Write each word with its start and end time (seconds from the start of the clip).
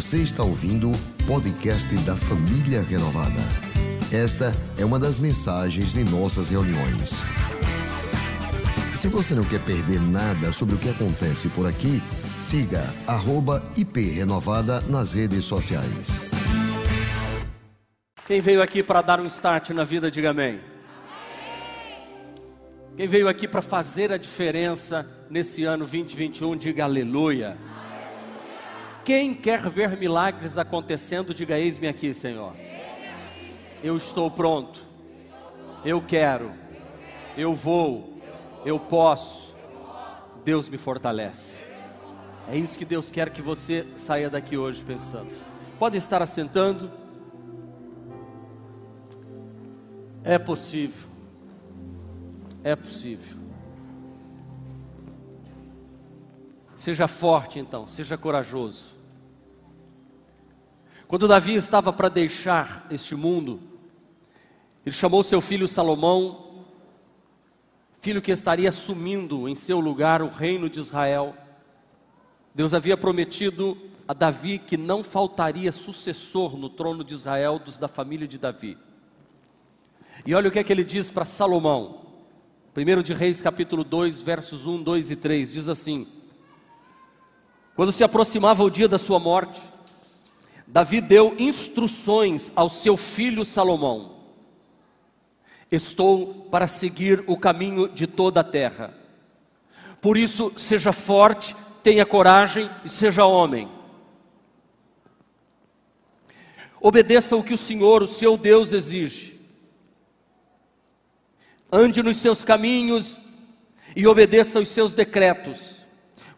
Você 0.00 0.22
está 0.22 0.42
ouvindo 0.42 0.90
o 0.90 1.26
podcast 1.26 1.94
da 2.06 2.16
Família 2.16 2.80
Renovada. 2.80 3.38
Esta 4.10 4.50
é 4.78 4.82
uma 4.82 4.98
das 4.98 5.18
mensagens 5.18 5.92
de 5.92 6.02
nossas 6.04 6.48
reuniões. 6.48 7.22
Se 8.94 9.08
você 9.08 9.34
não 9.34 9.44
quer 9.44 9.60
perder 9.60 10.00
nada 10.00 10.54
sobre 10.54 10.74
o 10.74 10.78
que 10.78 10.88
acontece 10.88 11.50
por 11.50 11.66
aqui, 11.66 12.00
siga 12.38 12.82
@iprenovada 13.76 14.80
nas 14.88 15.12
redes 15.12 15.44
sociais. 15.44 16.18
Quem 18.26 18.40
veio 18.40 18.62
aqui 18.62 18.82
para 18.82 19.02
dar 19.02 19.20
um 19.20 19.26
start 19.26 19.68
na 19.68 19.84
vida, 19.84 20.10
diga 20.10 20.30
amém. 20.30 20.60
Quem 22.96 23.06
veio 23.06 23.28
aqui 23.28 23.46
para 23.46 23.60
fazer 23.60 24.10
a 24.10 24.16
diferença 24.16 25.06
nesse 25.28 25.64
ano 25.64 25.84
2021, 25.84 26.56
diga 26.56 26.84
aleluia. 26.84 27.58
Quem 29.10 29.34
quer 29.34 29.68
ver 29.68 29.96
milagres 29.96 30.56
acontecendo, 30.56 31.34
diga: 31.34 31.58
Eis-me 31.58 31.88
aqui, 31.88 32.14
Senhor. 32.14 32.54
Eu 33.82 33.96
estou 33.96 34.30
pronto. 34.30 34.86
Eu 35.84 36.00
quero. 36.00 36.52
Eu 37.36 37.52
vou. 37.52 38.22
Eu 38.64 38.78
posso. 38.78 39.52
Deus 40.44 40.68
me 40.68 40.78
fortalece. 40.78 41.64
É 42.48 42.56
isso 42.56 42.78
que 42.78 42.84
Deus 42.84 43.10
quer 43.10 43.30
que 43.30 43.42
você 43.42 43.84
saia 43.96 44.30
daqui 44.30 44.56
hoje 44.56 44.84
pensando. 44.84 45.42
Pode 45.76 45.96
estar 45.96 46.22
assentando. 46.22 46.88
É 50.22 50.38
possível. 50.38 51.08
É 52.62 52.76
possível. 52.76 53.36
Seja 56.76 57.08
forte 57.08 57.58
então, 57.58 57.88
seja 57.88 58.16
corajoso. 58.16 58.99
Quando 61.10 61.26
Davi 61.26 61.56
estava 61.56 61.92
para 61.92 62.08
deixar 62.08 62.86
este 62.88 63.16
mundo, 63.16 63.58
ele 64.86 64.94
chamou 64.94 65.24
seu 65.24 65.40
filho 65.40 65.66
Salomão, 65.66 66.62
filho 68.00 68.22
que 68.22 68.30
estaria 68.30 68.68
assumindo 68.68 69.48
em 69.48 69.56
seu 69.56 69.80
lugar 69.80 70.22
o 70.22 70.28
reino 70.28 70.70
de 70.70 70.78
Israel. 70.78 71.34
Deus 72.54 72.72
havia 72.72 72.96
prometido 72.96 73.76
a 74.06 74.14
Davi 74.14 74.56
que 74.60 74.76
não 74.76 75.02
faltaria 75.02 75.72
sucessor 75.72 76.56
no 76.56 76.70
trono 76.70 77.02
de 77.02 77.12
Israel 77.12 77.58
dos 77.58 77.76
da 77.76 77.88
família 77.88 78.28
de 78.28 78.38
Davi. 78.38 78.78
E 80.24 80.32
olha 80.32 80.48
o 80.48 80.52
que 80.52 80.60
é 80.60 80.62
que 80.62 80.72
ele 80.72 80.84
diz 80.84 81.10
para 81.10 81.24
Salomão. 81.24 82.02
1 82.76 83.02
de 83.02 83.14
Reis, 83.14 83.42
capítulo 83.42 83.82
2, 83.82 84.20
versos 84.20 84.64
1, 84.64 84.80
2 84.80 85.10
e 85.10 85.16
3, 85.16 85.52
diz 85.52 85.68
assim: 85.68 86.06
quando 87.74 87.92
se 87.92 88.04
aproximava 88.04 88.62
o 88.62 88.70
dia 88.70 88.86
da 88.86 88.98
sua 88.98 89.18
morte, 89.18 89.58
Davi 90.70 91.00
deu 91.00 91.34
instruções 91.38 92.52
ao 92.54 92.70
seu 92.70 92.96
filho 92.96 93.44
Salomão: 93.44 94.16
Estou 95.70 96.46
para 96.50 96.66
seguir 96.66 97.24
o 97.26 97.36
caminho 97.36 97.88
de 97.88 98.06
toda 98.06 98.40
a 98.40 98.44
terra. 98.44 98.94
Por 100.00 100.16
isso, 100.16 100.52
seja 100.56 100.92
forte, 100.92 101.54
tenha 101.82 102.06
coragem 102.06 102.70
e 102.84 102.88
seja 102.88 103.24
homem. 103.24 103.68
Obedeça 106.80 107.36
o 107.36 107.42
que 107.42 107.52
o 107.52 107.58
Senhor, 107.58 108.02
o 108.02 108.08
seu 108.08 108.38
Deus, 108.38 108.72
exige. 108.72 109.38
Ande 111.70 112.02
nos 112.02 112.16
seus 112.16 112.42
caminhos 112.42 113.18
e 113.94 114.06
obedeça 114.06 114.58
os 114.58 114.68
seus 114.68 114.92
decretos 114.92 115.80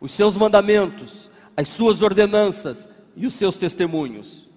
os 0.02 0.10
seus 0.10 0.36
mandamentos, 0.36 1.30
as 1.56 1.68
suas 1.68 2.02
ordenanças 2.02 2.88
e 3.16 3.26
os 3.26 3.34
seus 3.34 3.56
testemunhos, 3.56 4.48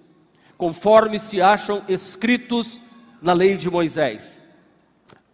conforme 0.56 1.18
se 1.18 1.40
acham 1.40 1.82
escritos 1.88 2.80
na 3.20 3.32
lei 3.32 3.56
de 3.56 3.70
Moisés. 3.70 4.44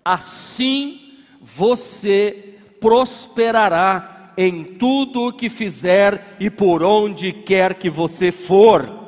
Assim 0.05 1.19
você 1.41 2.59
prosperará 2.81 4.33
em 4.37 4.65
tudo 4.65 5.29
o 5.29 5.33
que 5.33 5.49
fizer 5.49 6.37
e 6.41 6.51
por 6.51 6.83
onde 6.83 7.33
quer 7.33 7.75
que 7.75 7.91
você 7.91 8.33
for. 8.33 9.01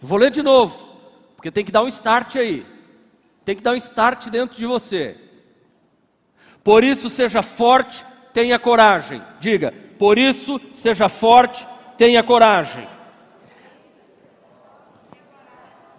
Vou 0.00 0.18
ler 0.18 0.30
de 0.30 0.42
novo, 0.42 0.90
porque 1.36 1.50
tem 1.50 1.64
que 1.64 1.72
dar 1.72 1.82
um 1.82 1.88
start 1.88 2.36
aí. 2.36 2.66
Tem 3.44 3.54
que 3.54 3.62
dar 3.62 3.72
um 3.72 3.76
start 3.76 4.28
dentro 4.28 4.56
de 4.56 4.66
você. 4.66 5.16
Por 6.64 6.82
isso, 6.82 7.08
seja 7.08 7.42
forte 7.42 8.04
tenha 8.36 8.58
coragem. 8.58 9.22
Diga, 9.40 9.72
por 9.98 10.18
isso, 10.18 10.60
seja 10.70 11.08
forte, 11.08 11.66
tenha 11.96 12.22
coragem. 12.22 12.86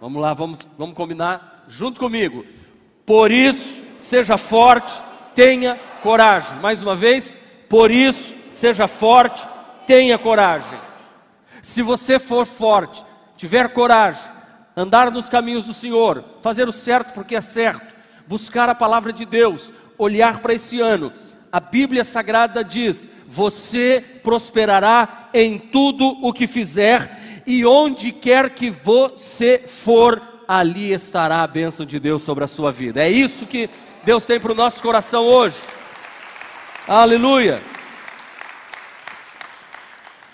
Vamos 0.00 0.22
lá, 0.22 0.32
vamos, 0.32 0.60
vamos 0.76 0.94
combinar 0.94 1.64
junto 1.68 2.00
comigo. 2.00 2.44
Por 3.04 3.32
isso, 3.32 3.82
seja 3.98 4.36
forte, 4.36 5.00
tenha 5.34 5.78
coragem. 6.02 6.58
Mais 6.60 6.82
uma 6.82 6.94
vez, 6.94 7.36
por 7.68 7.90
isso, 7.90 8.36
seja 8.52 8.86
forte, 8.86 9.46
tenha 9.86 10.18
coragem. 10.18 10.78
Se 11.62 11.82
você 11.82 12.18
for 12.18 12.46
forte, 12.46 13.04
tiver 13.36 13.72
coragem, 13.72 14.30
andar 14.76 15.10
nos 15.10 15.28
caminhos 15.28 15.64
do 15.64 15.72
Senhor, 15.72 16.24
fazer 16.40 16.68
o 16.68 16.72
certo 16.72 17.12
porque 17.12 17.34
é 17.34 17.40
certo, 17.40 17.94
buscar 18.26 18.68
a 18.68 18.74
palavra 18.74 19.12
de 19.12 19.24
Deus, 19.24 19.72
olhar 19.96 20.40
para 20.40 20.54
esse 20.54 20.80
ano, 20.80 21.12
a 21.50 21.58
Bíblia 21.58 22.04
Sagrada 22.04 22.62
diz: 22.62 23.08
você 23.30 24.02
prosperará 24.22 25.28
em 25.34 25.58
tudo 25.58 26.06
o 26.22 26.32
que 26.32 26.46
fizer, 26.46 27.42
e 27.46 27.64
onde 27.66 28.10
quer 28.10 28.54
que 28.54 28.70
você 28.70 29.62
for, 29.66 30.22
ali 30.48 30.94
estará 30.94 31.42
a 31.42 31.46
bênção 31.46 31.84
de 31.84 32.00
Deus 32.00 32.22
sobre 32.22 32.44
a 32.44 32.48
sua 32.48 32.72
vida. 32.72 33.02
É 33.02 33.10
isso 33.10 33.46
que 33.46 33.68
Deus 34.02 34.24
tem 34.24 34.40
para 34.40 34.52
o 34.52 34.54
nosso 34.54 34.82
coração 34.82 35.26
hoje. 35.26 35.56
Aleluia. 36.86 37.60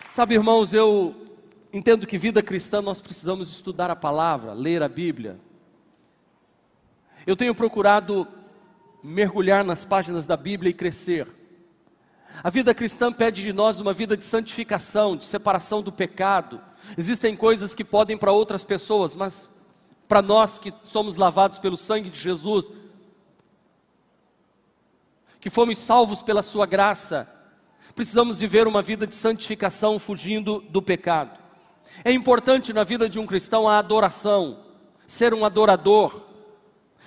Sabe, 0.08 0.34
irmãos, 0.34 0.72
eu 0.72 1.12
entendo 1.72 2.06
que 2.06 2.16
vida 2.16 2.40
cristã 2.44 2.80
nós 2.80 3.00
precisamos 3.00 3.50
estudar 3.50 3.90
a 3.90 3.96
palavra, 3.96 4.52
ler 4.52 4.84
a 4.84 4.88
Bíblia. 4.88 5.36
Eu 7.26 7.34
tenho 7.34 7.56
procurado 7.56 8.28
mergulhar 9.02 9.64
nas 9.64 9.84
páginas 9.84 10.26
da 10.26 10.36
Bíblia 10.36 10.70
e 10.70 10.74
crescer. 10.74 11.26
A 12.42 12.50
vida 12.50 12.74
cristã 12.74 13.12
pede 13.12 13.42
de 13.42 13.52
nós 13.52 13.80
uma 13.80 13.92
vida 13.92 14.16
de 14.16 14.24
santificação, 14.24 15.16
de 15.16 15.24
separação 15.24 15.82
do 15.82 15.92
pecado. 15.92 16.60
Existem 16.98 17.36
coisas 17.36 17.74
que 17.74 17.84
podem 17.84 18.16
para 18.16 18.32
outras 18.32 18.64
pessoas, 18.64 19.14
mas 19.14 19.48
para 20.08 20.20
nós 20.20 20.58
que 20.58 20.72
somos 20.84 21.16
lavados 21.16 21.58
pelo 21.58 21.76
sangue 21.76 22.10
de 22.10 22.18
Jesus, 22.18 22.70
que 25.40 25.48
fomos 25.48 25.78
salvos 25.78 26.22
pela 26.22 26.42
Sua 26.42 26.66
graça, 26.66 27.28
precisamos 27.94 28.40
viver 28.40 28.66
uma 28.66 28.82
vida 28.82 29.06
de 29.06 29.14
santificação 29.14 29.98
fugindo 29.98 30.60
do 30.68 30.82
pecado. 30.82 31.38
É 32.04 32.12
importante 32.12 32.72
na 32.72 32.82
vida 32.82 33.08
de 33.08 33.18
um 33.18 33.26
cristão 33.26 33.68
a 33.68 33.78
adoração, 33.78 34.64
ser 35.06 35.32
um 35.32 35.44
adorador, 35.44 36.22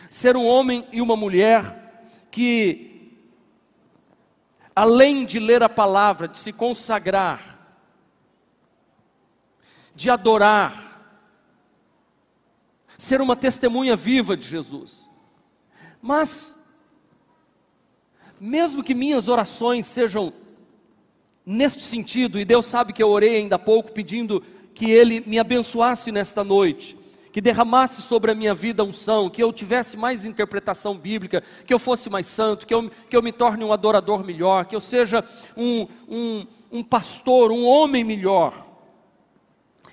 ser 0.10 0.38
um 0.38 0.46
homem 0.46 0.88
e 0.92 1.02
uma 1.02 1.18
mulher 1.18 2.04
que, 2.32 2.97
além 4.78 5.26
de 5.26 5.40
ler 5.40 5.64
a 5.64 5.70
palavra, 5.70 6.28
de 6.28 6.38
se 6.38 6.54
consagrar, 6.54 7.58
de 9.96 10.08
adorar, 10.08 11.02
ser 12.96 13.20
uma 13.20 13.36
testemunha 13.36 13.96
viva 13.96 14.38
de 14.38 14.48
Jesus. 14.48 15.10
Mas, 16.00 16.64
mesmo 18.40 18.84
que 18.84 18.94
minhas 18.94 19.28
orações 19.28 19.88
sejam 19.88 20.32
neste 21.44 21.82
sentido, 21.82 22.40
e 22.40 22.46
Deus 22.46 22.68
sabe 22.68 22.94
que 22.94 23.02
eu 23.02 23.10
orei 23.10 23.38
ainda 23.38 23.56
há 23.56 23.60
pouco 23.60 23.92
pedindo 23.92 24.44
que 24.76 24.92
Ele 24.92 25.22
me 25.22 25.40
abençoasse 25.40 26.12
nesta 26.12 26.44
noite, 26.44 26.96
que 27.38 27.42
derramasse 27.42 28.02
sobre 28.02 28.32
a 28.32 28.34
minha 28.34 28.56
vida 28.56 28.84
unção, 28.84 29.30
que 29.30 29.44
eu 29.44 29.54
tivesse 29.54 29.96
mais 29.96 30.26
interpretação 30.26 30.98
bíblica, 30.98 31.44
que 31.68 31.72
eu 31.72 31.78
fosse 31.78 32.10
mais 32.10 32.26
santo, 32.26 32.66
que 32.66 32.74
eu, 32.74 32.90
que 32.90 33.16
eu 33.16 33.22
me 33.22 33.32
torne 33.32 33.64
um 33.64 33.72
adorador 33.72 34.26
melhor, 34.26 34.66
que 34.66 34.76
eu 34.76 34.82
seja 34.82 35.24
um, 35.56 35.88
um, 36.10 36.48
um 36.72 36.84
pastor, 36.84 37.52
um 37.52 37.64
homem 37.64 38.04
melhor. 38.04 38.66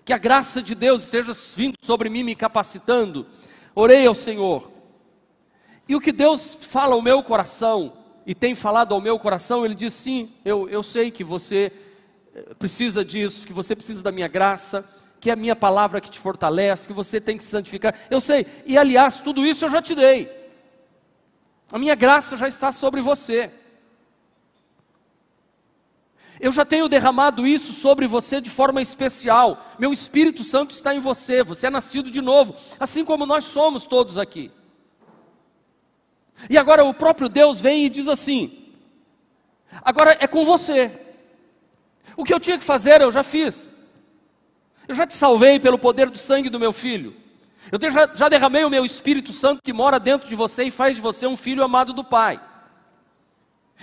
Que 0.06 0.14
a 0.14 0.17
graça 0.17 0.62
de 0.62 0.75
Deus 0.75 1.02
esteja 1.02 1.32
vindo 1.55 1.75
sobre 1.82 2.08
mim, 2.08 2.23
me 2.23 2.35
capacitando. 2.35 3.26
Orei 3.75 4.06
ao 4.06 4.14
Senhor. 4.14 4.70
E 5.87 5.94
o 5.94 6.00
que 6.00 6.12
Deus 6.12 6.56
fala 6.62 6.94
ao 6.94 7.02
meu 7.02 7.23
coração, 7.23 7.93
e 8.26 8.35
tem 8.35 8.55
falado 8.55 8.94
ao 8.94 9.02
meu 9.02 9.19
coração, 9.19 9.67
Ele 9.67 9.75
diz: 9.75 9.93
sim, 9.93 10.32
eu, 10.46 10.67
eu 10.70 10.82
sei 10.82 11.11
que 11.11 11.23
você 11.23 11.70
eh, 12.35 12.55
precisa 12.58 13.05
disso, 13.05 13.46
que 13.46 13.52
você 13.52 13.76
precisa 13.76 14.02
da 14.02 14.11
minha 14.11 14.29
graça 14.29 14.82
que 15.25 15.31
é 15.31 15.32
a 15.32 15.37
minha 15.37 15.56
palavra 15.56 16.03
que 16.03 16.11
te 16.11 16.19
fortalece, 16.19 16.87
que 16.87 16.93
você 16.93 17.19
tem 17.19 17.38
que 17.38 17.44
se 17.44 17.49
santificar. 17.49 17.94
Eu 18.11 18.21
sei, 18.21 18.47
e 18.67 18.76
aliás, 18.76 19.21
tudo 19.21 19.47
isso 19.47 19.65
eu 19.65 19.71
já 19.71 19.81
te 19.81 19.94
dei. 19.94 20.31
A 21.73 21.79
minha 21.79 21.94
graça 21.94 22.37
já 22.37 22.47
está 22.47 22.71
sobre 22.71 23.00
você. 23.00 23.50
Eu 26.38 26.53
já 26.53 26.62
tenho 26.62 26.91
derramado 26.91 27.47
isso 27.47 27.73
sobre 27.73 28.06
você 28.06 28.38
de 28.38 28.50
forma 28.50 28.82
especial. 28.82 29.65
Meu 29.79 29.94
Espírito 29.94 30.44
Santo 30.44 30.73
está 30.73 30.94
em 30.94 31.00
você, 31.00 31.43
você 31.43 31.69
é 31.69 31.70
nascido 31.70 32.11
de 32.11 32.20
novo, 32.20 32.55
assim 32.79 33.03
como 33.03 33.25
nós 33.25 33.44
somos 33.47 33.87
todos 33.87 34.19
aqui. 34.19 34.53
E 36.50 36.59
agora 36.59 36.85
o 36.85 36.93
próprio 36.93 37.31
Deus 37.31 37.62
vem 37.62 37.87
e 37.87 37.88
diz 37.88 38.09
assim: 38.09 38.75
agora 39.82 40.19
é 40.20 40.27
com 40.27 40.44
você. 40.44 40.93
O 42.15 42.25
que 42.25 42.35
eu 42.35 42.41
tinha 42.41 42.59
que 42.59 42.65
fazer, 42.65 43.00
eu 43.00 43.11
já 43.11 43.23
fiz. 43.23 43.74
Eu 44.87 44.95
já 44.95 45.07
te 45.07 45.15
salvei 45.15 45.59
pelo 45.59 45.79
poder 45.79 46.11
do 46.11 46.19
sangue 46.19 46.51
do 46.51 46.61
meu 46.61 46.73
filho. 46.73 47.15
Eu 47.73 47.91
já, 47.91 48.09
já 48.15 48.29
derramei 48.29 48.65
o 48.65 48.71
meu 48.71 48.85
Espírito 48.85 49.33
Santo 49.33 49.63
que 49.63 49.73
mora 49.73 49.99
dentro 49.99 50.29
de 50.29 50.35
você 50.35 50.65
e 50.65 50.71
faz 50.71 50.97
de 50.97 51.03
você 51.03 51.27
um 51.27 51.37
filho 51.37 51.65
amado 51.65 51.93
do 51.93 52.05
Pai. 52.05 52.41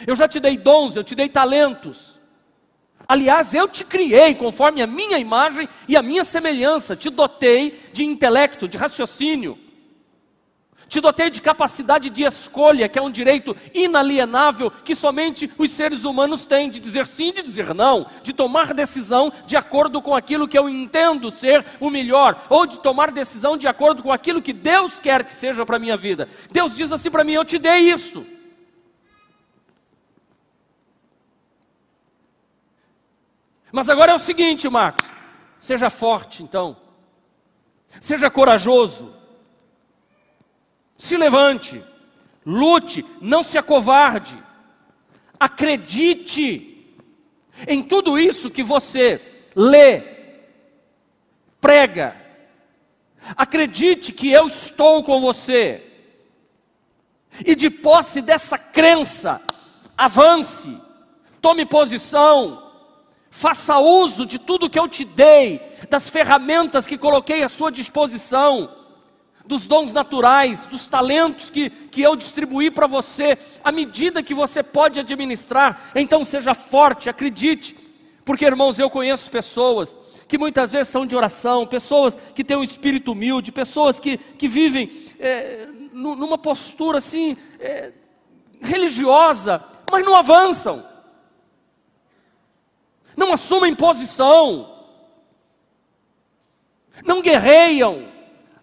Eu 0.06 0.15
já 0.15 0.27
te 0.27 0.39
dei 0.39 0.57
dons, 0.57 0.95
eu 0.95 1.03
te 1.03 1.15
dei 1.15 1.27
talentos. 1.27 2.19
Aliás, 3.07 3.53
eu 3.53 3.68
te 3.68 3.83
criei 3.83 4.36
conforme 4.36 4.81
a 4.81 4.88
minha 4.88 5.18
imagem 5.18 5.68
e 5.88 5.98
a 5.98 6.01
minha 6.01 6.24
semelhança, 6.24 6.95
te 6.95 7.09
dotei 7.09 7.77
de 7.92 8.06
intelecto, 8.06 8.68
de 8.68 8.77
raciocínio. 8.77 9.57
Te 10.91 10.99
dotei 10.99 11.29
de 11.29 11.41
capacidade 11.41 12.09
de 12.09 12.23
escolha, 12.23 12.89
que 12.89 12.99
é 12.99 13.01
um 13.01 13.09
direito 13.09 13.55
inalienável 13.73 14.69
que 14.69 14.93
somente 14.93 15.49
os 15.57 15.71
seres 15.71 16.03
humanos 16.03 16.43
têm, 16.43 16.69
de 16.69 16.81
dizer 16.81 17.07
sim 17.07 17.29
e 17.29 17.31
de 17.31 17.41
dizer 17.41 17.73
não, 17.73 18.05
de 18.21 18.33
tomar 18.33 18.73
decisão 18.73 19.31
de 19.47 19.55
acordo 19.55 20.01
com 20.01 20.13
aquilo 20.13 20.49
que 20.49 20.59
eu 20.59 20.67
entendo 20.67 21.31
ser 21.31 21.65
o 21.79 21.89
melhor, 21.89 22.45
ou 22.49 22.65
de 22.65 22.77
tomar 22.77 23.09
decisão 23.09 23.55
de 23.55 23.69
acordo 23.69 24.03
com 24.03 24.11
aquilo 24.11 24.41
que 24.41 24.51
Deus 24.51 24.99
quer 24.99 25.23
que 25.23 25.33
seja 25.33 25.65
para 25.65 25.77
a 25.77 25.79
minha 25.79 25.95
vida. 25.95 26.27
Deus 26.51 26.75
diz 26.75 26.91
assim 26.91 27.09
para 27.09 27.23
mim: 27.23 27.35
Eu 27.35 27.45
te 27.45 27.57
dei 27.57 27.89
isso. 27.89 28.27
Mas 33.71 33.87
agora 33.87 34.11
é 34.11 34.15
o 34.15 34.19
seguinte, 34.19 34.67
Marcos: 34.67 35.07
seja 35.57 35.89
forte 35.89 36.44
então, 36.44 36.75
seja 38.01 38.29
corajoso 38.29 39.20
se 41.01 41.18
levante, 41.18 41.83
lute, 42.45 43.03
não 43.19 43.42
se 43.42 43.57
acovarde, 43.57 44.38
acredite 45.39 46.95
em 47.68 47.81
tudo 47.81 48.19
isso 48.19 48.51
que 48.51 48.62
você 48.62 49.19
lê, 49.56 50.03
prega, 51.59 52.15
acredite 53.36 54.13
que 54.13 54.30
eu 54.30 54.45
estou 54.45 55.03
com 55.03 55.19
você, 55.19 55.83
e 57.44 57.56
de 57.56 57.71
posse 57.71 58.21
dessa 58.21 58.59
crença, 58.59 59.42
avance, 59.97 60.77
tome 61.42 61.65
posição, 61.65 62.71
faça 63.31 63.80
uso 63.80 64.24
de 64.24 64.38
tudo 64.38 64.69
que 64.69 64.77
eu 64.77 64.88
te 64.88 65.04
dei, 65.04 65.59
das 65.89 66.12
ferramentas 66.12 66.86
que 66.86 66.95
coloquei 66.95 67.42
à 67.42 67.50
sua 67.50 67.71
disposição 67.71 68.81
dos 69.51 69.68
dons 69.68 69.92
naturais, 69.92 70.65
dos 70.65 70.86
talentos 70.86 71.50
que, 71.50 71.69
que 71.69 72.01
eu 72.01 72.15
distribuí 72.15 72.71
para 72.71 72.88
você, 72.88 73.38
à 73.62 73.69
medida 73.69 74.24
que 74.24 74.33
você 74.33 74.63
pode 74.63 74.98
administrar. 74.98 75.92
Então 75.94 76.24
seja 76.24 76.53
forte, 76.53 77.09
acredite, 77.09 77.75
porque 78.24 78.45
irmãos, 78.45 78.80
eu 78.80 78.89
conheço 78.89 79.30
pessoas 79.30 80.00
que 80.25 80.38
muitas 80.38 80.71
vezes 80.71 80.88
são 80.88 81.06
de 81.06 81.18
oração, 81.18 81.68
pessoas 81.68 82.18
que 82.33 82.45
têm 82.45 82.56
um 82.56 82.63
espírito 82.63 83.12
humilde, 83.12 83.51
pessoas 83.51 84.00
que, 84.00 84.18
que 84.18 84.48
vivem 84.48 84.89
é, 85.19 85.68
numa 85.92 86.38
postura 86.38 87.00
assim, 87.00 87.36
é, 87.59 87.92
religiosa, 88.62 89.62
mas 89.92 90.06
não 90.06 90.15
avançam, 90.15 90.81
não 93.18 93.33
assumem 93.33 93.75
posição, 93.75 94.88
não 97.04 97.21
guerreiam, 97.21 98.09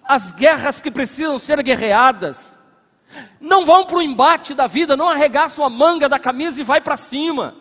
as 0.09 0.33
guerras 0.33 0.81
que 0.81 0.91
precisam 0.91 1.39
ser 1.39 1.63
guerreadas. 1.63 2.59
Não 3.39 3.67
vão 3.67 3.85
para 3.85 3.99
o 3.99 4.03
embate 4.03 4.55
da 4.55 4.67
vida, 4.67 4.97
não 4.97 5.11
arregaçam 5.11 5.63
a 5.63 5.69
manga 5.69 6.09
da 6.09 6.19
camisa 6.19 6.59
e 6.59 6.65
vai 6.65 6.81
para 6.81 6.97
cima. 6.97 7.55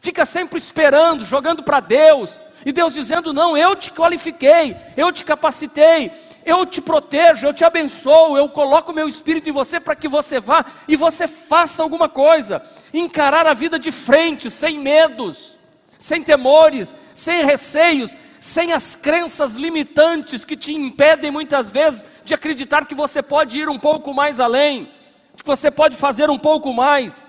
Fica 0.00 0.26
sempre 0.26 0.58
esperando, 0.58 1.24
jogando 1.24 1.62
para 1.62 1.78
Deus. 1.78 2.40
E 2.66 2.72
Deus 2.72 2.94
dizendo: 2.94 3.32
Não, 3.32 3.56
eu 3.56 3.76
te 3.76 3.92
qualifiquei, 3.92 4.76
eu 4.96 5.12
te 5.12 5.24
capacitei, 5.24 6.12
eu 6.44 6.66
te 6.66 6.80
protejo, 6.80 7.46
eu 7.46 7.54
te 7.54 7.64
abençoo, 7.64 8.36
eu 8.36 8.48
coloco 8.48 8.92
meu 8.92 9.08
espírito 9.08 9.48
em 9.48 9.52
você 9.52 9.78
para 9.78 9.94
que 9.94 10.08
você 10.08 10.40
vá 10.40 10.64
e 10.88 10.96
você 10.96 11.28
faça 11.28 11.82
alguma 11.82 12.08
coisa. 12.08 12.60
Encarar 12.92 13.46
a 13.46 13.54
vida 13.54 13.78
de 13.78 13.92
frente, 13.92 14.50
sem 14.50 14.78
medos, 14.78 15.56
sem 15.98 16.24
temores, 16.24 16.96
sem 17.14 17.44
receios, 17.44 18.16
sem 18.40 18.72
as 18.72 18.96
crenças 18.96 19.52
limitantes 19.52 20.44
que 20.44 20.56
te 20.56 20.74
impedem 20.74 21.30
muitas 21.30 21.70
vezes 21.70 22.04
de 22.24 22.32
acreditar 22.32 22.86
que 22.86 22.94
você 22.94 23.22
pode 23.22 23.58
ir 23.58 23.68
um 23.68 23.78
pouco 23.78 24.14
mais 24.14 24.40
além, 24.40 24.90
que 25.36 25.44
você 25.44 25.70
pode 25.70 25.94
fazer 25.94 26.30
um 26.30 26.38
pouco 26.38 26.72
mais. 26.72 27.26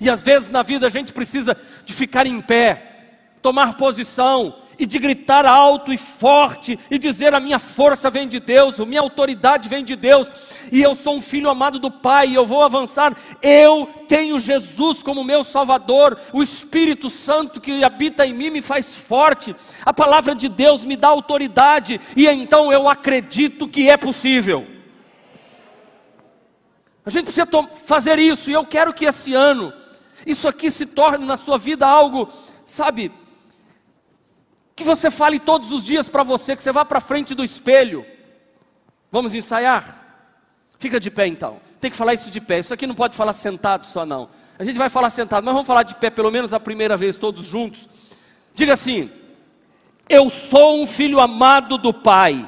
E 0.00 0.08
às 0.08 0.22
vezes 0.22 0.50
na 0.50 0.62
vida 0.62 0.86
a 0.86 0.90
gente 0.90 1.12
precisa 1.12 1.54
de 1.84 1.92
ficar 1.92 2.26
em 2.26 2.40
pé, 2.40 3.36
tomar 3.42 3.76
posição, 3.76 4.56
e 4.80 4.86
de 4.86 4.98
gritar 4.98 5.44
alto 5.44 5.92
e 5.92 5.98
forte 5.98 6.78
e 6.90 6.98
dizer: 6.98 7.34
a 7.34 7.38
minha 7.38 7.58
força 7.58 8.08
vem 8.08 8.26
de 8.26 8.40
Deus, 8.40 8.80
a 8.80 8.86
minha 8.86 9.02
autoridade 9.02 9.68
vem 9.68 9.84
de 9.84 9.94
Deus, 9.94 10.26
e 10.72 10.80
eu 10.82 10.94
sou 10.94 11.16
um 11.16 11.20
filho 11.20 11.50
amado 11.50 11.78
do 11.78 11.90
Pai, 11.90 12.28
e 12.28 12.34
eu 12.34 12.46
vou 12.46 12.64
avançar. 12.64 13.14
Eu 13.42 13.86
tenho 14.08 14.40
Jesus 14.40 15.02
como 15.02 15.22
meu 15.22 15.44
Salvador, 15.44 16.18
o 16.32 16.42
Espírito 16.42 17.10
Santo 17.10 17.60
que 17.60 17.84
habita 17.84 18.26
em 18.26 18.32
mim 18.32 18.48
me 18.48 18.62
faz 18.62 18.96
forte, 18.96 19.54
a 19.84 19.92
palavra 19.92 20.34
de 20.34 20.48
Deus 20.48 20.82
me 20.82 20.96
dá 20.96 21.08
autoridade, 21.08 22.00
e 22.16 22.26
então 22.26 22.72
eu 22.72 22.88
acredito 22.88 23.68
que 23.68 23.90
é 23.90 23.98
possível. 23.98 24.66
A 27.04 27.10
gente 27.10 27.24
precisa 27.24 27.46
fazer 27.84 28.18
isso, 28.18 28.50
e 28.50 28.54
eu 28.54 28.64
quero 28.64 28.94
que 28.94 29.04
esse 29.04 29.34
ano, 29.34 29.74
isso 30.24 30.48
aqui 30.48 30.70
se 30.70 30.86
torne 30.86 31.26
na 31.26 31.36
sua 31.36 31.58
vida 31.58 31.86
algo, 31.86 32.30
sabe, 32.64 33.12
que 34.80 34.84
você 34.84 35.10
fale 35.10 35.38
todos 35.38 35.70
os 35.72 35.84
dias 35.84 36.08
para 36.08 36.22
você, 36.22 36.56
que 36.56 36.62
você 36.62 36.72
vá 36.72 36.86
para 36.86 37.00
frente 37.00 37.34
do 37.34 37.44
espelho. 37.44 38.06
Vamos 39.12 39.34
ensaiar? 39.34 40.24
Fica 40.78 40.98
de 40.98 41.10
pé 41.10 41.26
então. 41.26 41.60
Tem 41.78 41.90
que 41.90 41.96
falar 41.98 42.14
isso 42.14 42.30
de 42.30 42.40
pé. 42.40 42.60
Isso 42.60 42.72
aqui 42.72 42.86
não 42.86 42.94
pode 42.94 43.14
falar 43.14 43.34
sentado 43.34 43.84
só 43.86 44.06
não. 44.06 44.30
A 44.58 44.64
gente 44.64 44.78
vai 44.78 44.88
falar 44.88 45.10
sentado, 45.10 45.44
mas 45.44 45.52
vamos 45.52 45.66
falar 45.66 45.82
de 45.82 45.94
pé 45.96 46.08
pelo 46.08 46.30
menos 46.30 46.54
a 46.54 46.58
primeira 46.58 46.96
vez 46.96 47.18
todos 47.18 47.44
juntos. 47.44 47.90
Diga 48.54 48.72
assim: 48.72 49.10
Eu 50.08 50.30
sou 50.30 50.80
um 50.80 50.86
filho 50.86 51.20
amado 51.20 51.76
do 51.76 51.92
Pai. 51.92 52.46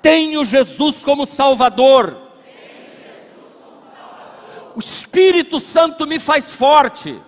Tenho 0.00 0.44
Jesus 0.44 1.02
como 1.04 1.26
Salvador. 1.26 2.16
O 4.76 4.78
Espírito 4.78 5.58
Santo 5.58 6.06
me 6.06 6.20
faz 6.20 6.52
forte 6.52 7.20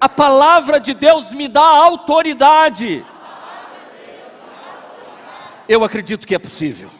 a 0.00 0.08
palavra 0.08 0.78
de 0.78 0.94
Deus 0.94 1.32
me 1.32 1.48
dá 1.48 1.62
autoridade. 1.62 3.04
Eu 5.68 5.84
acredito 5.84 6.26
que 6.26 6.34
é 6.34 6.38
possível. 6.38 6.90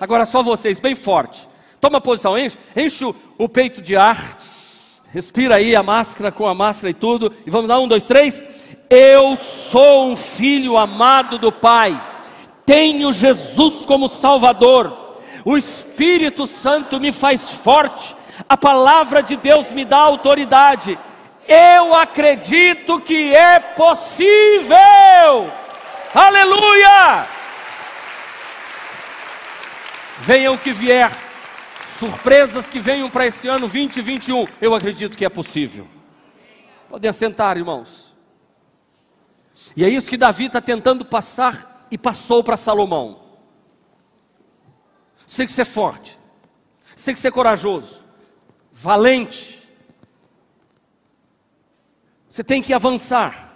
Agora 0.00 0.24
só 0.24 0.42
vocês, 0.42 0.80
bem 0.80 0.94
forte. 0.94 1.48
Toma 1.80 2.00
posição, 2.00 2.38
enche, 2.38 2.58
enche 2.76 3.04
o 3.36 3.48
peito 3.48 3.82
de 3.82 3.96
ar. 3.96 4.38
Respira 5.10 5.56
aí 5.56 5.76
a 5.76 5.82
máscara 5.82 6.32
com 6.32 6.46
a 6.46 6.54
máscara 6.54 6.90
e 6.90 6.94
tudo. 6.94 7.32
E 7.44 7.50
vamos 7.50 7.68
lá, 7.68 7.78
um, 7.78 7.88
dois, 7.88 8.04
três. 8.04 8.44
Eu 8.88 9.36
sou 9.36 10.10
um 10.10 10.16
filho 10.16 10.78
amado 10.78 11.38
do 11.38 11.50
Pai. 11.50 12.00
Tenho 12.64 13.12
Jesus 13.12 13.84
como 13.84 14.08
Salvador. 14.08 15.18
O 15.44 15.56
Espírito 15.56 16.46
Santo 16.46 17.00
me 17.00 17.10
faz 17.10 17.50
forte. 17.50 18.14
A 18.48 18.56
palavra 18.56 19.22
de 19.22 19.36
Deus 19.36 19.70
me 19.72 19.84
dá 19.84 19.98
autoridade 19.98 20.98
eu 21.48 21.94
acredito 21.94 23.00
que 23.00 23.34
é 23.34 23.58
possível. 23.58 24.76
Aleluia! 26.14 27.26
Venham 30.20 30.56
que 30.56 30.72
vier, 30.72 31.10
surpresas 31.98 32.68
que 32.68 32.78
venham 32.78 33.10
para 33.10 33.26
esse 33.26 33.48
ano 33.48 33.60
2021, 33.60 34.46
eu 34.60 34.74
acredito 34.74 35.16
que 35.16 35.24
é 35.24 35.28
possível. 35.28 35.86
Podem 36.88 37.08
assentar, 37.08 37.56
irmãos. 37.56 38.14
E 39.74 39.84
é 39.84 39.88
isso 39.88 40.08
que 40.08 40.16
Davi 40.16 40.46
está 40.46 40.60
tentando 40.60 41.04
passar 41.04 41.86
e 41.90 41.96
passou 41.96 42.44
para 42.44 42.56
Salomão. 42.56 43.20
Você 45.26 45.38
tem 45.38 45.46
que 45.46 45.52
ser 45.52 45.64
forte, 45.64 46.18
você 46.94 47.06
tem 47.06 47.14
que 47.14 47.20
ser 47.20 47.30
corajoso, 47.30 48.04
valente, 48.70 49.61
você 52.32 52.42
tem 52.42 52.62
que 52.62 52.72
avançar. 52.72 53.52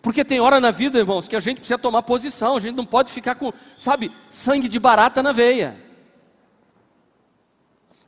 Porque 0.00 0.24
tem 0.24 0.40
hora 0.40 0.58
na 0.58 0.70
vida, 0.70 0.98
irmãos, 0.98 1.28
que 1.28 1.36
a 1.36 1.40
gente 1.40 1.58
precisa 1.58 1.76
tomar 1.76 2.02
posição, 2.02 2.56
a 2.56 2.60
gente 2.60 2.74
não 2.74 2.86
pode 2.86 3.12
ficar 3.12 3.34
com, 3.34 3.52
sabe, 3.76 4.10
sangue 4.30 4.66
de 4.66 4.78
barata 4.78 5.22
na 5.22 5.30
veia. 5.30 5.78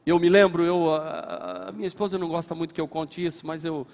Eu 0.06 0.18
me 0.18 0.30
lembro, 0.30 0.64
eu, 0.64 0.94
a, 0.94 1.68
a 1.68 1.72
minha 1.72 1.86
esposa 1.86 2.16
não 2.16 2.28
gosta 2.28 2.54
muito 2.54 2.72
que 2.72 2.80
eu 2.80 2.88
conte 2.88 3.26
isso, 3.26 3.46
mas 3.46 3.62
eu, 3.62 3.86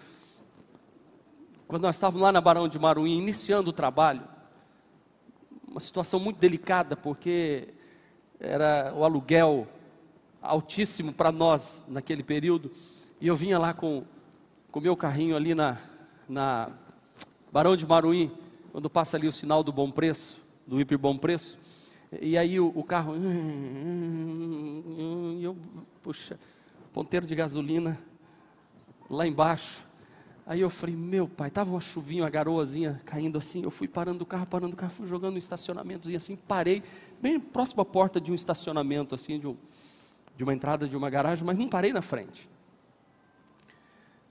quando 1.66 1.82
nós 1.82 1.96
estávamos 1.96 2.22
lá 2.22 2.30
na 2.30 2.40
Barão 2.40 2.68
de 2.68 2.78
Maruim, 2.78 3.18
iniciando 3.18 3.70
o 3.70 3.72
trabalho, 3.72 4.22
uma 5.66 5.80
situação 5.80 6.20
muito 6.20 6.38
delicada, 6.38 6.96
porque 6.96 7.66
era 8.38 8.94
o 8.94 9.02
aluguel 9.02 9.66
altíssimo 10.40 11.12
para 11.12 11.32
nós 11.32 11.82
naquele 11.88 12.22
período, 12.22 12.70
e 13.20 13.26
eu 13.26 13.34
vinha 13.34 13.58
lá 13.58 13.74
com 13.74 14.04
o 14.78 14.82
meu 14.82 14.96
carrinho 14.96 15.36
ali 15.36 15.54
na, 15.54 15.78
na 16.28 16.70
Barão 17.52 17.76
de 17.76 17.86
Maruim, 17.86 18.30
quando 18.72 18.88
passa 18.88 19.16
ali 19.16 19.28
o 19.28 19.32
sinal 19.32 19.62
do 19.62 19.72
bom 19.72 19.90
preço, 19.90 20.40
do 20.66 20.80
hiper 20.80 20.98
bom 20.98 21.16
preço, 21.16 21.58
e 22.20 22.36
aí 22.36 22.58
o, 22.60 22.72
o 22.74 22.82
carro, 22.82 23.14
e 25.38 25.44
eu, 25.44 25.56
puxa, 26.02 26.38
ponteiro 26.92 27.26
de 27.26 27.34
gasolina 27.34 27.98
lá 29.08 29.26
embaixo. 29.26 29.86
Aí 30.44 30.60
eu 30.60 30.68
falei, 30.68 30.96
meu 30.96 31.28
pai, 31.28 31.50
tava 31.50 31.70
uma 31.70 31.80
chuvinha, 31.80 32.24
uma 32.24 32.30
garoazinha 32.30 33.00
caindo 33.04 33.38
assim. 33.38 33.62
Eu 33.62 33.70
fui 33.70 33.86
parando 33.86 34.24
o 34.24 34.26
carro, 34.26 34.46
parando 34.46 34.74
o 34.74 34.76
carro, 34.76 34.92
fui 34.92 35.06
jogando 35.06 35.32
no 35.32 35.38
estacionamento 35.38 36.10
e 36.10 36.16
assim 36.16 36.34
parei, 36.34 36.82
bem 37.20 37.38
próximo 37.38 37.80
à 37.82 37.84
porta 37.84 38.20
de 38.20 38.32
um 38.32 38.34
estacionamento, 38.34 39.14
assim, 39.14 39.38
de, 39.38 39.46
um, 39.46 39.56
de 40.36 40.42
uma 40.42 40.52
entrada 40.52 40.88
de 40.88 40.96
uma 40.96 41.08
garagem, 41.08 41.44
mas 41.44 41.56
não 41.56 41.68
parei 41.68 41.92
na 41.92 42.02
frente. 42.02 42.50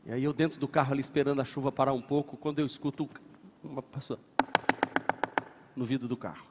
E 0.05 0.11
aí 0.11 0.23
eu 0.23 0.33
dentro 0.33 0.59
do 0.59 0.67
carro 0.67 0.93
ali 0.93 1.01
esperando 1.01 1.41
a 1.41 1.45
chuva 1.45 1.71
parar 1.71 1.93
um 1.93 2.01
pouco, 2.01 2.35
quando 2.35 2.59
eu 2.59 2.65
escuto 2.65 3.09
uma 3.63 3.81
pessoa 3.81 4.19
no 5.75 5.85
vidro 5.85 6.07
do 6.07 6.17
carro. 6.17 6.47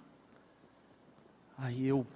Aí 1.58 1.86
eu 1.86 2.06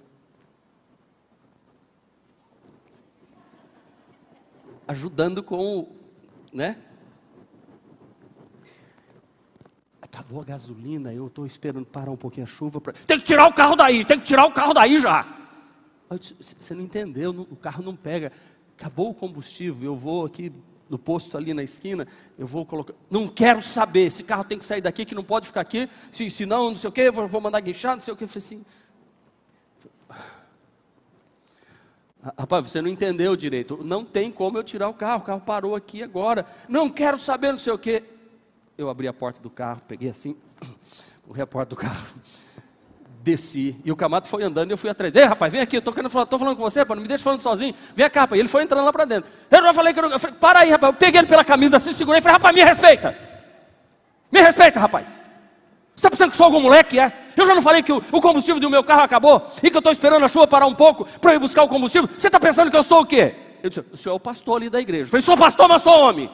ajudando 4.87 5.43
com 5.43 5.79
o, 5.79 5.95
né? 6.53 6.77
Acabou 10.01 10.39
a 10.39 10.45
gasolina, 10.45 11.13
eu 11.13 11.27
estou 11.27 11.45
esperando 11.45 11.85
parar 11.85 12.11
um 12.11 12.17
pouquinho 12.17 12.45
a 12.45 12.49
chuva. 12.49 12.79
Pra... 12.79 12.93
Tem 12.93 13.19
que 13.19 13.25
tirar 13.25 13.47
o 13.47 13.53
carro 13.53 13.75
daí, 13.75 14.05
tem 14.05 14.17
que 14.17 14.25
tirar 14.25 14.45
o 14.45 14.51
carro 14.51 14.73
daí 14.73 14.99
já. 14.99 15.27
Você 16.09 16.73
não 16.73 16.83
entendeu, 16.83 17.31
o 17.31 17.55
carro 17.55 17.83
não 17.83 17.95
pega. 17.95 18.31
Acabou 18.77 19.09
o 19.09 19.13
combustível, 19.13 19.91
eu 19.91 19.95
vou 19.95 20.25
aqui 20.25 20.51
no 20.89 20.99
posto 20.99 21.37
ali 21.37 21.53
na 21.53 21.63
esquina, 21.63 22.07
eu 22.37 22.45
vou 22.45 22.65
colocar. 22.65 22.93
Não 23.09 23.27
quero 23.27 23.61
saber, 23.61 24.07
esse 24.07 24.23
carro 24.23 24.43
tem 24.43 24.57
que 24.57 24.65
sair 24.65 24.81
daqui, 24.81 25.05
que 25.05 25.15
não 25.15 25.23
pode 25.23 25.47
ficar 25.47 25.61
aqui, 25.61 25.89
se, 26.11 26.29
se 26.29 26.45
não, 26.45 26.71
não 26.71 26.77
sei 26.77 26.89
o 26.89 26.93
que, 26.93 27.09
vou, 27.11 27.27
vou 27.27 27.41
mandar 27.41 27.59
guinchar, 27.59 27.95
não 27.95 28.01
sei 28.01 28.13
o 28.13 28.17
que. 28.17 28.23
Eu 28.23 28.27
falei 28.27 28.45
assim. 28.45 28.65
Rapaz, 32.37 32.67
você 32.67 32.81
não 32.81 32.89
entendeu 32.89 33.35
direito. 33.35 33.79
Não 33.83 34.03
tem 34.03 34.31
como 34.31 34.57
eu 34.57 34.63
tirar 34.63 34.89
o 34.89 34.93
carro, 34.93 35.21
o 35.21 35.25
carro 35.25 35.41
parou 35.41 35.75
aqui 35.75 36.01
agora. 36.01 36.45
Não 36.67 36.89
quero 36.89 37.19
saber, 37.19 37.51
não 37.51 37.59
sei 37.59 37.73
o 37.73 37.77
que. 37.77 38.03
Eu 38.77 38.89
abri 38.89 39.07
a 39.07 39.13
porta 39.13 39.41
do 39.41 39.49
carro, 39.49 39.81
peguei 39.87 40.09
assim, 40.09 40.35
corri 41.25 41.41
a 41.41 41.47
porta 41.47 41.75
do 41.75 41.75
carro 41.75 42.05
desci. 43.25 43.75
E 43.83 43.91
o 43.91 43.95
Camato 43.95 44.27
foi 44.27 44.43
andando 44.43 44.69
e 44.69 44.73
eu 44.73 44.77
fui 44.77 44.89
atrás. 44.89 45.13
Ei, 45.15 45.25
rapaz, 45.25 45.51
vem 45.51 45.59
aqui, 45.59 45.77
eu 45.77 45.81
tô 45.81 45.91
querendo 45.91 46.11
falar, 46.11 46.27
tô 46.27 46.37
falando 46.37 46.55
com 46.55 46.63
você, 46.63 46.85
não 46.85 46.97
me 46.97 47.07
deixa 47.07 47.23
falando 47.23 47.41
sozinho. 47.41 47.73
Vem 47.95 48.09
cá, 48.09 48.21
rapaz. 48.21 48.37
E 48.37 48.41
ele 48.41 48.47
foi 48.47 48.63
entrando 48.63 48.85
lá 48.85 48.93
para 48.93 49.03
dentro. 49.03 49.29
Eu 49.49 49.63
já 49.63 49.73
falei 49.73 49.93
que 49.93 49.99
eu, 49.99 50.09
eu 50.09 50.19
falei, 50.19 50.37
para 50.39 50.59
aí, 50.59 50.69
rapaz. 50.69 50.93
Eu 50.93 50.99
peguei 50.99 51.19
ele 51.19 51.27
pela 51.27 51.43
camisa 51.43 51.77
assim, 51.77 51.91
segurei 51.91 52.19
e 52.19 52.21
falei, 52.21 52.33
rapaz, 52.33 52.55
me 52.55 52.63
respeita. 52.63 53.17
Me 54.31 54.39
respeita, 54.39 54.79
rapaz. 54.79 55.07
Você 55.07 55.19
está 55.95 56.09
pensando 56.09 56.31
que 56.31 56.37
sou 56.37 56.45
algum 56.45 56.61
moleque, 56.61 56.99
é? 56.99 57.11
Eu 57.35 57.45
já 57.45 57.55
não 57.55 57.61
falei 57.61 57.81
que 57.81 57.91
o, 57.91 58.03
o 58.11 58.21
combustível 58.21 58.61
do 58.61 58.69
meu 58.69 58.83
carro 58.83 59.01
acabou 59.01 59.49
e 59.63 59.69
que 59.69 59.75
eu 59.75 59.79
estou 59.79 59.91
esperando 59.91 60.23
a 60.23 60.27
chuva 60.27 60.45
parar 60.45 60.67
um 60.67 60.75
pouco 60.75 61.05
para 61.19 61.33
ir 61.33 61.39
buscar 61.39 61.63
o 61.63 61.67
combustível? 61.67 62.07
Você 62.15 62.27
está 62.27 62.39
pensando 62.39 62.69
que 62.69 62.77
eu 62.77 62.83
sou 62.83 63.01
o 63.01 63.05
quê? 63.05 63.35
Eu 63.63 63.69
disse, 63.69 63.83
o 63.91 63.97
senhor 63.97 64.13
é 64.13 64.17
o 64.17 64.19
pastor 64.19 64.57
ali 64.57 64.69
da 64.69 64.79
igreja. 64.79 65.05
Eu 65.05 65.07
falei, 65.07 65.25
sou 65.25 65.35
pastor, 65.35 65.67
mas 65.67 65.81
sou 65.81 65.99
homem. 65.99 66.29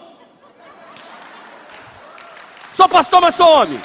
Sou 2.73 2.89
pastor, 2.89 3.21
mas 3.21 3.35
sou 3.35 3.47
homem. 3.47 3.79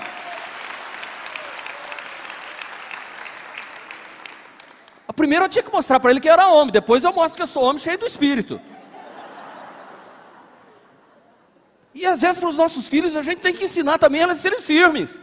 Primeiro 5.17 5.47
eu 5.47 5.49
tinha 5.49 5.63
que 5.63 5.73
mostrar 5.73 5.99
para 5.99 6.11
ele 6.11 6.21
que 6.21 6.29
eu 6.29 6.33
era 6.35 6.47
homem, 6.49 6.71
depois 6.71 7.03
eu 7.03 7.13
mostro 7.13 7.37
que 7.37 7.43
eu 7.43 7.47
sou 7.47 7.65
homem 7.65 7.79
cheio 7.79 7.99
do 7.99 8.07
espírito. 8.07 8.61
E 11.95 12.05
às 12.05 12.21
vezes 12.21 12.39
para 12.39 12.51
os 12.51 12.57
nossos 12.57 12.87
filhos 12.87 13.17
a 13.17 13.23
gente 13.23 13.41
tem 13.41 13.55
que 13.55 13.65
ensinar 13.65 13.99
também 13.99 14.21
eles 14.21 14.37
a 14.37 14.41
serem 14.43 14.61
firmes. 14.61 15.19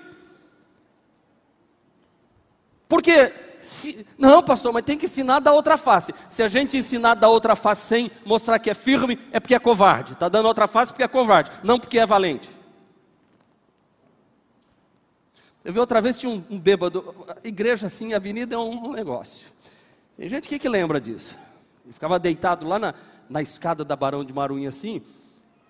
Porque, 2.90 3.32
se, 3.60 4.06
não, 4.18 4.42
pastor, 4.42 4.74
mas 4.74 4.84
tem 4.84 4.98
que 4.98 5.06
ensinar 5.06 5.40
da 5.40 5.52
outra 5.52 5.78
face. 5.78 6.14
Se 6.28 6.42
a 6.42 6.48
gente 6.48 6.76
ensinar 6.76 7.14
da 7.14 7.30
outra 7.30 7.56
face 7.56 7.88
sem 7.88 8.12
mostrar 8.26 8.58
que 8.58 8.72
é 8.72 8.74
firme, 8.74 9.20
é 9.32 9.40
porque 9.40 9.54
é 9.54 9.60
covarde. 9.60 10.14
Está 10.14 10.28
dando 10.28 10.48
outra 10.48 10.66
face 10.66 10.92
porque 10.92 11.04
é 11.04 11.08
covarde, 11.08 11.52
não 11.64 11.80
porque 11.80 12.00
é 12.00 12.06
valente. 12.06 12.50
Eu 15.64 15.72
vi 15.72 15.80
outra 15.80 16.02
vez 16.02 16.20
tinha 16.20 16.32
um, 16.32 16.44
um 16.50 16.60
bêbado, 16.60 17.16
igreja 17.44 17.88
assim, 17.88 18.14
avenida 18.14 18.56
é 18.56 18.58
um, 18.58 18.90
um 18.90 18.92
negócio. 18.92 19.48
Tem 20.17 20.29
gente 20.29 20.48
que, 20.48 20.60
que 20.60 20.70
lembra 20.70 21.01
disso. 21.01 21.36
Ele 21.84 21.93
ficava 21.93 22.20
deitado 22.20 22.67
lá 22.67 22.79
na, 22.79 22.93
na 23.29 23.41
escada 23.41 23.84
da 23.84 23.96
Barão 23.96 24.24
de 24.24 24.34
Maruim 24.34 24.67
assim, 24.67 25.01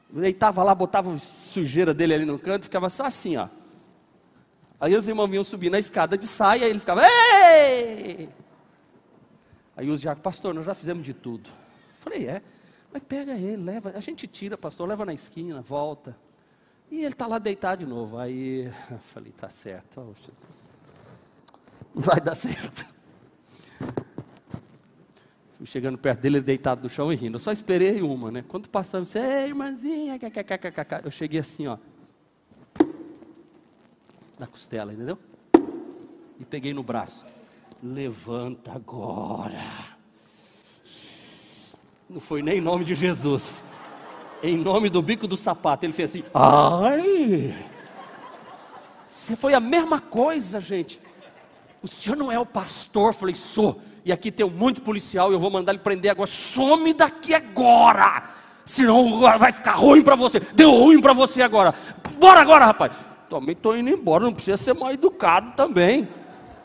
deitava 0.09 0.63
lá, 0.63 0.75
botava 0.75 1.17
sujeira 1.17 1.93
dele 1.93 2.13
ali 2.13 2.25
no 2.25 2.37
canto, 2.37 2.63
ficava 2.63 2.89
só 2.89 3.05
assim, 3.05 3.37
ó. 3.37 3.47
Aí 4.79 4.95
os 4.95 5.07
irmãos 5.07 5.29
vinham 5.29 5.43
subir 5.43 5.69
na 5.69 5.79
escada 5.79 6.17
de 6.17 6.27
saia, 6.27 6.65
ele 6.65 6.79
ficava, 6.79 7.01
ei! 7.05 8.29
Aí 9.75 9.89
os 9.89 10.01
diáconos, 10.01 10.23
pastor, 10.23 10.53
nós 10.53 10.65
já 10.65 10.75
fizemos 10.75 11.03
de 11.03 11.13
tudo. 11.13 11.49
falei, 11.99 12.27
é, 12.27 12.41
mas 12.91 13.01
pega 13.01 13.33
ele, 13.33 13.63
leva, 13.63 13.91
a 13.95 13.99
gente 13.99 14.27
tira, 14.27 14.57
pastor, 14.57 14.87
leva 14.87 15.05
na 15.05 15.13
esquina, 15.13 15.61
volta. 15.61 16.15
E 16.91 16.99
ele 16.99 17.07
está 17.07 17.25
lá 17.25 17.39
deitado 17.39 17.83
de 17.83 17.89
novo. 17.89 18.19
Aí 18.19 18.71
eu 18.91 18.99
falei, 18.99 19.31
tá 19.31 19.49
certo, 19.49 19.99
oh, 19.99 20.13
Jesus. 20.15 20.63
Não 21.95 22.01
vai 22.01 22.19
dar 22.19 22.35
certo. 22.35 22.92
Fui 25.63 25.71
chegando 25.71 25.97
perto 25.97 26.19
dele, 26.19 26.39
ele 26.39 26.43
deitado 26.43 26.83
no 26.83 26.89
chão 26.89 27.13
e 27.13 27.15
rindo. 27.15 27.37
Eu 27.37 27.39
só 27.39 27.49
esperei 27.49 28.01
uma, 28.01 28.29
né? 28.29 28.43
Quando 28.45 28.67
passou, 28.67 28.99
eu 28.99 29.05
disse, 29.05 29.17
ei, 29.17 29.47
irmãzinha, 29.47 30.19
eu 31.05 31.09
cheguei 31.09 31.39
assim, 31.39 31.67
ó. 31.67 31.77
Na 34.37 34.45
costela, 34.45 34.91
entendeu? 34.91 35.17
E 36.37 36.43
peguei 36.43 36.73
no 36.73 36.83
braço. 36.83 37.25
Levanta 37.81 38.73
agora. 38.73 39.63
Não 42.09 42.19
foi 42.19 42.41
nem 42.41 42.57
em 42.57 42.61
nome 42.61 42.83
de 42.83 42.93
Jesus. 42.93 43.63
Em 44.43 44.57
nome 44.57 44.89
do 44.89 45.01
bico 45.01 45.27
do 45.27 45.37
sapato. 45.37 45.85
Ele 45.85 45.93
fez 45.93 46.09
assim, 46.09 46.25
ai. 46.33 47.55
Você 49.07 49.33
foi 49.33 49.53
a 49.53 49.61
mesma 49.61 50.01
coisa, 50.01 50.59
gente. 50.59 50.99
O 51.81 51.87
senhor 51.87 52.17
não 52.17 52.29
é 52.29 52.37
o 52.37 52.45
pastor? 52.45 53.11
Eu 53.11 53.13
falei, 53.13 53.33
sou 53.35 53.79
e 54.05 54.11
aqui 54.11 54.31
tem 54.31 54.45
um 54.45 54.49
monte 54.49 54.75
de 54.75 54.81
policial 54.81 55.31
e 55.31 55.33
eu 55.33 55.39
vou 55.39 55.49
mandar 55.49 55.71
ele 55.71 55.81
prender 55.81 56.11
agora. 56.11 56.27
Some 56.27 56.93
daqui 56.93 57.33
agora! 57.33 58.23
Senão 58.65 59.19
vai 59.19 59.51
ficar 59.51 59.73
ruim 59.73 60.01
para 60.01 60.15
você. 60.15 60.39
Deu 60.39 60.71
ruim 60.71 61.01
para 61.01 61.13
você 61.13 61.41
agora. 61.41 61.73
Bora 62.17 62.41
agora, 62.41 62.65
rapaz. 62.65 62.95
Também 63.29 63.53
estou 63.53 63.75
indo 63.75 63.89
embora, 63.89 64.23
não 64.23 64.33
precisa 64.33 64.57
ser 64.57 64.73
mal 64.73 64.91
educado 64.91 65.53
também. 65.55 66.07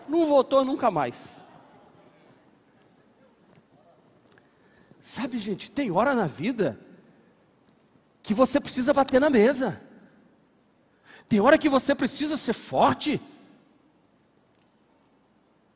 Não 0.09 0.25
voltou 0.25 0.64
nunca 0.64 0.90
mais. 0.90 1.37
Sabe, 5.00 5.38
gente, 5.38 5.71
tem 5.71 5.90
hora 5.90 6.14
na 6.14 6.26
vida 6.26 6.78
que 8.23 8.35
você 8.35 8.61
precisa 8.61 8.92
bater 8.92 9.21
na 9.21 9.30
mesa. 9.30 9.80
Tem 11.28 11.40
hora 11.40 11.59
que 11.59 11.68
você 11.68 11.95
precisa 11.95 12.37
ser 12.37 12.52
forte. 12.52 13.21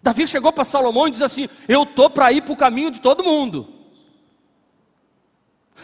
Davi 0.03 0.27
chegou 0.27 0.53
para 0.53 0.65
Salomão 0.65 1.07
e 1.07 1.13
disse 1.13 1.25
assim: 1.25 1.49
Eu 1.69 1.85
estou 1.85 2.11
para 2.11 2.33
ir 2.33 2.43
para 2.43 2.53
o 2.53 2.57
caminho 2.57 2.91
de 2.91 3.01
todo 3.01 3.23
mundo. 3.23 3.69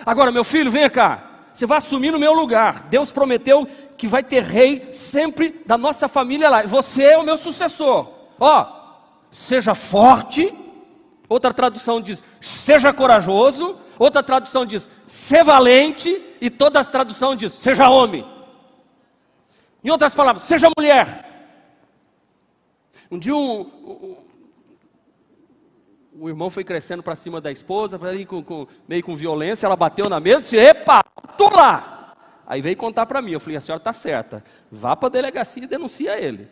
Agora, 0.04 0.32
meu 0.32 0.44
filho, 0.44 0.70
venha 0.70 0.90
cá. 0.90 1.24
Você 1.52 1.66
vai 1.66 1.78
assumir 1.78 2.10
no 2.10 2.18
meu 2.18 2.34
lugar. 2.34 2.84
Deus 2.84 3.12
prometeu 3.12 3.66
que 3.96 4.06
vai 4.06 4.22
ter 4.22 4.42
rei 4.42 4.92
sempre 4.92 5.62
da 5.66 5.78
nossa 5.78 6.08
família 6.08 6.48
lá. 6.48 6.62
Você 6.62 7.04
é 7.04 7.18
o 7.18 7.22
meu 7.22 7.36
sucessor. 7.36 8.10
Ó, 8.38 8.66
seja 9.30 9.74
forte. 9.74 10.52
Outra 11.28 11.52
tradução 11.54 12.00
diz: 12.00 12.22
seja 12.40 12.92
corajoso. 12.92 13.76
Outra 13.98 14.22
tradução 14.22 14.66
diz: 14.66 14.88
ser 15.06 15.44
valente. 15.44 16.20
E 16.40 16.50
todas 16.50 16.86
as 16.86 16.92
traduções 16.92 17.38
diz: 17.38 17.52
seja 17.52 17.88
homem. 17.88 18.26
Em 19.82 19.90
outras 19.90 20.12
palavras, 20.12 20.44
seja 20.44 20.68
mulher. 20.76 21.27
Um 23.10 23.18
dia 23.18 23.34
um, 23.34 23.60
um, 23.60 24.16
um 26.20 26.28
irmão 26.28 26.50
foi 26.50 26.64
crescendo 26.64 27.02
para 27.02 27.16
cima 27.16 27.40
da 27.40 27.50
esposa, 27.50 27.98
com, 28.26 28.42
com, 28.42 28.66
meio 28.86 29.02
com 29.02 29.16
violência, 29.16 29.66
ela 29.66 29.76
bateu 29.76 30.08
na 30.08 30.20
mesa 30.20 30.40
e 30.40 30.42
disse, 30.42 30.56
epa, 30.56 31.02
tu 31.36 31.48
lá! 31.54 32.14
Aí 32.46 32.60
veio 32.60 32.76
contar 32.76 33.06
para 33.06 33.20
mim, 33.20 33.32
eu 33.32 33.40
falei, 33.40 33.56
a 33.56 33.60
senhora 33.60 33.80
está 33.80 33.92
certa, 33.92 34.42
vá 34.70 34.96
para 34.96 35.08
a 35.08 35.12
delegacia 35.12 35.64
e 35.64 35.66
denuncia 35.66 36.18
ele. 36.18 36.48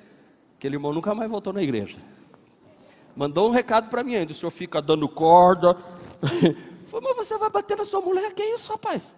Aquele 0.57 0.77
irmão 0.77 0.93
nunca 0.93 1.15
mais 1.15 1.31
voltou 1.31 1.53
na 1.53 1.63
igreja. 1.63 1.99
Mandou 3.15 3.49
um 3.49 3.53
recado 3.53 3.89
para 3.89 4.03
mim 4.03 4.15
ainda, 4.15 4.33
o 4.33 4.35
senhor 4.35 4.51
fica 4.51 4.81
dando 4.83 5.09
corda, 5.09 5.77
Falei, 6.87 7.15
mas 7.17 7.29
você 7.29 7.37
vai 7.37 7.51
bater 7.51 7.77
na 7.77 7.85
sua 7.85 8.01
mulher? 8.01 8.33
Que 8.33 8.43
isso, 8.43 8.71
rapaz? 8.71 9.15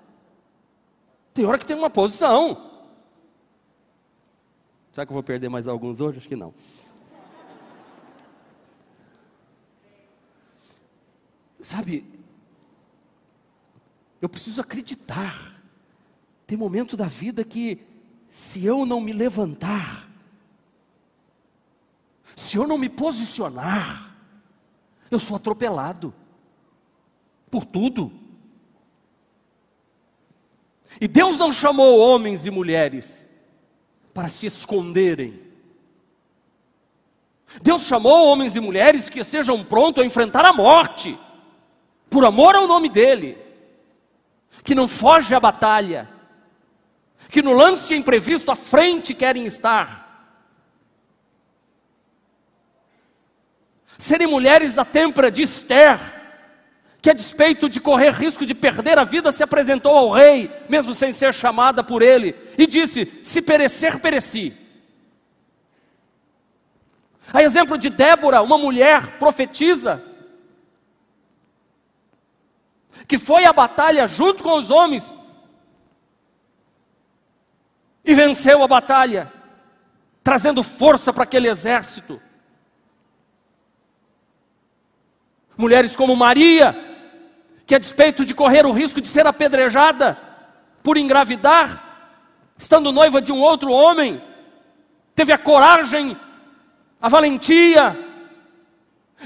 Tem 1.34 1.44
hora 1.44 1.58
que 1.58 1.66
tem 1.66 1.76
uma 1.76 1.90
posição. 1.90 2.70
Será 4.92 5.06
que 5.06 5.12
eu 5.12 5.14
vou 5.14 5.22
perder 5.22 5.48
mais 5.48 5.68
alguns 5.68 6.00
hoje? 6.00 6.18
Acho 6.18 6.28
que 6.28 6.36
não. 6.36 6.52
Sabe, 11.60 12.04
eu 14.20 14.28
preciso 14.28 14.60
acreditar. 14.60 15.60
Tem 16.46 16.56
momento 16.56 16.96
da 16.96 17.06
vida 17.06 17.44
que, 17.44 17.80
se 18.30 18.64
eu 18.64 18.86
não 18.86 19.00
me 19.00 19.12
levantar, 19.12 20.08
se 22.36 22.56
eu 22.56 22.66
não 22.66 22.78
me 22.78 22.88
posicionar, 22.88 24.16
eu 25.10 25.18
sou 25.18 25.36
atropelado 25.36 26.14
por 27.50 27.64
tudo. 27.64 28.12
E 31.00 31.06
Deus 31.06 31.36
não 31.36 31.52
chamou 31.52 31.98
homens 31.98 32.46
e 32.46 32.50
mulheres 32.50 33.28
para 34.14 34.28
se 34.28 34.46
esconderem. 34.46 35.42
Deus 37.62 37.82
chamou 37.82 38.26
homens 38.26 38.56
e 38.56 38.60
mulheres 38.60 39.08
que 39.08 39.22
sejam 39.24 39.64
prontos 39.64 40.02
a 40.02 40.06
enfrentar 40.06 40.44
a 40.44 40.52
morte, 40.52 41.18
por 42.10 42.24
amor 42.24 42.54
ao 42.54 42.66
nome 42.66 42.88
dEle, 42.88 43.38
que 44.64 44.74
não 44.74 44.88
foge 44.88 45.34
à 45.34 45.40
batalha, 45.40 46.08
que 47.30 47.42
no 47.42 47.52
lance 47.52 47.94
imprevisto 47.94 48.50
à 48.50 48.56
frente 48.56 49.14
querem 49.14 49.46
estar. 49.46 50.06
Serem 53.98 54.26
mulheres 54.26 54.74
da 54.74 54.84
têmpera 54.84 55.30
de 55.30 55.42
Esther, 55.42 55.98
que 57.02 57.10
a 57.10 57.14
despeito 57.14 57.68
de 57.68 57.80
correr 57.80 58.10
risco 58.12 58.46
de 58.46 58.54
perder 58.54 58.98
a 58.98 59.04
vida, 59.04 59.32
se 59.32 59.42
apresentou 59.42 59.96
ao 59.96 60.10
rei, 60.10 60.50
mesmo 60.68 60.94
sem 60.94 61.12
ser 61.12 61.34
chamada 61.34 61.82
por 61.84 62.02
ele, 62.02 62.34
e 62.56 62.66
disse: 62.66 63.06
Se 63.22 63.42
perecer, 63.42 63.98
pereci. 63.98 64.54
A 67.32 67.42
exemplo 67.42 67.76
de 67.76 67.90
Débora, 67.90 68.40
uma 68.40 68.56
mulher 68.56 69.18
profetisa, 69.18 70.02
que 73.06 73.18
foi 73.18 73.44
à 73.44 73.52
batalha 73.52 74.06
junto 74.06 74.42
com 74.42 74.54
os 74.58 74.70
homens 74.70 75.14
e 78.04 78.14
venceu 78.14 78.62
a 78.62 78.66
batalha, 78.66 79.30
trazendo 80.24 80.62
força 80.62 81.12
para 81.12 81.24
aquele 81.24 81.46
exército. 81.46 82.18
Mulheres 85.56 85.94
como 85.94 86.16
Maria, 86.16 86.74
que 87.66 87.74
a 87.74 87.78
despeito 87.78 88.24
de 88.24 88.34
correr 88.34 88.64
o 88.64 88.72
risco 88.72 89.00
de 89.00 89.08
ser 89.08 89.26
apedrejada 89.26 90.16
por 90.82 90.96
engravidar, 90.96 91.84
estando 92.56 92.92
noiva 92.92 93.20
de 93.20 93.30
um 93.30 93.40
outro 93.40 93.70
homem, 93.70 94.22
teve 95.14 95.30
a 95.30 95.36
coragem, 95.36 96.16
a 97.02 97.08
valentia 97.10 97.94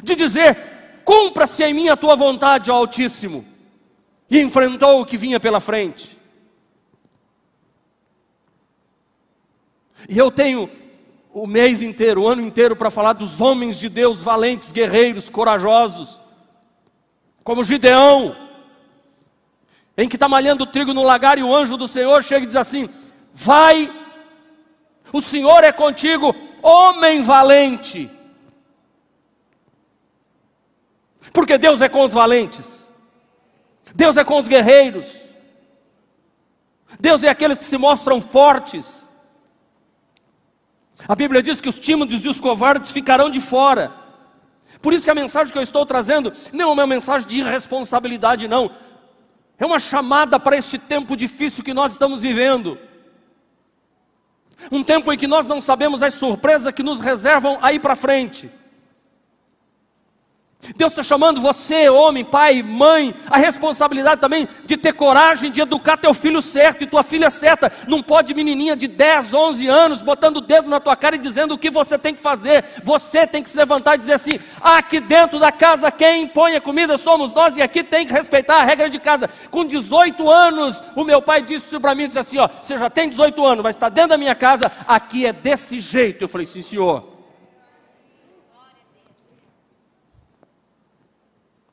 de 0.03 0.17
dizer: 0.17 1.03
cumpra-se 1.05 1.63
em 1.63 1.73
mim 1.73 1.89
a 1.89 1.97
tua 1.97 2.17
vontade, 2.17 2.69
ó 2.69 2.75
Altíssimo, 2.75 3.52
e 4.33 4.41
enfrentou 4.41 4.99
o 4.99 5.05
que 5.05 5.19
vinha 5.19 5.39
pela 5.39 5.61
frente. 5.61 6.19
E 10.09 10.17
eu 10.17 10.31
tenho 10.31 10.71
o 11.35 11.47
mês 11.47 11.83
inteiro, 11.83 12.23
o 12.23 12.29
ano 12.29 12.41
inteiro, 12.41 12.75
para 12.75 12.91
falar 12.91 13.13
dos 13.13 13.43
homens 13.43 13.79
de 13.79 13.91
Deus 13.91 14.23
valentes, 14.23 14.73
guerreiros, 14.73 15.29
corajosos, 15.29 16.19
como 17.45 17.63
Gideão, 17.63 18.35
em 19.99 20.09
que 20.09 20.17
está 20.17 20.27
malhando 20.31 20.65
trigo 20.65 20.95
no 20.95 21.03
lagar 21.03 21.37
e 21.37 21.43
o 21.43 21.55
anjo 21.55 21.77
do 21.77 21.87
Senhor 21.87 22.25
chega 22.25 22.45
e 22.45 22.47
diz 22.47 22.57
assim: 22.57 22.89
Vai, 23.35 23.93
o 25.13 25.21
Senhor 25.21 25.63
é 25.63 25.73
contigo, 25.73 26.35
homem 26.63 27.21
valente. 27.21 28.11
Porque 31.35 31.59
Deus 31.59 31.83
é 31.83 31.89
com 31.91 32.03
os 32.03 32.15
valentes, 32.15 32.82
Deus 33.95 34.17
é 34.17 34.25
com 34.25 34.39
os 34.39 34.49
guerreiros, 34.49 35.23
Deus 36.99 37.23
é 37.23 37.29
aqueles 37.29 37.59
que 37.59 37.65
se 37.65 37.77
mostram 37.77 38.21
fortes. 38.21 39.09
A 41.09 41.15
Bíblia 41.15 41.43
diz 41.43 41.61
que 41.61 41.69
os 41.69 41.79
tímidos 41.79 42.25
e 42.25 42.29
os 42.29 42.41
covardes 42.41 42.91
ficarão 42.91 43.29
de 43.29 43.41
fora. 43.41 43.93
Por 44.81 44.93
isso 44.93 45.05
que 45.05 45.11
a 45.11 45.15
mensagem 45.15 45.53
que 45.53 45.59
eu 45.59 45.63
estou 45.63 45.85
trazendo 45.85 46.33
não 46.53 46.71
é 46.71 46.73
uma 46.73 46.87
mensagem 46.87 47.27
de 47.27 47.41
irresponsabilidade, 47.41 48.49
não. 48.49 48.71
É 49.59 49.67
uma 49.67 49.79
chamada 49.79 50.39
para 50.39 50.57
este 50.57 50.79
tempo 50.79 51.17
difícil 51.17 51.65
que 51.65 51.75
nós 51.75 51.93
estamos 51.93 52.23
vivendo. 52.23 52.79
Um 54.71 54.83
tempo 54.85 55.13
em 55.13 55.19
que 55.19 55.27
nós 55.27 55.47
não 55.47 55.61
sabemos 55.61 56.03
as 56.03 56.15
surpresas 56.15 56.73
que 56.73 56.83
nos 56.83 57.01
reservam 57.01 57.59
aí 57.61 57.79
para 57.79 57.95
frente. 57.95 58.51
Deus 60.77 60.93
está 60.93 61.03
chamando 61.03 61.41
você, 61.41 61.89
homem, 61.89 62.25
pai, 62.25 62.63
mãe, 62.63 63.13
a 63.29 63.37
responsabilidade 63.37 64.21
também 64.21 64.49
de 64.65 64.77
ter 64.77 64.93
coragem 64.93 65.51
de 65.51 65.61
educar 65.61 65.97
teu 65.97 66.15
filho 66.15 66.41
certo 66.41 66.85
e 66.85 66.87
tua 66.87 67.03
filha 67.03 67.31
certa. 67.31 67.71
Não 67.89 68.01
pode 68.01 68.33
menininha 68.33 68.77
de 68.77 68.87
10, 68.87 69.35
11 69.35 69.67
anos 69.67 70.03
botando 70.03 70.37
o 70.37 70.41
dedo 70.41 70.71
na 70.71 70.79
tua 70.79 70.95
cara 70.95 71.17
e 71.17 71.19
dizendo 71.19 71.55
o 71.55 71.59
que 71.59 71.69
você 71.69 71.99
tem 71.99 72.15
que 72.15 72.21
fazer. 72.21 72.65
Você 72.85 73.27
tem 73.27 73.43
que 73.43 73.51
se 73.51 73.57
levantar 73.57 73.97
e 73.97 73.99
dizer 73.99 74.13
assim: 74.13 74.39
aqui 74.61 75.01
dentro 75.01 75.41
da 75.41 75.51
casa 75.51 75.91
quem 75.91 76.29
põe 76.29 76.55
a 76.55 76.61
comida 76.61 76.97
somos 76.97 77.33
nós 77.33 77.57
e 77.57 77.63
aqui 77.63 77.83
tem 77.83 78.07
que 78.07 78.13
respeitar 78.13 78.61
a 78.61 78.65
regra 78.65 78.89
de 78.89 79.01
casa. 79.01 79.29
Com 79.51 79.65
18 79.65 80.31
anos, 80.31 80.81
o 80.95 81.03
meu 81.03 81.21
pai 81.21 81.43
disse 81.43 81.79
para 81.81 81.95
mim, 81.95 82.07
disse 82.07 82.21
assim, 82.21 82.39
ó, 82.39 82.49
você 82.61 82.79
já 82.79 82.89
tem 82.89 83.09
18 83.09 83.45
anos, 83.45 83.65
mas 83.65 83.75
está 83.75 83.89
dentro 83.89 84.11
da 84.11 84.19
minha 84.19 84.35
casa, 84.35 84.71
aqui 84.87 85.27
é 85.27 85.33
desse 85.33 85.81
jeito. 85.81 86.23
Eu 86.23 86.29
falei, 86.29 86.47
sim 86.47 86.63
senhor. 86.63 87.12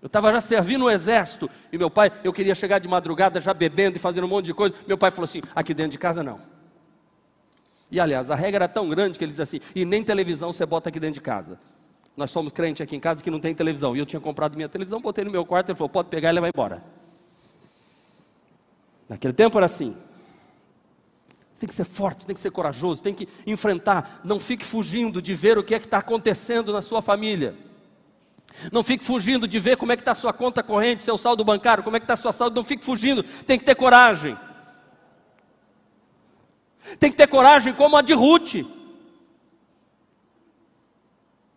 Eu 0.01 0.07
estava 0.07 0.31
já 0.31 0.39
servindo 0.39 0.85
o 0.85 0.89
exército 0.89 1.49
e 1.71 1.77
meu 1.77 1.89
pai, 1.89 2.11
eu 2.23 2.31
queria 2.31 2.55
chegar 2.55 2.79
de 2.79 2.87
madrugada 2.87 3.41
já 3.41 3.53
bebendo 3.53 3.97
e 3.97 3.99
fazendo 3.99 4.23
um 4.23 4.29
monte 4.29 4.45
de 4.45 4.53
coisa. 4.53 4.73
Meu 4.87 4.97
pai 4.97 5.11
falou 5.11 5.25
assim: 5.25 5.41
aqui 5.53 5.73
dentro 5.73 5.91
de 5.91 5.97
casa 5.97 6.23
não. 6.23 6.39
E 7.91 7.99
aliás, 7.99 8.31
a 8.31 8.35
regra 8.35 8.65
era 8.65 8.67
tão 8.67 8.87
grande 8.87 9.17
que 9.17 9.25
ele 9.25 9.31
disse 9.31 9.41
assim: 9.41 9.59
e 9.75 9.83
nem 9.83 10.03
televisão 10.03 10.53
você 10.53 10.65
bota 10.65 10.89
aqui 10.89 10.99
dentro 10.99 11.15
de 11.15 11.21
casa. 11.21 11.59
Nós 12.15 12.31
somos 12.31 12.53
crentes 12.53 12.81
aqui 12.81 12.95
em 12.95 12.99
casa 12.99 13.23
que 13.23 13.29
não 13.29 13.39
tem 13.39 13.53
televisão. 13.53 13.95
E 13.95 13.99
eu 13.99 14.05
tinha 14.05 14.19
comprado 14.19 14.55
minha 14.55 14.69
televisão, 14.69 15.01
botei 15.01 15.25
no 15.25 15.31
meu 15.31 15.45
quarto. 15.45 15.69
Ele 15.69 15.77
falou: 15.77 15.89
pode 15.89 16.07
pegar 16.07 16.29
e 16.29 16.33
levar 16.33 16.47
embora. 16.47 16.81
Naquele 19.09 19.33
tempo 19.33 19.57
era 19.57 19.65
assim. 19.65 19.97
Você 21.51 21.61
tem 21.61 21.67
que 21.67 21.75
ser 21.75 21.83
forte, 21.83 22.25
tem 22.25 22.33
que 22.33 22.39
ser 22.39 22.51
corajoso, 22.51 23.03
tem 23.03 23.13
que 23.13 23.27
enfrentar. 23.45 24.21
Não 24.23 24.39
fique 24.39 24.65
fugindo 24.65 25.21
de 25.21 25.35
ver 25.35 25.57
o 25.57 25.63
que 25.63 25.75
é 25.75 25.79
que 25.79 25.87
está 25.87 25.97
acontecendo 25.97 26.71
na 26.71 26.81
sua 26.81 27.01
família. 27.01 27.53
Não 28.71 28.83
fique 28.83 29.05
fugindo 29.05 29.47
de 29.47 29.59
ver 29.59 29.77
como 29.77 29.91
é 29.91 29.95
que 29.95 30.01
está 30.01 30.11
a 30.11 30.15
sua 30.15 30.33
conta 30.33 30.61
corrente, 30.61 31.03
seu 31.03 31.17
saldo 31.17 31.43
bancário, 31.43 31.83
como 31.83 31.95
é 31.95 31.99
que 31.99 32.03
está 32.03 32.17
sua 32.17 32.31
saúde. 32.31 32.55
Não 32.55 32.63
fique 32.63 32.83
fugindo, 32.83 33.23
tem 33.23 33.57
que 33.57 33.65
ter 33.65 33.75
coragem. 33.75 34.37
Tem 36.99 37.11
que 37.11 37.17
ter 37.17 37.27
coragem 37.27 37.73
como 37.73 37.95
a 37.97 38.01
de 38.01 38.13
Ruth 38.13 38.55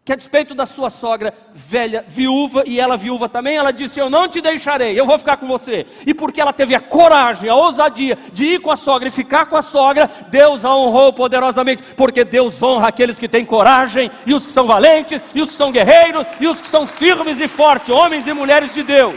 que 0.04 0.12
a 0.12 0.16
despeito 0.16 0.52
da 0.52 0.66
sua 0.66 0.90
sogra 0.90 1.32
velha, 1.54 2.04
viúva, 2.08 2.64
e 2.66 2.80
ela 2.80 2.96
viúva 2.96 3.28
também, 3.28 3.56
ela 3.56 3.72
disse: 3.72 4.00
Eu 4.00 4.10
não 4.10 4.26
te 4.26 4.40
deixarei, 4.40 4.98
eu 4.98 5.06
vou 5.06 5.16
ficar 5.16 5.36
com 5.36 5.46
você. 5.46 5.86
E 6.04 6.12
porque 6.12 6.40
ela 6.40 6.52
teve 6.52 6.74
a 6.74 6.80
coragem, 6.80 7.48
a 7.48 7.54
ousadia 7.54 8.18
de 8.32 8.54
ir 8.54 8.60
com 8.60 8.72
a 8.72 8.76
sogra 8.76 9.06
e 9.06 9.12
ficar 9.12 9.46
com 9.46 9.56
a 9.56 9.62
sogra, 9.62 10.10
Deus 10.28 10.64
a 10.64 10.74
honrou 10.74 11.12
poderosamente, 11.12 11.84
porque 11.96 12.24
Deus 12.24 12.60
honra 12.60 12.88
aqueles 12.88 13.16
que 13.16 13.28
têm 13.28 13.44
coragem, 13.44 14.10
e 14.26 14.34
os 14.34 14.44
que 14.44 14.50
são 14.50 14.66
valentes, 14.66 15.22
e 15.36 15.40
os 15.40 15.50
que 15.50 15.54
são 15.54 15.70
guerreiros, 15.70 16.26
e 16.40 16.48
os 16.48 16.60
que 16.60 16.66
são 16.66 16.84
firmes 16.84 17.38
e 17.40 17.46
fortes, 17.46 17.88
homens 17.90 18.26
e 18.26 18.32
mulheres 18.32 18.74
de 18.74 18.82
Deus. 18.82 19.14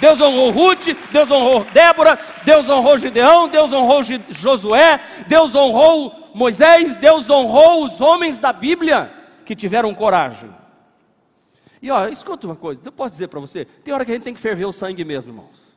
Deus 0.00 0.20
honrou 0.20 0.50
Ruth, 0.50 0.88
Deus 1.10 1.30
honrou 1.30 1.66
Débora, 1.72 2.18
Deus 2.44 2.68
honrou 2.68 2.98
Gideão, 2.98 3.48
Deus 3.48 3.72
honrou 3.72 4.02
Josué, 4.28 5.00
Deus 5.26 5.54
honrou 5.54 6.30
Moisés, 6.34 6.94
Deus 6.96 7.30
honrou 7.30 7.84
os 7.84 8.02
homens 8.02 8.38
da 8.38 8.52
Bíblia 8.52 9.19
que 9.50 9.56
tiveram 9.56 9.92
coragem. 9.92 10.48
E 11.82 11.90
olha, 11.90 12.08
escuta 12.12 12.46
uma 12.46 12.54
coisa, 12.54 12.80
eu 12.84 12.92
posso 12.92 13.10
dizer 13.10 13.26
para 13.26 13.40
você, 13.40 13.64
tem 13.64 13.92
hora 13.92 14.04
que 14.04 14.12
a 14.12 14.14
gente 14.14 14.22
tem 14.22 14.32
que 14.32 14.38
ferver 14.38 14.64
o 14.64 14.70
sangue 14.70 15.04
mesmo, 15.04 15.32
irmãos. 15.32 15.76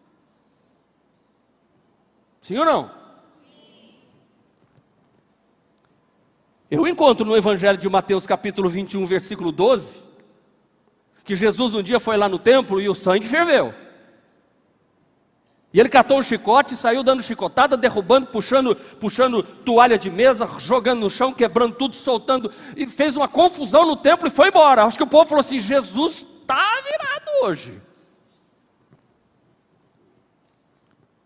Sim 2.40 2.56
ou 2.60 2.66
não? 2.66 2.92
Eu 6.70 6.86
encontro 6.86 7.26
no 7.26 7.36
Evangelho 7.36 7.80
de 7.80 7.90
Mateus, 7.90 8.28
capítulo 8.28 8.70
21, 8.70 9.08
versículo 9.08 9.52
12, 9.52 10.04
que 11.24 11.36
Jesus 11.36 11.74
um 11.74 11.82
dia 11.82 12.00
foi 12.00 12.16
lá 12.16 12.30
no 12.30 12.38
templo 12.38 12.80
e 12.80 12.88
o 12.88 12.94
sangue 12.94 13.28
ferveu. 13.28 13.74
E 15.74 15.80
ele 15.80 15.90
catou 15.90 16.20
um 16.20 16.24
chicote 16.24 16.76
saiu 16.76 17.02
dando 17.02 17.24
chicotada, 17.24 17.76
derrubando, 17.76 18.28
puxando, 18.28 18.76
puxando 18.76 19.42
toalha 19.42 19.98
de 19.98 20.10
mesa, 20.12 20.48
jogando 20.60 21.00
no 21.00 21.10
chão, 21.10 21.34
quebrando 21.34 21.74
tudo, 21.74 21.96
soltando. 21.96 22.52
E 22.78 22.86
fez 22.86 23.18
uma 23.18 23.28
confusão 23.28 23.84
no 23.88 23.96
templo 23.96 24.28
e 24.28 24.32
foi 24.32 24.50
embora. 24.50 24.84
Acho 24.84 24.98
que 24.98 25.04
o 25.04 25.08
povo 25.08 25.30
falou 25.30 25.40
assim: 25.40 25.60
Jesus 25.60 26.24
está 26.42 26.80
virado 26.82 27.32
hoje. 27.42 27.82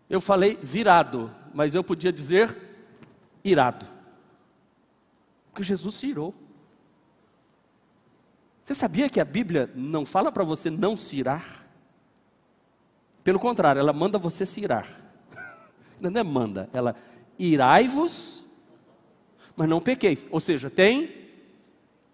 Eu 0.08 0.22
falei 0.22 0.58
virado, 0.62 1.30
mas 1.52 1.74
eu 1.74 1.84
podia 1.84 2.10
dizer 2.10 2.56
irado. 3.44 3.84
Porque 5.50 5.62
Jesus 5.62 5.94
se 5.96 6.06
irou. 6.06 6.34
Você 8.64 8.74
sabia 8.74 9.10
que 9.10 9.20
a 9.20 9.24
Bíblia 9.26 9.70
não 9.74 10.06
fala 10.06 10.32
para 10.32 10.44
você 10.44 10.70
não 10.70 10.96
se 10.96 11.18
irar? 11.18 11.67
Pelo 13.28 13.38
contrário, 13.38 13.78
ela 13.78 13.92
manda 13.92 14.16
você 14.16 14.46
se 14.46 14.58
irar. 14.58 14.88
Não 16.00 16.18
é 16.18 16.22
manda, 16.22 16.66
ela 16.72 16.96
irai-vos, 17.38 18.42
mas 19.54 19.68
não 19.68 19.82
pequeis. 19.82 20.24
Ou 20.30 20.40
seja, 20.40 20.70
tem 20.70 21.28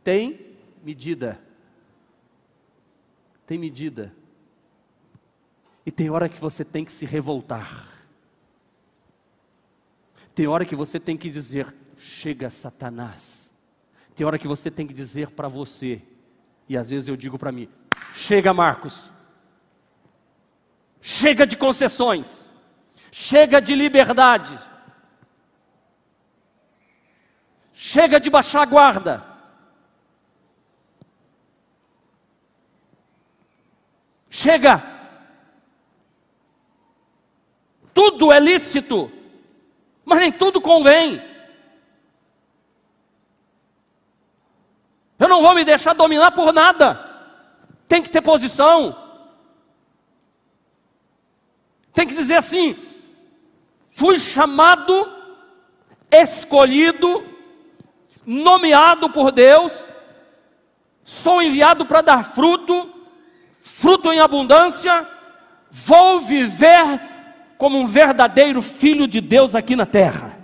tem 0.03 0.57
medida. 0.83 1.41
Tem 3.47 3.57
medida. 3.57 4.13
E 5.87 5.93
tem 5.93 6.11
hora 6.11 6.29
que 6.29 6.41
você 6.41 6.65
tem 6.65 6.85
que 6.85 6.91
se 6.91 7.07
revoltar. 7.07 7.87
Tem 10.35 10.49
hora 10.49 10.65
que 10.65 10.75
você 10.75 10.99
tem 10.99 11.17
que 11.17 11.31
dizer: 11.31 11.73
chega, 11.97 12.51
Satanás. 12.51 13.55
Tem 14.17 14.27
hora 14.27 14.37
que 14.37 14.49
você 14.49 14.69
tem 14.69 14.85
que 14.85 14.93
dizer 14.93 15.31
para 15.31 15.47
você, 15.47 16.03
e 16.69 16.77
às 16.77 16.91
vezes 16.91 17.07
eu 17.07 17.17
digo 17.17 17.39
para 17.39 17.53
mim: 17.53 17.69
chega, 18.17 18.53
Marcos. 18.53 19.14
Chega 21.07 21.47
de 21.47 21.55
concessões. 21.55 22.51
Chega 23.13 23.61
de 23.61 23.75
liberdade. 23.75 24.59
Chega 27.75 28.19
de 28.19 28.31
baixar 28.31 28.63
a 28.63 28.65
guarda. 28.65 29.23
Chega. 34.31 34.83
Tudo 37.93 38.33
é 38.33 38.41
lícito, 38.41 39.13
mas 40.07 40.19
nem 40.21 40.33
tudo 40.33 40.59
convém. 40.59 41.23
Eu 45.19 45.29
não 45.29 45.43
vou 45.43 45.55
me 45.55 45.67
deixar 45.67 45.93
dominar 45.93 46.31
por 46.31 46.51
nada. 46.51 46.99
Tem 47.87 48.03
que 48.03 48.09
ter 48.09 48.23
posição. 48.23 49.04
Tem 51.95 52.07
que 52.07 52.15
dizer 52.15 52.35
assim: 52.35 52.77
fui 53.87 54.19
chamado, 54.19 55.09
escolhido, 56.11 57.25
nomeado 58.27 59.09
por 59.09 59.31
Deus, 59.31 59.73
sou 61.05 61.41
enviado 61.41 61.87
para 61.87 62.03
dar 62.03 62.25
fruto, 62.25 62.93
fruto 63.61 64.13
em 64.13 64.19
abundância, 64.19 65.09
vou 65.71 66.21
viver 66.21 67.01
como 67.57 67.79
um 67.79 67.87
verdadeiro 67.87 68.61
filho 68.61 69.07
de 69.07 69.21
Deus 69.21 69.55
aqui 69.55 69.77
na 69.77 69.87
terra. 69.87 70.37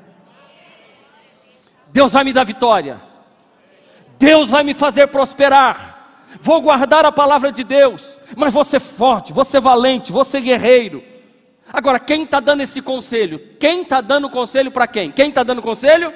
Deus 1.89 2.13
vai 2.13 2.23
me 2.23 2.33
dar 2.33 2.45
vitória. 2.45 3.01
Deus 4.17 4.51
vai 4.51 4.63
me 4.63 4.75
fazer 4.75 5.09
prosperar. 5.09 6.27
Vou 6.41 6.61
guardar 6.61 7.05
a 7.05 7.11
palavra 7.11 7.51
de 7.51 7.65
Deus, 7.65 8.19
mas 8.37 8.55
ser 8.69 8.79
forte, 8.79 9.33
ser 9.45 9.61
valente, 9.61 10.13
ser 10.25 10.41
guerreiro. 10.41 11.10
Agora, 11.73 12.01
quem 12.01 12.25
está 12.25 12.41
dando 12.41 12.63
esse 12.63 12.83
conselho? 12.83 13.39
Quem 13.59 13.83
está 13.83 14.01
dando 14.01 14.29
conselho 14.29 14.71
para 14.71 14.87
quem? 14.87 15.13
Quem 15.13 15.29
está 15.29 15.43
dando 15.43 15.63
conselho? 15.63 16.13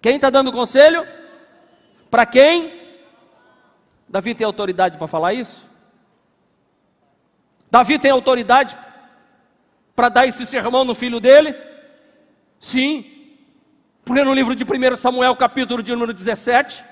Quem 0.00 0.16
está 0.16 0.30
dando 0.30 0.52
conselho? 0.52 1.06
Para 2.10 2.26
quem? 2.26 2.72
Davi 4.08 4.34
tem 4.34 4.44
autoridade 4.44 4.98
para 4.98 5.06
falar 5.06 5.32
isso? 5.32 5.64
Davi 7.70 7.98
tem 7.98 8.10
autoridade 8.10 8.76
para 9.94 10.08
dar 10.08 10.26
esse 10.26 10.44
sermão 10.44 10.84
no 10.84 10.94
filho 10.94 11.20
dele? 11.20 11.54
Sim, 12.58 13.04
porque 14.04 14.24
no 14.24 14.34
livro 14.34 14.54
de 14.54 14.64
1 14.64 14.96
Samuel, 14.96 15.36
capítulo 15.36 15.82
de 15.82 15.92
número 15.92 16.12
17, 16.12 16.82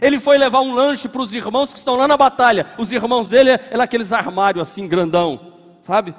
ele 0.00 0.20
foi 0.20 0.36
levar 0.36 0.60
um 0.60 0.74
lanche 0.74 1.08
para 1.08 1.22
os 1.22 1.34
irmãos 1.34 1.72
que 1.72 1.78
estão 1.78 1.96
lá 1.96 2.06
na 2.06 2.16
batalha. 2.16 2.66
Os 2.76 2.92
irmãos 2.92 3.26
dele 3.26 3.50
é, 3.50 3.68
é 3.70 3.80
aqueles 3.80 4.12
armários 4.12 4.68
assim, 4.68 4.86
grandão, 4.86 5.54
sabe? 5.84 6.14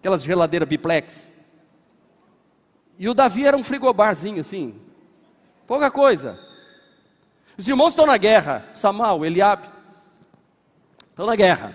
Aquelas 0.00 0.22
geladeiras 0.24 0.68
biplex. 0.68 1.36
E 2.98 3.08
o 3.08 3.14
Davi 3.14 3.46
era 3.46 3.56
um 3.56 3.62
frigobarzinho 3.62 4.40
assim, 4.40 4.78
pouca 5.66 5.90
coisa. 5.90 6.38
Os 7.56 7.68
irmãos 7.68 7.90
estão 7.90 8.06
na 8.06 8.16
guerra, 8.16 8.68
Samal, 8.74 9.24
Eliabe, 9.24 9.68
estão 11.10 11.26
na 11.26 11.36
guerra. 11.36 11.74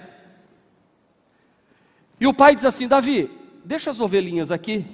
E 2.19 2.27
o 2.27 2.33
pai 2.33 2.55
diz 2.55 2.65
assim: 2.65 2.87
Davi, 2.87 3.29
deixa 3.63 3.91
as 3.91 3.99
ovelhinhas 3.99 4.51
aqui 4.51 4.85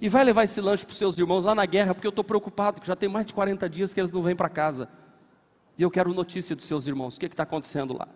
e 0.00 0.08
vai 0.08 0.24
levar 0.24 0.44
esse 0.44 0.60
lanche 0.60 0.84
para 0.84 0.92
os 0.92 0.98
seus 0.98 1.18
irmãos 1.18 1.44
lá 1.44 1.54
na 1.54 1.66
guerra, 1.66 1.94
porque 1.94 2.06
eu 2.06 2.10
estou 2.10 2.24
preocupado, 2.24 2.80
que 2.80 2.86
já 2.86 2.96
tem 2.96 3.08
mais 3.08 3.26
de 3.26 3.34
40 3.34 3.68
dias 3.68 3.94
que 3.94 4.00
eles 4.00 4.12
não 4.12 4.22
vêm 4.22 4.36
para 4.36 4.48
casa. 4.48 4.88
E 5.78 5.82
eu 5.82 5.90
quero 5.90 6.12
notícia 6.12 6.54
dos 6.54 6.64
seus 6.64 6.86
irmãos. 6.86 7.16
O 7.16 7.20
que 7.20 7.26
está 7.26 7.42
acontecendo 7.42 7.96
lá? 7.96 8.08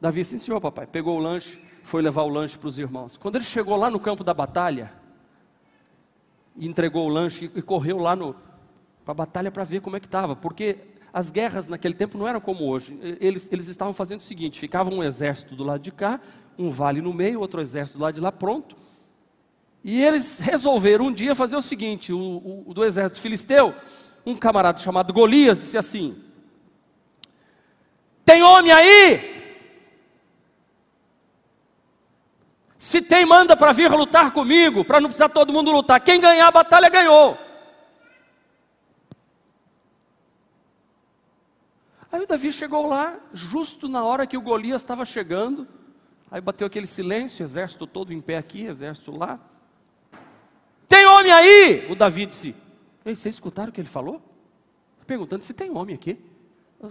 Davi, 0.00 0.24
sim 0.24 0.38
senhor, 0.38 0.60
papai. 0.60 0.86
Pegou 0.86 1.18
o 1.18 1.20
lanche, 1.20 1.60
foi 1.86 2.02
levar 2.02 2.22
o 2.22 2.28
lanche 2.28 2.58
para 2.58 2.66
os 2.66 2.80
irmãos. 2.80 3.16
Quando 3.16 3.36
ele 3.36 3.44
chegou 3.44 3.76
lá 3.76 3.88
no 3.88 4.00
campo 4.00 4.24
da 4.24 4.34
batalha, 4.34 4.92
entregou 6.58 7.06
o 7.06 7.08
lanche 7.08 7.48
e 7.54 7.62
correu 7.62 7.98
lá 7.98 8.16
para 8.16 9.12
a 9.12 9.14
batalha 9.14 9.52
para 9.52 9.62
ver 9.62 9.80
como 9.80 9.96
é 9.96 10.00
que 10.00 10.06
estava, 10.06 10.34
porque 10.34 10.78
as 11.12 11.30
guerras 11.30 11.68
naquele 11.68 11.94
tempo 11.94 12.18
não 12.18 12.26
eram 12.26 12.40
como 12.40 12.68
hoje. 12.68 12.98
Eles, 13.20 13.48
eles 13.52 13.68
estavam 13.68 13.94
fazendo 13.94 14.18
o 14.18 14.24
seguinte: 14.24 14.58
ficava 14.58 14.92
um 14.92 15.00
exército 15.00 15.54
do 15.54 15.62
lado 15.62 15.80
de 15.80 15.92
cá 15.92 16.20
um 16.58 16.70
vale 16.70 17.00
no 17.00 17.12
meio, 17.12 17.38
outro 17.38 17.60
exército 17.60 17.98
do 17.98 18.02
lado 18.02 18.14
de 18.14 18.20
lá 18.20 18.32
pronto. 18.32 18.76
E 19.84 20.02
eles 20.02 20.40
resolveram 20.40 21.06
um 21.06 21.12
dia 21.12 21.36
fazer 21.36 21.54
o 21.54 21.62
seguinte: 21.62 22.12
o, 22.12 22.64
o 22.66 22.74
do 22.74 22.84
exército 22.84 23.20
filisteu, 23.20 23.72
um 24.24 24.34
camarada 24.34 24.80
chamado 24.80 25.12
Golias 25.12 25.58
disse 25.58 25.78
assim: 25.78 26.20
Tem 28.24 28.42
homem 28.42 28.72
aí? 28.72 29.35
Se 32.86 33.02
tem, 33.02 33.26
manda 33.26 33.56
para 33.56 33.72
vir 33.72 33.90
lutar 33.90 34.30
comigo, 34.30 34.84
para 34.84 35.00
não 35.00 35.08
precisar 35.08 35.28
todo 35.28 35.52
mundo 35.52 35.72
lutar. 35.72 36.00
Quem 36.00 36.20
ganhar 36.20 36.46
a 36.46 36.52
batalha 36.52 36.88
ganhou. 36.88 37.36
Aí 42.12 42.22
o 42.22 42.26
Davi 42.28 42.52
chegou 42.52 42.86
lá, 42.86 43.18
justo 43.32 43.88
na 43.88 44.04
hora 44.04 44.24
que 44.24 44.36
o 44.36 44.40
Golias 44.40 44.82
estava 44.82 45.04
chegando. 45.04 45.66
Aí 46.30 46.40
bateu 46.40 46.64
aquele 46.64 46.86
silêncio, 46.86 47.42
exército 47.42 47.88
todo 47.88 48.12
em 48.12 48.20
pé 48.20 48.36
aqui, 48.36 48.66
exército 48.66 49.10
lá. 49.10 49.40
Tem 50.88 51.06
homem 51.06 51.32
aí? 51.32 51.90
O 51.90 51.96
Davi 51.96 52.24
disse: 52.24 52.54
Ei, 53.04 53.16
vocês 53.16 53.34
escutaram 53.34 53.70
o 53.70 53.72
que 53.72 53.80
ele 53.80 53.88
falou? 53.88 54.22
Perguntando 55.08 55.42
se 55.42 55.52
tem 55.52 55.76
homem 55.76 55.96
aqui. 55.96 56.24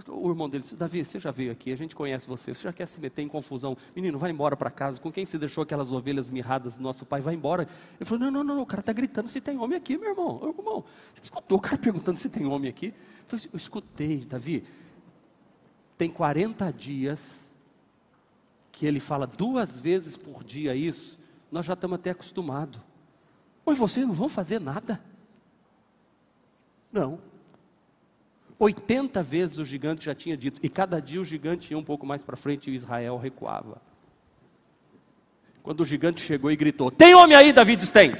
O 0.08 0.28
irmão 0.28 0.48
dele 0.48 0.62
disse: 0.62 0.74
Davi, 0.74 1.04
você 1.04 1.18
já 1.18 1.30
veio 1.30 1.52
aqui, 1.52 1.72
a 1.72 1.76
gente 1.76 1.94
conhece 1.94 2.26
você, 2.26 2.52
você 2.52 2.62
já 2.62 2.72
quer 2.72 2.86
se 2.86 3.00
meter 3.00 3.22
em 3.22 3.28
confusão. 3.28 3.76
Menino, 3.94 4.18
vai 4.18 4.30
embora 4.30 4.56
para 4.56 4.68
casa. 4.68 5.00
Com 5.00 5.12
quem 5.12 5.24
você 5.24 5.38
deixou 5.38 5.62
aquelas 5.62 5.92
ovelhas 5.92 6.28
mirradas 6.28 6.76
do 6.76 6.82
nosso 6.82 7.06
pai? 7.06 7.20
Vai 7.20 7.34
embora. 7.34 7.68
Ele 7.98 8.04
falou: 8.04 8.24
Não, 8.24 8.30
não, 8.30 8.56
não, 8.56 8.62
o 8.62 8.66
cara 8.66 8.80
está 8.80 8.92
gritando 8.92 9.28
se 9.28 9.40
tem 9.40 9.56
homem 9.58 9.78
aqui, 9.78 9.96
meu 9.96 10.10
irmão. 10.10 10.40
Meu 10.40 10.54
irmão, 10.58 10.84
você 11.14 11.22
escutou 11.22 11.58
o 11.58 11.60
cara 11.60 11.78
perguntando 11.78 12.18
se 12.18 12.28
tem 12.28 12.46
homem 12.46 12.68
aqui? 12.68 12.86
Eu, 12.88 12.94
falei, 13.28 13.46
eu 13.52 13.56
escutei, 13.56 14.24
Davi. 14.24 14.64
Tem 15.96 16.10
40 16.10 16.72
dias 16.72 17.50
que 18.72 18.84
ele 18.84 19.00
fala 19.00 19.26
duas 19.26 19.80
vezes 19.80 20.18
por 20.18 20.44
dia 20.44 20.74
isso, 20.74 21.18
nós 21.50 21.64
já 21.64 21.72
estamos 21.72 21.94
até 21.94 22.10
acostumados. 22.10 22.78
Mas 23.64 23.78
vocês 23.78 24.06
não 24.06 24.12
vão 24.12 24.28
fazer 24.28 24.60
nada? 24.60 25.00
Não. 26.92 27.18
80 28.58 29.22
vezes 29.22 29.58
o 29.58 29.64
gigante 29.64 30.04
já 30.04 30.14
tinha 30.14 30.36
dito, 30.36 30.60
e 30.62 30.68
cada 30.68 31.00
dia 31.00 31.20
o 31.20 31.24
gigante 31.24 31.72
ia 31.72 31.78
um 31.78 31.84
pouco 31.84 32.06
mais 32.06 32.22
para 32.22 32.36
frente 32.36 32.70
e 32.70 32.74
Israel 32.74 33.18
recuava. 33.18 33.80
Quando 35.62 35.80
o 35.80 35.84
gigante 35.84 36.20
chegou 36.20 36.50
e 36.50 36.56
gritou: 36.56 36.90
Tem 36.90 37.14
homem 37.14 37.36
aí? 37.36 37.52
Davi 37.52 37.76
diz: 37.76 37.90
Tem. 37.90 38.12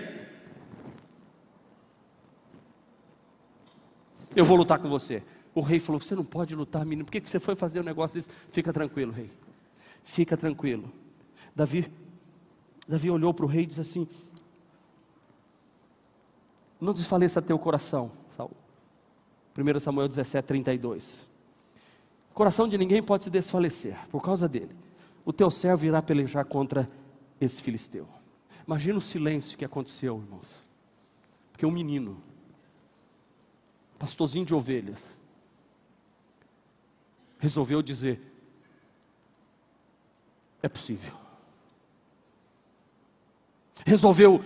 Eu 4.35 4.44
vou 4.44 4.57
lutar 4.57 4.79
com 4.79 4.88
você. 4.88 5.22
O 5.55 5.61
rei 5.61 5.79
falou: 5.79 6.01
Você 6.01 6.14
não 6.14 6.25
pode 6.25 6.55
lutar, 6.55 6.85
menino. 6.85 7.05
Por 7.05 7.12
que 7.12 7.20
você 7.20 7.40
foi 7.40 7.55
fazer 7.57 7.79
o 7.79 7.83
um 7.83 7.85
negócio 7.85 8.14
desse? 8.16 8.29
Fica 8.51 8.72
tranquilo, 8.72 9.12
rei 9.12 9.31
fica 10.07 10.37
tranquilo. 10.37 10.90
Davi, 11.55 11.92
Davi 12.88 13.11
olhou 13.11 13.35
para 13.35 13.44
o 13.44 13.49
rei 13.49 13.64
e 13.64 13.66
disse 13.66 13.81
assim: 13.81 14.09
Não 16.81 16.94
desfaleça 16.94 17.42
teu 17.42 17.59
coração. 17.59 18.11
1 19.57 19.81
Samuel 19.81 20.09
17, 20.09 20.45
32. 20.47 21.27
O 22.31 22.35
coração 22.35 22.69
de 22.69 22.77
ninguém 22.77 23.03
pode 23.03 23.25
se 23.25 23.31
desfalecer 23.31 23.97
por 24.09 24.23
causa 24.23 24.49
dele. 24.49 24.77
O 25.25 25.33
teu 25.33 25.51
servo 25.51 25.87
irá 25.87 26.03
pelejar 26.03 26.45
contra 26.45 26.88
esse 27.40 27.62
filisteu. 27.62 28.07
Imagina 28.66 28.99
o 28.99 29.01
silêncio 29.01 29.57
que 29.57 29.64
aconteceu, 29.64 30.19
irmãos. 30.19 30.66
Porque 31.53 31.64
um 31.64 31.71
menino, 31.71 32.21
pastorzinho 33.99 34.45
de 34.45 34.55
ovelhas, 34.55 35.19
resolveu 37.38 37.81
dizer: 37.81 38.21
é 40.62 40.69
possível. 40.69 41.12
resolveu 43.87 44.42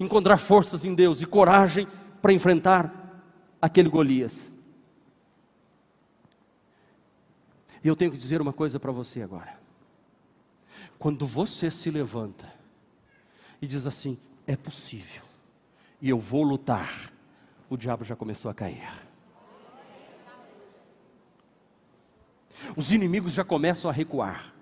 encontrar 0.00 0.38
forças 0.38 0.84
em 0.84 0.94
Deus 0.94 1.20
e 1.20 1.26
coragem 1.26 1.86
para 2.20 2.32
enfrentar 2.32 3.22
aquele 3.60 3.88
Golias. 3.88 4.56
E 7.82 7.88
eu 7.88 7.96
tenho 7.96 8.10
que 8.10 8.16
dizer 8.16 8.40
uma 8.40 8.52
coisa 8.52 8.80
para 8.80 8.92
você 8.92 9.22
agora. 9.22 9.58
Quando 10.98 11.26
você 11.26 11.70
se 11.70 11.90
levanta 11.90 12.52
e 13.62 13.66
diz 13.66 13.86
assim: 13.86 14.18
é 14.46 14.56
possível, 14.56 15.22
e 16.00 16.08
eu 16.08 16.18
vou 16.18 16.42
lutar, 16.42 17.12
o 17.70 17.76
diabo 17.76 18.04
já 18.04 18.16
começou 18.16 18.50
a 18.50 18.54
cair. 18.54 18.88
Os 22.76 22.92
inimigos 22.92 23.32
já 23.32 23.44
começam 23.44 23.90
a 23.90 23.94
recuar. 23.94 24.52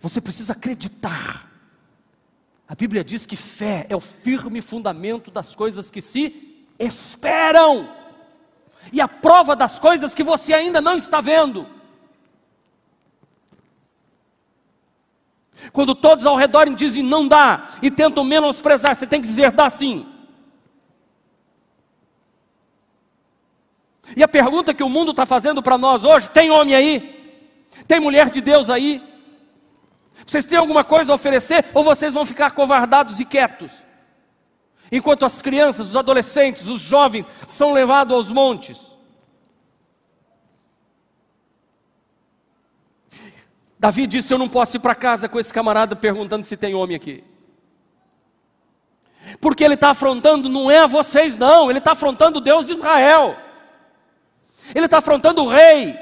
Você 0.00 0.20
precisa 0.20 0.52
acreditar. 0.54 1.53
A 2.74 2.76
Bíblia 2.76 3.04
diz 3.04 3.24
que 3.24 3.36
fé 3.36 3.86
é 3.88 3.94
o 3.94 4.00
firme 4.00 4.60
fundamento 4.60 5.30
das 5.30 5.54
coisas 5.54 5.92
que 5.92 6.00
se 6.00 6.66
esperam 6.76 7.88
e 8.92 9.00
a 9.00 9.06
prova 9.06 9.54
das 9.54 9.78
coisas 9.78 10.12
que 10.12 10.24
você 10.24 10.52
ainda 10.52 10.80
não 10.80 10.96
está 10.96 11.20
vendo. 11.20 11.68
Quando 15.72 15.94
todos 15.94 16.26
ao 16.26 16.34
redor 16.34 16.68
dizem 16.74 17.04
não 17.04 17.28
dá 17.28 17.78
e 17.80 17.92
tentam 17.92 18.24
menosprezar, 18.24 18.96
você 18.96 19.06
tem 19.06 19.20
que 19.20 19.28
dizer 19.28 19.52
dá 19.52 19.70
sim. 19.70 20.04
E 24.16 24.22
a 24.24 24.26
pergunta 24.26 24.74
que 24.74 24.82
o 24.82 24.88
mundo 24.88 25.12
está 25.12 25.24
fazendo 25.24 25.62
para 25.62 25.78
nós 25.78 26.02
hoje: 26.02 26.28
tem 26.28 26.50
homem 26.50 26.74
aí? 26.74 27.70
Tem 27.86 28.00
mulher 28.00 28.30
de 28.30 28.40
Deus 28.40 28.68
aí? 28.68 29.13
Vocês 30.26 30.46
têm 30.46 30.58
alguma 30.58 30.84
coisa 30.84 31.12
a 31.12 31.14
oferecer 31.14 31.66
ou 31.74 31.84
vocês 31.84 32.14
vão 32.14 32.24
ficar 32.24 32.52
covardados 32.52 33.20
e 33.20 33.24
quietos? 33.24 33.70
Enquanto 34.90 35.24
as 35.24 35.42
crianças, 35.42 35.88
os 35.88 35.96
adolescentes, 35.96 36.68
os 36.68 36.80
jovens 36.80 37.26
são 37.46 37.72
levados 37.72 38.14
aos 38.14 38.30
montes. 38.30 38.92
Davi 43.78 44.06
disse: 44.06 44.32
Eu 44.32 44.38
não 44.38 44.48
posso 44.48 44.76
ir 44.76 44.80
para 44.80 44.94
casa 44.94 45.28
com 45.28 45.38
esse 45.38 45.52
camarada 45.52 45.94
perguntando 45.94 46.44
se 46.44 46.56
tem 46.56 46.74
homem 46.74 46.96
aqui. 46.96 47.22
Porque 49.40 49.64
ele 49.64 49.74
está 49.74 49.90
afrontando, 49.90 50.48
não 50.48 50.70
é 50.70 50.78
a 50.78 50.86
vocês, 50.86 51.36
não, 51.36 51.70
ele 51.70 51.78
está 51.78 51.92
afrontando 51.92 52.38
o 52.38 52.40
Deus 52.42 52.66
de 52.66 52.72
Israel, 52.72 53.36
ele 54.74 54.84
está 54.84 54.98
afrontando 54.98 55.42
o 55.42 55.48
rei, 55.48 55.98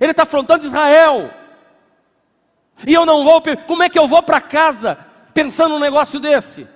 ele 0.00 0.10
está 0.10 0.24
afrontando 0.24 0.66
Israel. 0.66 1.30
E 2.84 2.92
eu 2.92 3.06
não 3.06 3.24
vou, 3.24 3.42
como 3.66 3.82
é 3.82 3.88
que 3.88 3.98
eu 3.98 4.06
vou 4.06 4.22
para 4.22 4.40
casa 4.40 4.98
pensando 5.32 5.74
num 5.74 5.80
negócio 5.80 6.18
desse? 6.18 6.66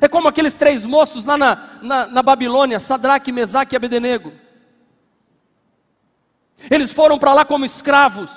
É 0.00 0.08
como 0.08 0.28
aqueles 0.28 0.54
três 0.54 0.84
moços 0.84 1.24
lá 1.24 1.38
na, 1.38 1.78
na, 1.80 2.06
na 2.06 2.22
Babilônia, 2.22 2.80
Sadraque, 2.80 3.32
Mesaque 3.32 3.74
e 3.74 3.76
Abednego. 3.76 4.32
Eles 6.70 6.92
foram 6.92 7.18
para 7.18 7.32
lá 7.32 7.44
como 7.44 7.64
escravos, 7.64 8.30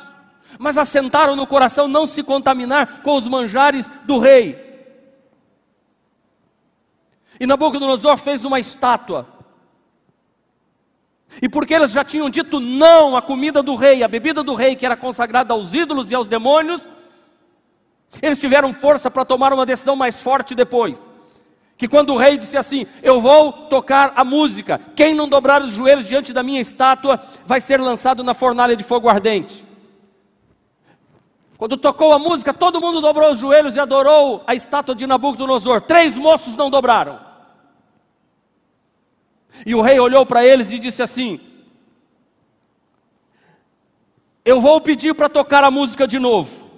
mas 0.57 0.77
assentaram 0.77 1.35
no 1.35 1.47
coração 1.47 1.87
não 1.87 2.05
se 2.05 2.23
contaminar 2.23 3.01
com 3.01 3.15
os 3.15 3.27
manjares 3.27 3.89
do 4.05 4.19
rei. 4.19 4.67
E 7.39 7.47
Nabucodonosor 7.47 8.17
fez 8.17 8.43
uma 8.45 8.59
estátua. 8.59 9.38
E 11.41 11.47
porque 11.47 11.73
eles 11.73 11.91
já 11.91 12.03
tinham 12.03 12.29
dito 12.29 12.59
não 12.59 13.15
à 13.15 13.21
comida 13.21 13.61
do 13.61 13.75
rei, 13.75 14.03
à 14.03 14.07
bebida 14.07 14.43
do 14.43 14.55
rei, 14.55 14.75
que 14.75 14.85
era 14.85 14.97
consagrada 14.97 15.53
aos 15.53 15.73
ídolos 15.73 16.11
e 16.11 16.15
aos 16.15 16.27
demônios, 16.27 16.81
eles 18.21 18.39
tiveram 18.39 18.73
força 18.73 19.11
para 19.11 19.23
tomar 19.23 19.53
uma 19.53 19.65
decisão 19.65 19.95
mais 19.95 20.21
forte 20.21 20.55
depois 20.55 21.09
que 21.79 21.87
quando 21.87 22.13
o 22.13 22.17
rei 22.17 22.37
disse 22.37 22.57
assim: 22.57 22.85
Eu 23.01 23.21
vou 23.21 23.53
tocar 23.53 24.11
a 24.13 24.25
música, 24.25 24.81
quem 24.93 25.15
não 25.15 25.29
dobrar 25.29 25.63
os 25.63 25.71
joelhos 25.71 26.09
diante 26.09 26.33
da 26.33 26.43
minha 26.43 26.59
estátua 26.59 27.23
vai 27.45 27.61
ser 27.61 27.79
lançado 27.79 28.21
na 28.21 28.33
fornalha 28.33 28.75
de 28.75 28.83
fogo 28.83 29.07
ardente. 29.07 29.65
Quando 31.57 31.77
tocou 31.77 32.11
a 32.11 32.19
música, 32.19 32.53
todo 32.53 32.81
mundo 32.81 32.99
dobrou 32.99 33.31
os 33.31 33.39
joelhos 33.39 33.77
e 33.77 33.79
adorou 33.79 34.43
a 34.45 34.53
estátua 34.53 34.93
de 34.93 35.07
Nabucodonosor. 35.07 35.79
Três 35.79 36.15
moços 36.15 36.57
não 36.57 36.69
dobraram. 36.69 37.17
E 39.65 39.75
o 39.75 39.81
rei 39.81 39.99
olhou 39.99 40.25
para 40.25 40.45
eles 40.45 40.71
e 40.71 40.79
disse 40.79 41.01
assim: 41.01 41.39
Eu 44.43 44.59
vou 44.61 44.79
pedir 44.79 45.13
para 45.13 45.29
tocar 45.29 45.63
a 45.63 45.71
música 45.71 46.07
de 46.07 46.19
novo. 46.19 46.69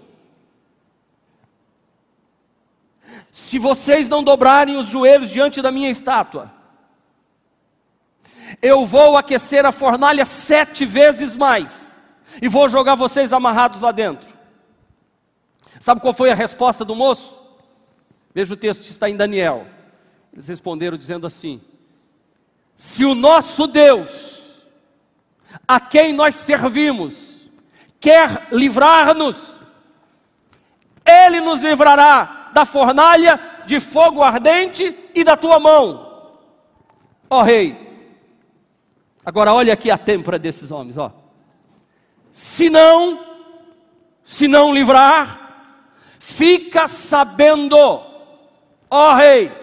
se 3.31 3.57
vocês 3.57 4.09
não 4.09 4.23
dobrarem 4.23 4.75
os 4.75 4.89
joelhos 4.89 5.29
diante 5.29 5.61
da 5.61 5.71
minha 5.71 5.89
estátua, 5.89 6.53
eu 8.61 8.85
vou 8.85 9.15
aquecer 9.15 9.65
a 9.65 9.71
fornalha 9.71 10.25
sete 10.25 10.85
vezes 10.85 11.35
mais, 11.35 12.03
e 12.41 12.49
vou 12.49 12.67
jogar 12.67 12.95
vocês 12.95 13.31
amarrados 13.31 13.79
lá 13.79 13.91
dentro. 13.91 14.29
Sabe 15.79 16.01
qual 16.01 16.13
foi 16.13 16.29
a 16.29 16.35
resposta 16.35 16.83
do 16.83 16.95
moço? 16.95 17.41
Veja 18.33 18.53
o 18.53 18.57
texto 18.57 18.83
que 18.83 18.89
está 18.89 19.09
em 19.09 19.17
Daniel. 19.17 19.65
Eles 20.31 20.47
responderam 20.47 20.97
dizendo 20.97 21.25
assim: 21.25 21.61
Se 22.83 23.05
o 23.05 23.13
nosso 23.13 23.67
Deus, 23.67 24.65
a 25.67 25.79
quem 25.79 26.13
nós 26.13 26.33
servimos, 26.33 27.43
quer 27.99 28.47
livrar-nos, 28.51 29.55
Ele 31.05 31.41
nos 31.41 31.61
livrará 31.61 32.49
da 32.51 32.65
fornalha 32.65 33.39
de 33.67 33.79
fogo 33.79 34.23
ardente 34.23 34.97
e 35.13 35.23
da 35.23 35.37
tua 35.37 35.59
mão, 35.59 36.33
ó 37.29 37.43
rei. 37.43 37.77
Agora 39.23 39.53
olha 39.53 39.73
aqui 39.73 39.91
a 39.91 39.97
têmpora 39.97 40.39
desses 40.39 40.71
homens, 40.71 40.97
ó. 40.97 41.13
Se 42.31 42.67
não, 42.67 43.23
se 44.23 44.47
não 44.47 44.73
livrar, 44.73 45.77
fica 46.17 46.87
sabendo, 46.87 47.77
ó 48.89 49.13
rei, 49.13 49.60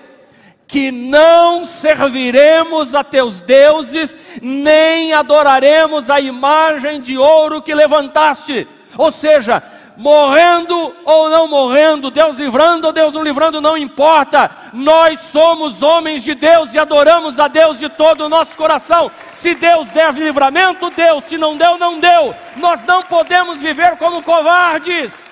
que 0.69 0.91
não 0.91 1.65
serviremos 1.65 2.95
a 2.95 3.03
teus 3.03 3.41
deuses, 3.41 4.17
nem 4.43 5.15
adoraremos 5.15 6.11
a 6.11 6.21
imagem 6.21 7.01
de 7.01 7.17
ouro 7.17 7.63
que 7.63 7.75
levantaste. 7.75 8.69
Ou 8.99 9.11
seja, 9.11 9.63
morrendo 9.97 10.95
ou 11.07 11.31
não 11.31 11.49
morrendo, 11.49 12.11
Deus 12.11 12.37
livrando 12.37 12.87
ou 12.87 12.93
Deus 12.93 13.15
não 13.15 13.23
livrando, 13.23 13.63
não 13.63 13.79
importa. 13.79 14.51
Nós 14.75 15.19
somos 15.33 15.83
homens 15.83 16.23
de 16.23 16.35
Deus 16.35 16.75
e 16.75 16.79
adoramos 16.79 17.41
a 17.41 17.49
Deus 17.49 17.79
de 17.79 17.89
todo 17.89 18.27
o 18.27 18.29
nosso 18.29 18.55
coração. 18.55 19.11
Se 19.33 19.55
Deus 19.55 19.89
der 19.89 20.13
livramento, 20.13 20.91
deu. 20.91 21.23
Se 21.23 21.39
não 21.39 21.57
deu, 21.57 21.79
não 21.79 21.99
deu. 21.99 22.35
Nós 22.57 22.83
não 22.85 23.03
podemos 23.03 23.59
viver 23.59 23.97
como 23.97 24.23
covardes. 24.23 25.28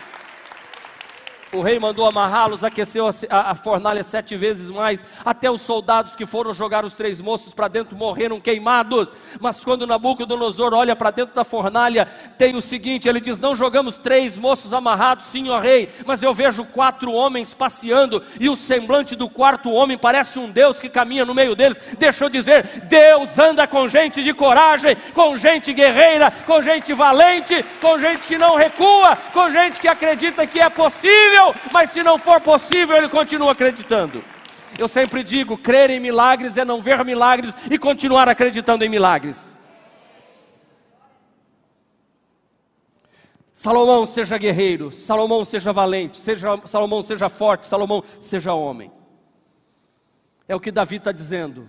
O 1.53 1.61
rei 1.61 1.79
mandou 1.79 2.07
amarrá-los, 2.07 2.65
aqueceu 2.65 3.09
a, 3.31 3.55
fornalha 3.55 4.03
sete 4.03 4.35
vezes 4.35 4.69
mais, 4.69 5.05
até 5.25 5.49
os 5.49 5.61
soldados 5.61 6.17
que 6.17 6.27
foram 6.27 6.53
jogar 6.53 6.85
os 6.85 6.93
três 6.93 7.21
moços 7.21 7.55
para 7.55 7.69
dentro 7.69 7.97
morreram 7.97 8.41
queimados. 8.41 9.13
Mas 9.41 9.65
quando 9.65 9.87
Nabucodonosor 9.87 10.75
olha 10.75 10.97
para 10.97 11.13
dentro 11.13 11.37
da 11.37 11.45
fornalha, 11.45 12.09
tem 12.37 12.57
o 12.57 12.61
seguinte: 12.61 13.09
ele 13.09 13.21
diz: 13.21 13.39
Não 13.39 13.55
jogamos 13.55 13.97
três 13.97 14.37
moços 14.37 14.73
amarrados, 14.73 15.27
sim, 15.27 15.49
ó 15.49 15.61
rei, 15.61 15.89
mas 16.05 16.21
eu 16.21 16.35
vejo 16.35 16.65
quatro 16.65 17.13
homens 17.13 17.55
passeando, 17.55 18.21
e 18.41 18.49
o 18.49 18.57
semblante 18.57 19.15
do 19.15 19.31
quarto 19.31 19.71
homem 19.71 19.97
parece 19.97 20.41
um 20.41 20.51
Deus 20.51 20.81
que 20.81 20.89
caminha 20.89 21.25
no 21.25 21.35
meio 21.35 21.55
deles. 21.55 21.79
Deixa 21.97 22.25
eu 22.25 22.29
dizer: 22.29 22.83
Deus 22.89 23.39
anda 23.39 23.69
com 23.69 23.87
gente 23.87 24.21
de 24.21 24.35
coragem, 24.35 24.97
com 25.15 25.37
gente 25.37 25.73
guerreira, 25.73 26.33
com 26.45 26.61
gente 26.61 26.93
valente, 26.93 27.65
com 27.81 28.01
gente 28.01 28.27
que 28.27 28.37
não 28.37 28.57
recua, 28.57 29.17
com 29.33 29.49
gente 29.49 29.79
que 29.79 29.87
acredita 29.87 30.45
que 30.45 30.59
é 30.59 30.69
possível 30.69 31.46
mas 31.73 31.91
se 31.91 32.03
não 32.03 32.19
for 32.19 32.41
possível, 32.41 32.97
ele 32.97 33.09
continua 33.09 33.53
acreditando. 33.53 34.23
Eu 34.79 34.89
sempre 34.89 35.23
digo: 35.23 35.57
crer 35.57 35.91
em 35.91 36.01
milagres 36.01 36.57
é 36.57 36.65
não 36.65 36.81
ver 36.81 37.05
milagres 37.05 37.55
e 37.71 37.79
continuar 37.79 38.29
acreditando 38.29 38.85
em 38.85 38.89
milagres. 38.89 39.57
Salomão 43.55 44.05
seja 44.05 44.37
guerreiro, 44.37 44.93
Salomão 44.93 45.43
seja 45.43 45.73
valente, 45.73 46.19
seja, 46.19 46.61
Salomão 46.67 47.03
seja 47.03 47.29
forte, 47.31 47.67
Salomão 47.67 48.05
seja 48.21 48.53
homem. 48.53 48.93
É 50.47 50.55
o 50.55 50.61
que 50.61 50.71
Davi 50.71 50.97
está 50.97 51.11
dizendo. 51.11 51.69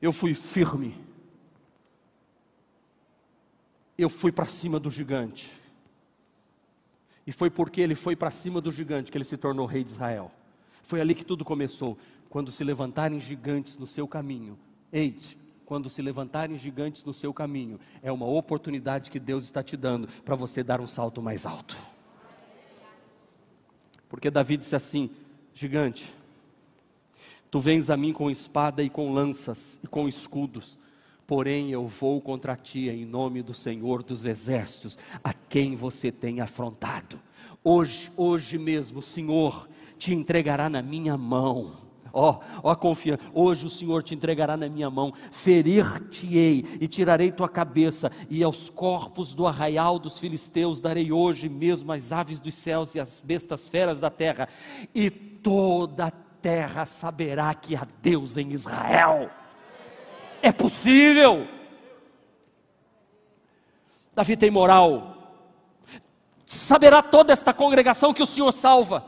Eu 0.00 0.12
fui 0.12 0.32
firme. 0.32 0.98
Eu 3.98 4.08
fui 4.08 4.32
para 4.32 4.46
cima 4.46 4.80
do 4.80 4.90
gigante. 4.90 5.59
E 7.30 7.32
foi 7.32 7.48
porque 7.48 7.80
ele 7.80 7.94
foi 7.94 8.16
para 8.16 8.28
cima 8.32 8.60
do 8.60 8.72
gigante 8.72 9.08
que 9.08 9.16
ele 9.16 9.24
se 9.24 9.36
tornou 9.36 9.64
rei 9.64 9.84
de 9.84 9.92
Israel. 9.92 10.32
Foi 10.82 11.00
ali 11.00 11.14
que 11.14 11.24
tudo 11.24 11.44
começou. 11.44 11.96
Quando 12.28 12.50
se 12.50 12.64
levantarem 12.64 13.20
gigantes 13.20 13.78
no 13.78 13.86
seu 13.86 14.08
caminho, 14.08 14.58
eis, 14.92 15.38
quando 15.64 15.88
se 15.88 16.02
levantarem 16.02 16.56
gigantes 16.56 17.04
no 17.04 17.14
seu 17.14 17.32
caminho, 17.32 17.78
é 18.02 18.10
uma 18.10 18.26
oportunidade 18.26 19.12
que 19.12 19.20
Deus 19.20 19.44
está 19.44 19.62
te 19.62 19.76
dando 19.76 20.08
para 20.24 20.34
você 20.34 20.64
dar 20.64 20.80
um 20.80 20.88
salto 20.88 21.22
mais 21.22 21.46
alto. 21.46 21.78
Porque 24.08 24.28
Davi 24.28 24.56
disse 24.56 24.74
assim: 24.74 25.08
Gigante, 25.54 26.12
tu 27.48 27.60
vens 27.60 27.90
a 27.90 27.96
mim 27.96 28.12
com 28.12 28.28
espada 28.28 28.82
e 28.82 28.90
com 28.90 29.12
lanças 29.12 29.78
e 29.84 29.86
com 29.86 30.08
escudos, 30.08 30.76
porém 31.30 31.70
eu 31.70 31.86
vou 31.86 32.20
contra 32.20 32.56
ti 32.56 32.88
em 32.88 33.04
nome 33.04 33.40
do 33.40 33.54
Senhor 33.54 34.02
dos 34.02 34.26
exércitos, 34.26 34.98
a 35.22 35.32
quem 35.32 35.76
você 35.76 36.10
tem 36.10 36.40
afrontado. 36.40 37.20
Hoje, 37.62 38.10
hoje 38.16 38.58
mesmo, 38.58 38.98
o 38.98 39.02
Senhor 39.02 39.68
te 39.96 40.12
entregará 40.12 40.68
na 40.68 40.82
minha 40.82 41.16
mão. 41.16 41.76
Ó, 42.12 42.32
oh, 42.32 42.68
ó 42.68 42.72
oh, 42.72 42.76
confiança. 42.76 43.22
Hoje 43.32 43.64
o 43.64 43.70
Senhor 43.70 44.02
te 44.02 44.12
entregará 44.12 44.56
na 44.56 44.68
minha 44.68 44.90
mão, 44.90 45.12
ferir-te-ei 45.30 46.64
e 46.80 46.88
tirarei 46.88 47.30
tua 47.30 47.48
cabeça, 47.48 48.10
e 48.28 48.42
aos 48.42 48.68
corpos 48.68 49.32
do 49.32 49.46
arraial 49.46 50.00
dos 50.00 50.18
filisteus 50.18 50.80
darei 50.80 51.12
hoje 51.12 51.48
mesmo 51.48 51.92
as 51.92 52.10
aves 52.10 52.40
dos 52.40 52.56
céus 52.56 52.96
e 52.96 52.98
as 52.98 53.20
bestas 53.20 53.68
feras 53.68 54.00
da 54.00 54.10
terra, 54.10 54.48
e 54.92 55.08
toda 55.08 56.06
a 56.06 56.10
terra 56.10 56.84
saberá 56.84 57.54
que 57.54 57.76
há 57.76 57.86
Deus 58.02 58.36
em 58.36 58.50
Israel. 58.50 59.30
É 60.42 60.52
possível. 60.52 61.46
Davi 64.14 64.36
tem 64.36 64.50
moral. 64.50 65.16
Saberá 66.46 67.02
toda 67.02 67.32
esta 67.32 67.52
congregação 67.52 68.12
que 68.12 68.22
o 68.22 68.26
Senhor 68.26 68.52
salva. 68.52 69.04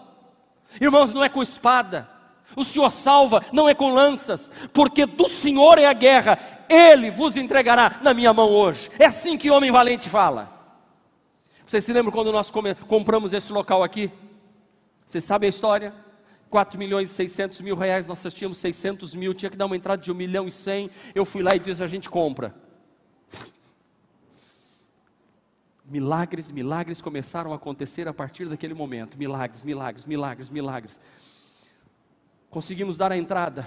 Irmãos, 0.81 1.13
não 1.13 1.25
é 1.25 1.29
com 1.29 1.43
espada. 1.43 2.09
O 2.55 2.65
Senhor 2.65 2.91
salva, 2.91 3.43
não 3.53 3.69
é 3.69 3.75
com 3.75 3.95
lanças, 3.95 4.51
porque 4.73 5.07
do 5.07 5.29
Senhor 5.29 5.79
é 5.79 5.87
a 5.87 5.93
guerra, 5.93 6.39
Ele 6.69 7.11
vos 7.11 7.37
entregará 7.37 7.99
na 8.03 8.13
minha 8.13 8.33
mão 8.33 8.51
hoje. 8.51 8.91
É 8.99 9.07
assim 9.07 9.39
que 9.39 9.51
homem 9.51 9.71
valente 9.71 10.09
fala. 10.09 10.51
Vocês 11.65 11.85
se 11.85 11.93
lembram 11.93 12.13
quando 12.13 12.31
nós 12.31 12.53
compramos 12.87 13.33
esse 13.33 13.51
local 13.51 13.83
aqui? 13.83 14.11
Vocês 15.07 15.25
sabem 15.25 15.47
a 15.47 15.51
história? 15.51 15.95
4 16.53 16.79
milhões 16.79 17.11
e 17.11 17.15
600 17.15 17.63
mil 17.63 17.75
reais, 17.75 18.07
nós 18.07 18.23
tínhamos 18.35 18.59
600 18.59 19.15
mil, 19.15 19.33
tinha 19.33 19.49
que 19.49 19.57
dar 19.57 19.65
uma 19.65 19.75
entrada 19.75 20.03
de 20.03 20.13
1 20.13 20.15
milhão 20.15 20.47
e 20.47 20.53
100. 20.53 20.91
Eu 21.15 21.25
fui 21.25 21.43
lá 21.43 21.57
e 21.57 21.59
disse: 21.59 21.83
a 21.83 21.87
gente 21.87 22.11
compra. 22.11 22.55
Milagres, 25.83 26.51
milagres 26.51 27.01
começaram 27.01 27.55
a 27.55 27.57
acontecer 27.57 28.07
a 28.07 28.13
partir 28.13 28.51
daquele 28.51 28.75
momento. 28.75 29.17
Milagres, 29.17 29.63
milagres, 29.63 30.05
milagres, 30.05 30.51
milagres. 30.51 31.01
Conseguimos 32.51 32.99
dar 32.99 33.11
a 33.11 33.17
entrada. 33.17 33.67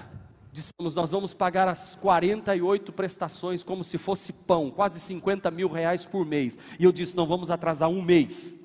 Dissemos, 0.53 0.93
nós 0.93 1.09
vamos 1.09 1.33
pagar 1.33 1.67
as 1.67 1.95
48 1.95 2.93
prestações 2.93 3.63
como 3.63 3.83
se 3.83 3.97
fosse 3.97 4.31
pão, 4.31 4.69
quase 4.69 4.99
50 4.99 5.49
mil 5.49 5.67
reais 5.69 6.05
por 6.05 6.23
mês. 6.23 6.55
E 6.79 6.83
eu 6.83 6.91
disse, 6.91 7.15
não 7.15 7.25
vamos 7.25 7.49
atrasar 7.49 7.89
um 7.89 8.01
mês. 8.01 8.59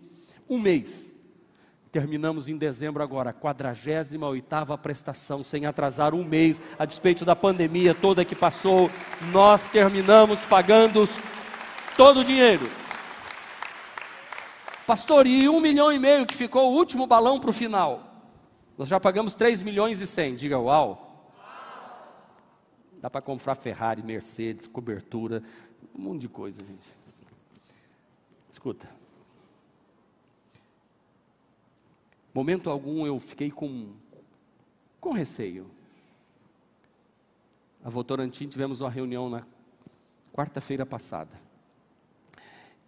Um 0.48 0.58
mês. 0.58 1.09
Terminamos 1.92 2.48
em 2.48 2.56
dezembro 2.56 3.02
agora, 3.02 3.32
48ª 3.32 4.78
prestação, 4.78 5.42
sem 5.42 5.66
atrasar 5.66 6.14
um 6.14 6.24
mês, 6.24 6.62
a 6.78 6.84
despeito 6.84 7.24
da 7.24 7.34
pandemia 7.34 7.94
toda 7.94 8.24
que 8.24 8.36
passou, 8.36 8.88
nós 9.32 9.68
terminamos 9.70 10.44
pagando 10.44 11.08
todo 11.96 12.20
o 12.20 12.24
dinheiro. 12.24 12.64
Pastor, 14.86 15.26
e 15.26 15.48
um 15.48 15.60
milhão 15.60 15.92
e 15.92 15.98
meio 15.98 16.26
que 16.26 16.34
ficou 16.34 16.70
o 16.70 16.76
último 16.76 17.08
balão 17.08 17.40
para 17.40 17.50
o 17.50 17.52
final? 17.52 18.06
Nós 18.78 18.88
já 18.88 19.00
pagamos 19.00 19.34
3 19.34 19.60
milhões 19.62 20.00
e 20.00 20.06
100, 20.06 20.36
diga 20.36 20.58
uau. 20.58 21.34
Dá 23.00 23.10
para 23.10 23.20
comprar 23.20 23.56
Ferrari, 23.56 24.02
Mercedes, 24.02 24.66
cobertura, 24.66 25.42
um 25.94 26.02
monte 26.02 26.20
de 26.20 26.28
coisa, 26.28 26.60
gente. 26.64 26.88
Escuta. 28.52 28.99
Momento 32.32 32.70
algum 32.70 33.06
eu 33.06 33.18
fiquei 33.18 33.50
com, 33.50 33.88
com 35.00 35.12
receio. 35.12 35.70
A 37.84 37.90
Votorantim 37.90 38.46
tivemos 38.46 38.80
uma 38.80 38.90
reunião 38.90 39.28
na 39.28 39.42
quarta-feira 40.32 40.86
passada. 40.86 41.30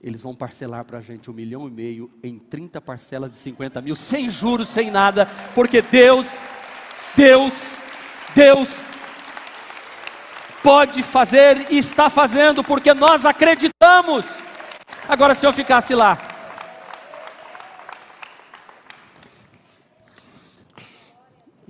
Eles 0.01 0.21
vão 0.21 0.35
parcelar 0.35 0.85
para 0.85 0.99
a 0.99 1.01
gente 1.01 1.31
um 1.31 1.35
milhão 1.35 1.67
e 1.67 1.71
meio 1.71 2.11
em 2.23 2.39
30 2.39 2.81
parcelas 2.81 3.31
de 3.31 3.37
50 3.39 3.81
mil, 3.81 3.97
sem 3.97 4.29
juros, 4.29 4.69
sem 4.69 4.91
nada, 4.91 5.27
porque 5.55 5.81
Deus, 5.81 6.27
Deus, 7.17 7.53
Deus 8.35 8.69
pode 10.63 11.03
fazer 11.03 11.73
e 11.73 11.79
está 11.79 12.09
fazendo, 12.09 12.63
porque 12.63 12.95
nós 12.95 13.25
acreditamos. 13.25 14.25
Agora, 15.09 15.35
se 15.35 15.47
eu 15.47 15.53
ficasse 15.53 15.95
lá, 15.95 16.17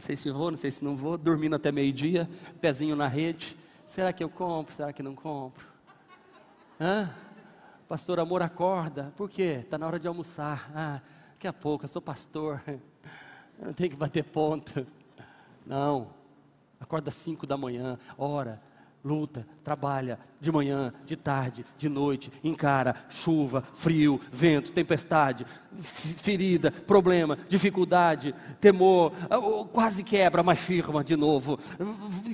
não 0.02 0.06
sei 0.06 0.16
se 0.16 0.30
vou, 0.32 0.50
não 0.50 0.58
sei 0.58 0.70
se 0.72 0.84
não 0.84 0.96
vou, 0.96 1.16
dormindo 1.16 1.54
até 1.54 1.70
meio-dia, 1.70 2.28
pezinho 2.60 2.96
na 2.96 3.06
rede. 3.06 3.56
Será 3.86 4.12
que 4.12 4.24
eu 4.24 4.28
compro? 4.28 4.74
Será 4.74 4.92
que 4.92 5.00
não 5.00 5.14
compro? 5.14 5.64
Hã? 6.80 7.08
Pastor 7.86 8.18
Amor 8.18 8.42
acorda. 8.42 9.12
Por 9.16 9.30
quê? 9.30 9.60
Está 9.60 9.78
na 9.78 9.86
hora 9.86 10.00
de 10.00 10.08
almoçar. 10.08 10.72
Ah, 10.74 11.00
daqui 11.34 11.46
a 11.46 11.52
pouco, 11.52 11.84
eu 11.84 11.88
sou 11.88 12.02
pastor. 12.02 12.60
Eu 13.60 13.66
não 13.66 13.72
tenho 13.72 13.90
que 13.90 13.96
bater 13.96 14.24
ponto. 14.24 14.84
Não. 15.64 16.12
Acorda 16.80 17.10
às 17.10 17.14
cinco 17.14 17.46
da 17.46 17.56
manhã, 17.56 17.96
ora, 18.18 18.60
luta, 19.04 19.46
trabalha 19.64 20.18
de 20.40 20.52
manhã, 20.52 20.92
de 21.04 21.16
tarde, 21.16 21.64
de 21.76 21.88
noite, 21.88 22.32
encara 22.42 22.94
chuva, 23.08 23.64
frio, 23.74 24.20
vento, 24.30 24.72
tempestade, 24.72 25.46
ferida, 25.78 26.70
problema, 26.70 27.36
dificuldade, 27.48 28.34
temor, 28.60 29.12
ah, 29.28 29.38
quase 29.72 30.04
quebra, 30.04 30.42
mas 30.42 30.64
firma 30.64 31.02
de 31.02 31.16
novo, 31.16 31.58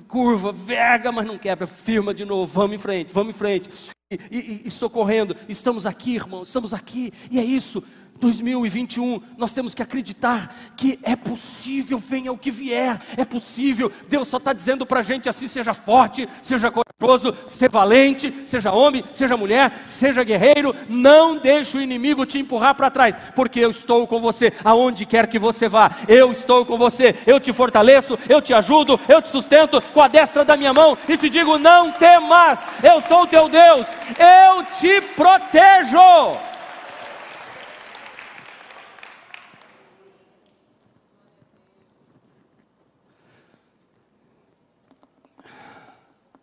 curva, 0.07 0.52
verga, 0.52 1.11
mas 1.11 1.26
não 1.26 1.38
quebra, 1.38 1.66
firma 1.66 2.12
de 2.12 2.24
novo, 2.24 2.52
vamos 2.52 2.76
em 2.76 2.78
frente, 2.78 3.12
vamos 3.12 3.35
em 3.35 3.38
frente. 3.38 3.70
E, 4.11 4.16
e, 4.31 4.62
e 4.64 4.70
socorrendo, 4.70 5.37
estamos 5.48 5.85
aqui, 5.85 6.14
irmão, 6.14 6.42
estamos 6.42 6.72
aqui, 6.72 7.12
e 7.31 7.38
é 7.38 7.44
isso, 7.44 7.83
2021, 8.18 9.20
nós 9.37 9.52
temos 9.52 9.74
que 9.74 9.83
acreditar 9.83 10.54
que 10.76 10.98
é 11.02 11.16
possível, 11.16 11.98
venha 11.98 12.33
o 12.33 12.38
que 12.38 12.50
vier, 12.50 13.00
é 13.16 13.24
possível. 13.24 13.90
Deus 14.09 14.28
só 14.28 14.37
está 14.37 14.52
dizendo 14.52 14.85
para 14.85 15.00
a 15.00 15.02
gente 15.02 15.28
assim: 15.28 15.48
seja 15.48 15.72
forte, 15.72 16.28
seja 16.42 16.70
corajoso, 16.70 17.37
seja 17.46 17.70
valente, 17.70 18.35
seja 18.44 18.72
homem, 18.72 19.04
seja 19.12 19.37
mulher, 19.37 19.83
seja 19.85 20.24
guerreiro. 20.24 20.74
Não 20.88 21.37
deixe 21.37 21.78
o 21.78 21.81
inimigo 21.81 22.26
te 22.26 22.38
empurrar 22.38 22.74
para 22.74 22.90
trás, 22.90 23.16
porque 23.35 23.61
eu 23.61 23.70
estou 23.70 24.07
com 24.07 24.20
você 24.20 24.52
aonde 24.64 25.07
quer 25.07 25.26
que 25.26 25.38
você 25.38 25.68
vá. 25.68 25.90
Eu 26.07 26.33
estou 26.33 26.66
com 26.66 26.76
você, 26.76 27.14
eu 27.26 27.38
te 27.38 27.52
fortaleço, 27.52 28.18
eu 28.28 28.42
te 28.42 28.52
ajudo, 28.52 29.00
eu 29.09 29.22
te 29.22 29.28
sustento 29.28 29.81
com 29.94 30.02
a 30.02 30.09
destra 30.09 30.44
da 30.44 30.57
minha 30.57 30.74
mão 30.74 30.98
e 31.09 31.16
te 31.16 31.31
digo: 31.31 31.59
não 31.59 31.92
temas, 31.92 32.66
eu 32.83 33.00
sou 33.00 33.22
o 33.22 33.26
teu 33.26 33.48
Deus, 33.48 33.87
eu 34.18 34.64
te 34.64 35.00
protejo. 35.14 36.48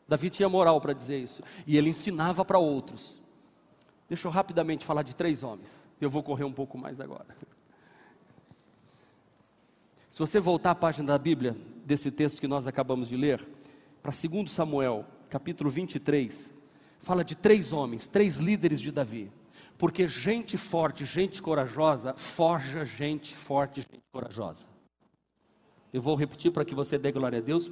Davi 0.08 0.30
tinha 0.30 0.48
moral 0.48 0.80
para 0.80 0.94
dizer 0.94 1.18
isso. 1.18 1.42
E 1.66 1.78
ele 1.78 1.90
ensinava 1.90 2.46
para 2.46 2.60
outros. 2.60 3.22
Deixa 4.08 4.28
eu 4.28 4.32
rapidamente 4.32 4.86
falar 4.86 5.04
de 5.04 5.16
três 5.16 5.44
homens. 5.44 5.88
Eu 6.00 6.10
vou 6.10 6.22
correr 6.22 6.44
um 6.44 6.54
pouco 6.54 6.78
mais 6.78 7.00
agora. 7.00 7.36
Se 10.10 10.20
você 10.20 10.40
voltar 10.40 10.72
à 10.72 10.76
página 10.76 11.08
da 11.08 11.18
Bíblia, 11.18 11.58
desse 11.86 12.10
texto 12.12 12.40
que 12.40 12.48
nós 12.48 12.68
acabamos 12.68 13.10
de 13.10 13.18
ler, 13.18 13.46
para 14.02 14.12
2 14.12 14.52
Samuel, 14.52 15.06
capítulo 15.30 15.70
23, 15.70 16.54
fala 17.00 17.24
de 17.24 17.36
três 17.36 17.74
homens, 17.74 18.08
três 18.08 18.38
líderes 18.38 18.80
de 18.80 18.92
Davi. 18.92 19.32
Porque 19.78 20.08
gente 20.08 20.58
forte, 20.58 21.04
gente 21.06 21.42
corajosa, 21.42 22.14
forja 22.14 22.86
gente 22.86 23.36
forte, 23.36 23.82
gente 23.82 24.04
corajosa. 24.12 24.66
Eu 25.92 26.02
vou 26.02 26.16
repetir 26.16 26.52
para 26.52 26.64
que 26.64 26.76
você 26.76 26.98
dê 26.98 27.12
glória 27.12 27.40
a 27.40 27.42
Deus. 27.42 27.72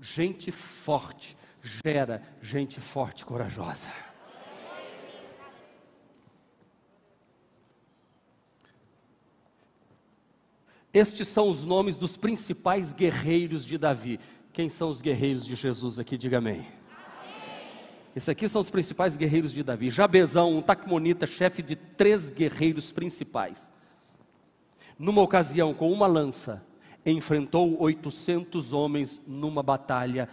Gente 0.00 0.50
forte, 0.50 1.36
gera 1.62 2.20
gente 2.40 2.80
forte 2.80 3.20
e 3.20 3.24
corajosa. 3.24 3.90
Estes 10.92 11.28
são 11.28 11.48
os 11.48 11.64
nomes 11.64 11.96
dos 11.96 12.18
principais 12.18 12.92
guerreiros 12.92 13.64
de 13.64 13.78
Davi. 13.78 14.20
Quem 14.52 14.68
são 14.68 14.90
os 14.90 15.00
guerreiros 15.00 15.46
de 15.46 15.54
Jesus 15.54 15.98
aqui? 15.98 16.18
Diga 16.18 16.36
amém. 16.38 16.66
Esses 18.14 18.28
aqui 18.28 18.46
são 18.46 18.60
os 18.60 18.70
principais 18.70 19.16
guerreiros 19.16 19.52
de 19.52 19.62
Davi. 19.62 19.88
Jabezão, 19.88 20.54
um 20.54 20.60
tacmonita, 20.60 21.26
chefe 21.26 21.62
de 21.62 21.76
três 21.76 22.28
guerreiros 22.28 22.92
principais. 22.92 23.72
Numa 24.98 25.22
ocasião, 25.22 25.72
com 25.72 25.90
uma 25.90 26.06
lança, 26.06 26.62
enfrentou 27.06 27.80
800 27.80 28.74
homens 28.74 29.22
numa 29.26 29.62
batalha 29.62 30.28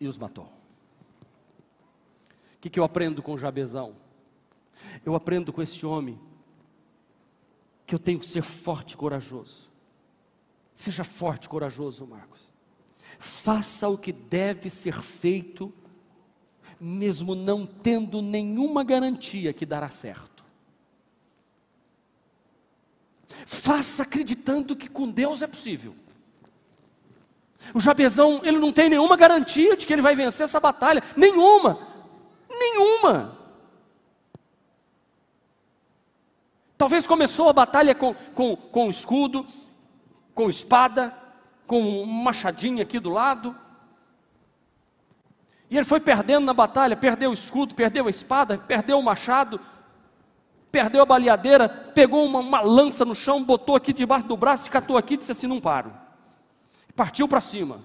e 0.00 0.08
os 0.08 0.18
matou. 0.18 0.50
que, 2.60 2.70
que 2.70 2.80
eu 2.80 2.84
aprendo 2.84 3.22
com 3.22 3.36
Jabezão? 3.36 3.94
Eu 5.04 5.14
aprendo 5.14 5.52
com 5.52 5.60
esse 5.60 5.84
homem 5.84 6.18
que 7.86 7.94
eu 7.94 7.98
tenho 7.98 8.18
que 8.18 8.26
ser 8.26 8.42
forte 8.42 8.92
e 8.92 8.96
corajoso. 8.96 9.68
Seja 10.74 11.04
forte 11.04 11.44
e 11.44 11.48
corajoso, 11.48 12.06
Marcos. 12.06 12.40
Faça 13.18 13.88
o 13.88 13.98
que 13.98 14.12
deve 14.12 14.70
ser 14.70 15.00
feito, 15.02 15.72
mesmo 16.80 17.34
não 17.34 17.66
tendo 17.66 18.22
nenhuma 18.22 18.82
garantia 18.82 19.52
que 19.52 19.66
dará 19.66 19.88
certo. 19.88 20.42
Faça 23.46 24.04
acreditando 24.04 24.74
que 24.74 24.88
com 24.88 25.10
Deus 25.10 25.42
é 25.42 25.46
possível. 25.46 25.94
O 27.72 27.80
Jabezão, 27.80 28.40
ele 28.42 28.58
não 28.58 28.72
tem 28.72 28.88
nenhuma 28.88 29.16
garantia 29.16 29.76
de 29.76 29.86
que 29.86 29.92
ele 29.92 30.02
vai 30.02 30.14
vencer 30.14 30.44
essa 30.44 30.60
batalha, 30.60 31.02
nenhuma, 31.16 31.78
nenhuma. 32.50 33.38
Talvez 36.76 37.06
começou 37.06 37.48
a 37.48 37.52
batalha 37.52 37.94
com, 37.94 38.14
com, 38.34 38.56
com 38.56 38.90
escudo, 38.90 39.46
com 40.34 40.50
espada, 40.50 41.16
com 41.66 41.80
um 41.80 42.06
machadinho 42.06 42.82
aqui 42.82 42.98
do 42.98 43.10
lado. 43.10 43.56
E 45.70 45.76
ele 45.76 45.84
foi 45.86 46.00
perdendo 46.00 46.44
na 46.44 46.52
batalha, 46.52 46.96
perdeu 46.96 47.30
o 47.30 47.34
escudo, 47.34 47.74
perdeu 47.74 48.06
a 48.06 48.10
espada, 48.10 48.58
perdeu 48.58 48.98
o 48.98 49.02
machado, 49.02 49.60
perdeu 50.70 51.02
a 51.02 51.06
baleadeira, 51.06 51.68
pegou 51.68 52.26
uma, 52.26 52.40
uma 52.40 52.60
lança 52.60 53.04
no 53.04 53.14
chão, 53.14 53.42
botou 53.42 53.76
aqui 53.76 53.92
debaixo 53.92 54.26
do 54.26 54.36
braço, 54.36 54.70
catou 54.70 54.96
aqui 54.96 55.14
e 55.14 55.16
disse 55.16 55.32
assim: 55.32 55.46
não 55.46 55.60
paro. 55.60 56.03
Partiu 56.96 57.26
para 57.26 57.40
cima. 57.40 57.82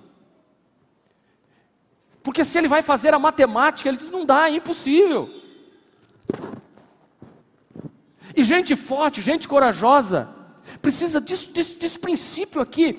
Porque 2.21 2.45
se 2.45 2.57
ele 2.57 2.67
vai 2.67 2.81
fazer 2.81 3.13
a 3.13 3.19
matemática, 3.19 3.89
ele 3.89 3.97
diz: 3.97 4.09
não 4.09 4.25
dá, 4.25 4.47
é 4.47 4.55
impossível. 4.55 5.29
E 8.35 8.43
gente 8.43 8.75
forte, 8.75 9.21
gente 9.21 9.47
corajosa, 9.47 10.29
precisa 10.81 11.19
disso, 11.19 11.51
disso, 11.51 11.79
desse 11.79 11.97
princípio 11.97 12.61
aqui, 12.61 12.93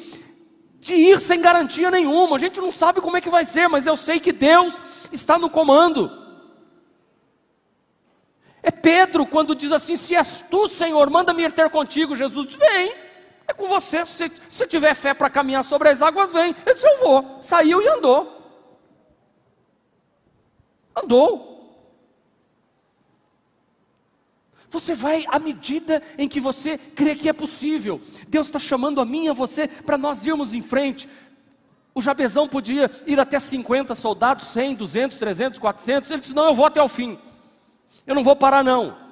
de 0.81 0.95
ir 0.95 1.21
sem 1.21 1.41
garantia 1.41 1.91
nenhuma. 1.91 2.37
A 2.37 2.39
gente 2.39 2.61
não 2.61 2.71
sabe 2.71 3.01
como 3.01 3.17
é 3.17 3.21
que 3.21 3.31
vai 3.31 3.45
ser, 3.45 3.69
mas 3.69 3.87
eu 3.87 3.97
sei 3.97 4.19
que 4.19 4.33
Deus 4.33 4.77
está 5.13 5.39
no 5.39 5.49
comando. 5.49 6.19
É 8.63 8.71
Pedro 8.71 9.25
quando 9.27 9.55
diz 9.55 9.73
assim: 9.73 9.97
Se 9.97 10.17
és 10.17 10.45
tu, 10.51 10.69
Senhor, 10.69 11.09
manda-me 11.09 11.43
ir 11.43 11.53
ter 11.53 11.71
contigo. 11.71 12.17
Jesus 12.17 12.49
diz: 12.49 12.57
Vem, 12.57 12.95
é 13.51 13.55
com 13.55 13.67
você. 13.67 14.05
Se 14.07 14.31
você 14.49 14.67
tiver 14.67 14.95
fé 14.95 15.13
para 15.13 15.31
caminhar 15.31 15.65
sobre 15.65 15.89
as 15.89 16.01
águas, 16.01 16.33
vem. 16.33 16.55
Ele 16.65 16.75
disse: 16.75 16.87
Eu 16.87 16.99
vou. 16.99 17.39
Saiu 17.43 17.83
e 17.83 17.89
andou. 17.89 18.37
Andou. 20.97 21.51
Você 24.71 24.95
vai 24.95 25.25
à 25.29 25.39
medida 25.39 26.01
em 26.17 26.29
que 26.29 26.41
você 26.41 26.79
crê 26.79 27.17
que 27.17 27.29
é 27.29 27.33
possível. 27.33 28.01
Deus 28.29 28.47
está 28.47 28.59
chamando 28.59 29.01
a 29.01 29.05
mim 29.05 29.27
e 29.27 29.29
a 29.29 29.33
você 29.33 29.67
para 29.67 29.99
nós 29.99 30.25
irmos 30.25 30.55
em 30.55 30.63
frente. 30.63 31.09
O 31.93 32.01
Jabezão 32.01 32.49
podia 32.49 32.89
ir 33.05 33.19
até 33.19 33.41
50 33.41 33.97
soldados, 33.97 34.47
100, 34.47 34.77
200, 34.77 35.19
300, 35.19 35.59
400. 35.59 36.11
Ele 36.11 36.21
disse: 36.21 36.35
Não, 36.35 36.47
eu 36.47 36.55
vou 36.55 36.67
até 36.67 36.81
o 36.81 36.89
fim. 36.89 37.19
Eu 38.07 38.15
não 38.15 38.23
vou 38.23 38.37
parar, 38.37 38.63
não. 38.63 39.10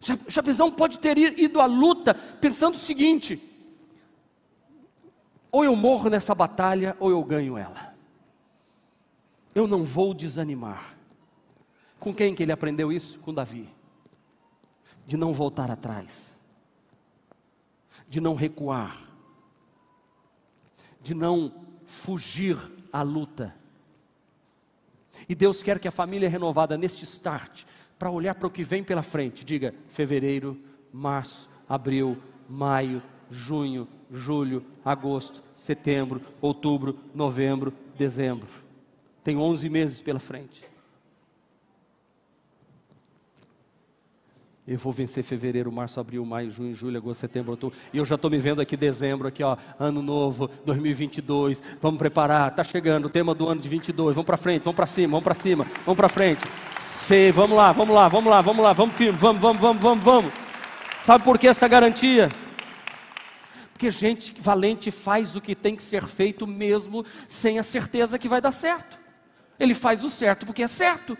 Jabezão 0.00 0.72
pode 0.72 0.98
ter 0.98 1.18
ido 1.18 1.60
à 1.60 1.66
luta 1.66 2.14
pensando 2.14 2.74
o 2.74 2.78
seguinte: 2.78 3.40
ou 5.52 5.64
eu 5.64 5.76
morro 5.76 6.08
nessa 6.08 6.34
batalha, 6.34 6.96
ou 6.98 7.10
eu 7.10 7.22
ganho 7.24 7.58
ela. 7.58 7.94
Eu 9.54 9.66
não 9.66 9.82
vou 9.82 10.14
desanimar. 10.14 10.96
Com 11.98 12.14
quem 12.14 12.34
que 12.34 12.42
ele 12.42 12.52
aprendeu 12.52 12.90
isso? 12.90 13.18
Com 13.18 13.34
Davi. 13.34 13.68
De 15.06 15.16
não 15.16 15.32
voltar 15.32 15.70
atrás, 15.70 16.38
de 18.08 18.20
não 18.20 18.34
recuar, 18.34 19.02
de 21.02 21.14
não 21.14 21.52
fugir 21.84 22.56
à 22.92 23.02
luta. 23.02 23.54
E 25.28 25.34
Deus 25.34 25.62
quer 25.62 25.78
que 25.78 25.88
a 25.88 25.92
família 25.92 26.28
renovada 26.28 26.78
neste 26.78 27.04
start, 27.04 27.64
para 28.00 28.10
olhar 28.10 28.34
para 28.34 28.46
o 28.46 28.50
que 28.50 28.64
vem 28.64 28.82
pela 28.82 29.02
frente, 29.02 29.44
diga 29.44 29.74
fevereiro, 29.90 30.56
março, 30.90 31.50
abril, 31.68 32.16
maio, 32.48 33.02
junho, 33.30 33.86
julho, 34.10 34.64
agosto, 34.82 35.44
setembro, 35.54 36.22
outubro, 36.40 36.98
novembro, 37.14 37.74
dezembro. 37.98 38.48
Tem 39.22 39.36
11 39.36 39.68
meses 39.68 40.00
pela 40.00 40.18
frente. 40.18 40.64
Eu 44.66 44.78
vou 44.78 44.94
vencer 44.94 45.22
fevereiro, 45.22 45.70
março, 45.70 46.00
abril, 46.00 46.24
maio, 46.24 46.50
junho, 46.50 46.74
julho, 46.74 46.96
agosto, 46.96 47.20
setembro, 47.20 47.50
outubro. 47.50 47.78
E 47.92 47.98
eu 47.98 48.06
já 48.06 48.14
estou 48.14 48.30
me 48.30 48.38
vendo 48.38 48.62
aqui 48.62 48.78
dezembro, 48.78 49.28
aqui 49.28 49.42
ó, 49.42 49.58
ano 49.78 50.00
novo, 50.00 50.48
2022. 50.64 51.62
Vamos 51.82 51.98
preparar, 51.98 52.50
está 52.50 52.64
chegando 52.64 53.04
o 53.06 53.10
tema 53.10 53.34
do 53.34 53.46
ano 53.46 53.60
de 53.60 53.68
22. 53.68 54.14
Vamos 54.14 54.26
para 54.26 54.38
frente, 54.38 54.62
vamos 54.62 54.76
para 54.76 54.86
cima, 54.86 55.10
vamos 55.10 55.24
para 55.24 55.34
cima, 55.34 55.66
vamos 55.84 55.96
para 55.98 56.08
frente. 56.08 56.40
Vamos 57.34 57.56
lá, 57.56 57.72
vamos 57.72 57.92
lá, 57.92 58.08
vamos 58.08 58.30
lá, 58.30 58.40
vamos 58.40 58.64
lá, 58.64 58.72
vamos 58.72 58.94
firme, 58.94 59.18
vamos, 59.18 59.42
vamos, 59.42 59.60
vamos, 59.60 59.82
vamos, 59.82 60.04
vamos. 60.04 60.32
Sabe 61.02 61.24
por 61.24 61.40
que 61.40 61.48
essa 61.48 61.66
garantia? 61.66 62.28
Porque 63.72 63.90
gente 63.90 64.32
valente 64.38 64.92
faz 64.92 65.34
o 65.34 65.40
que 65.40 65.56
tem 65.56 65.74
que 65.74 65.82
ser 65.82 66.06
feito 66.06 66.46
mesmo 66.46 67.04
sem 67.26 67.58
a 67.58 67.64
certeza 67.64 68.16
que 68.16 68.28
vai 68.28 68.40
dar 68.40 68.52
certo. 68.52 68.96
Ele 69.58 69.74
faz 69.74 70.04
o 70.04 70.08
certo 70.08 70.46
porque 70.46 70.62
é 70.62 70.68
certo. 70.68 71.18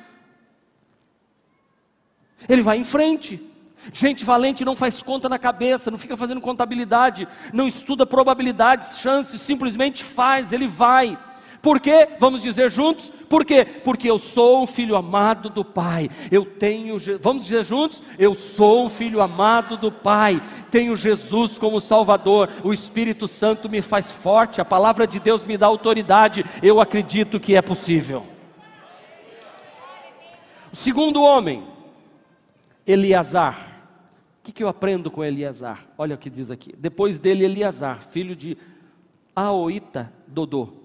Ele 2.48 2.62
vai 2.62 2.78
em 2.78 2.84
frente. 2.84 3.44
Gente 3.92 4.24
valente 4.24 4.64
não 4.64 4.76
faz 4.76 5.02
conta 5.02 5.28
na 5.28 5.40
cabeça, 5.40 5.90
não 5.90 5.98
fica 5.98 6.16
fazendo 6.16 6.40
contabilidade, 6.40 7.26
não 7.52 7.66
estuda 7.66 8.06
probabilidades, 8.06 9.00
chances, 9.00 9.40
simplesmente 9.40 10.04
faz, 10.04 10.52
ele 10.52 10.68
vai. 10.68 11.18
Por 11.60 11.80
quê? 11.80 12.10
Vamos 12.20 12.42
dizer 12.42 12.70
juntos? 12.70 13.12
Por 13.30 13.44
quê? 13.44 13.64
Porque 13.64 14.10
eu 14.10 14.18
sou 14.18 14.64
o 14.64 14.66
filho 14.66 14.96
amado 14.96 15.48
do 15.48 15.64
Pai. 15.64 16.10
Eu 16.32 16.44
tenho, 16.44 16.96
vamos 17.22 17.44
dizer 17.44 17.64
juntos? 17.64 18.02
Eu 18.18 18.34
sou 18.34 18.86
o 18.86 18.88
filho 18.88 19.20
amado 19.20 19.76
do 19.76 19.92
Pai. 19.92 20.42
Tenho 20.68 20.96
Jesus 20.96 21.56
como 21.56 21.80
Salvador. 21.80 22.50
O 22.64 22.72
Espírito 22.72 23.28
Santo 23.28 23.68
me 23.68 23.80
faz 23.82 24.10
forte. 24.10 24.60
A 24.60 24.64
palavra 24.64 25.06
de 25.06 25.20
Deus 25.20 25.44
me 25.44 25.56
dá 25.56 25.68
autoridade. 25.68 26.44
Eu 26.60 26.80
acredito 26.80 27.38
que 27.38 27.54
é 27.54 27.62
possível. 27.62 28.26
O 30.72 30.76
segundo 30.76 31.22
homem, 31.22 31.62
Eliasar. 32.84 33.84
O 34.40 34.42
que, 34.42 34.50
que 34.50 34.64
eu 34.64 34.68
aprendo 34.68 35.08
com 35.08 35.22
Eliasar? 35.22 35.86
Olha 35.96 36.16
o 36.16 36.18
que 36.18 36.28
diz 36.28 36.50
aqui. 36.50 36.74
Depois 36.76 37.16
dele, 37.20 37.44
Eliasar, 37.44 38.02
filho 38.02 38.34
de 38.34 38.58
Aoita 39.36 40.12
Dodô. 40.26 40.79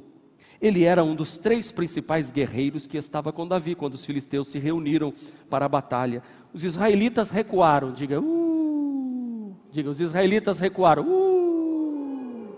Ele 0.66 0.84
era 0.84 1.03
um 1.03 1.16
dos 1.16 1.38
três 1.38 1.72
principais 1.72 2.32
guerreiros 2.32 2.88
que 2.88 2.97
estava 2.97 3.32
com 3.32 3.47
Davi 3.47 3.76
quando 3.76 3.93
os 3.93 4.03
filisteus 4.03 4.47
se 4.47 4.57
reuniram 4.57 5.13
para 5.47 5.68
a 5.68 5.70
batalha. 5.70 6.24
Os 6.51 6.63
israelitas 6.63 7.30
recuaram, 7.30 7.93
diga, 7.93 8.20
uh, 8.20 9.55
diga, 9.72 9.91
os 9.91 9.99
israelitas 9.99 10.59
recuaram, 10.59 11.07
uh, 11.07 12.57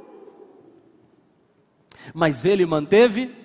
mas 2.13 2.45
ele 2.45 2.65
manteve, 2.65 3.35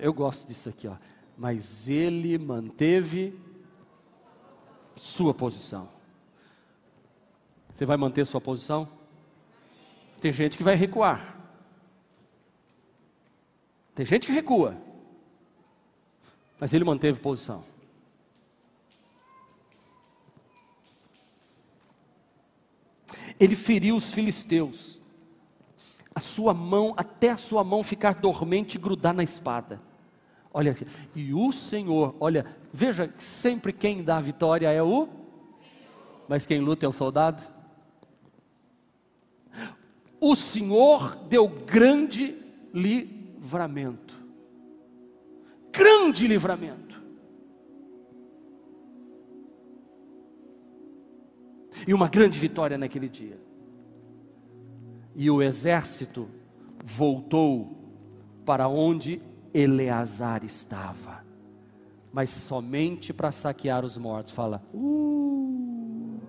eu 0.00 0.14
gosto 0.14 0.48
disso 0.48 0.70
aqui, 0.70 0.88
ó, 0.88 0.96
mas 1.36 1.86
ele 1.86 2.38
manteve 2.38 3.38
sua 4.96 5.34
posição. 5.34 5.86
Você 7.74 7.84
vai 7.84 7.98
manter 7.98 8.24
sua 8.24 8.40
posição? 8.40 8.88
Tem 10.18 10.32
gente 10.32 10.56
que 10.56 10.64
vai 10.64 10.76
recuar. 10.76 11.35
Tem 13.96 14.04
gente 14.04 14.26
que 14.26 14.32
recua. 14.32 14.76
Mas 16.60 16.74
ele 16.74 16.84
manteve 16.84 17.18
posição. 17.18 17.64
Ele 23.40 23.56
feriu 23.56 23.96
os 23.96 24.12
filisteus. 24.12 25.00
A 26.14 26.20
sua 26.20 26.52
mão, 26.52 26.92
até 26.94 27.30
a 27.30 27.36
sua 27.38 27.64
mão 27.64 27.82
ficar 27.82 28.16
dormente 28.16 28.76
e 28.76 28.80
grudar 28.80 29.14
na 29.14 29.24
espada. 29.24 29.80
Olha, 30.52 30.76
e 31.14 31.32
o 31.32 31.50
Senhor, 31.50 32.14
olha, 32.20 32.54
veja, 32.72 33.12
sempre 33.16 33.72
quem 33.72 34.04
dá 34.04 34.18
a 34.18 34.22
vitória 34.22 34.70
é 34.70 34.82
o, 34.82 35.08
mas 36.28 36.44
quem 36.44 36.60
luta 36.60 36.84
é 36.84 36.88
o 36.88 36.92
soldado. 36.92 37.42
O 40.20 40.36
Senhor 40.36 41.16
deu 41.28 41.48
grande 41.48 42.34
livramento, 43.46 44.16
grande 45.72 46.26
livramento. 46.26 47.00
E 51.86 51.94
uma 51.94 52.08
grande 52.08 52.38
vitória 52.38 52.76
naquele 52.76 53.08
dia. 53.08 53.38
E 55.14 55.30
o 55.30 55.40
exército 55.40 56.28
voltou 56.82 57.78
para 58.44 58.66
onde 58.66 59.22
Eleazar 59.54 60.44
estava, 60.44 61.24
mas 62.12 62.30
somente 62.30 63.12
para 63.12 63.30
saquear 63.30 63.84
os 63.84 63.96
mortos. 63.96 64.32
Fala, 64.32 64.62
uh. 64.74 66.20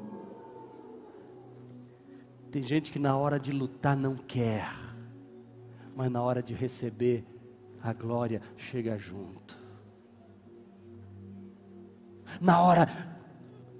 Tem 2.51 2.61
gente 2.61 2.91
que 2.91 2.99
na 2.99 3.18
hora 3.18 3.39
de 3.39 3.51
lutar 3.51 3.97
não 3.97 4.15
quer, 4.15 4.70
mas 5.97 6.11
na 6.11 6.21
hora 6.21 6.43
de 6.43 6.53
receber 6.53 7.25
a 7.81 7.91
glória 7.91 8.39
chega 8.55 8.99
junto. 8.99 9.57
Na 12.39 12.61
hora 12.61 12.87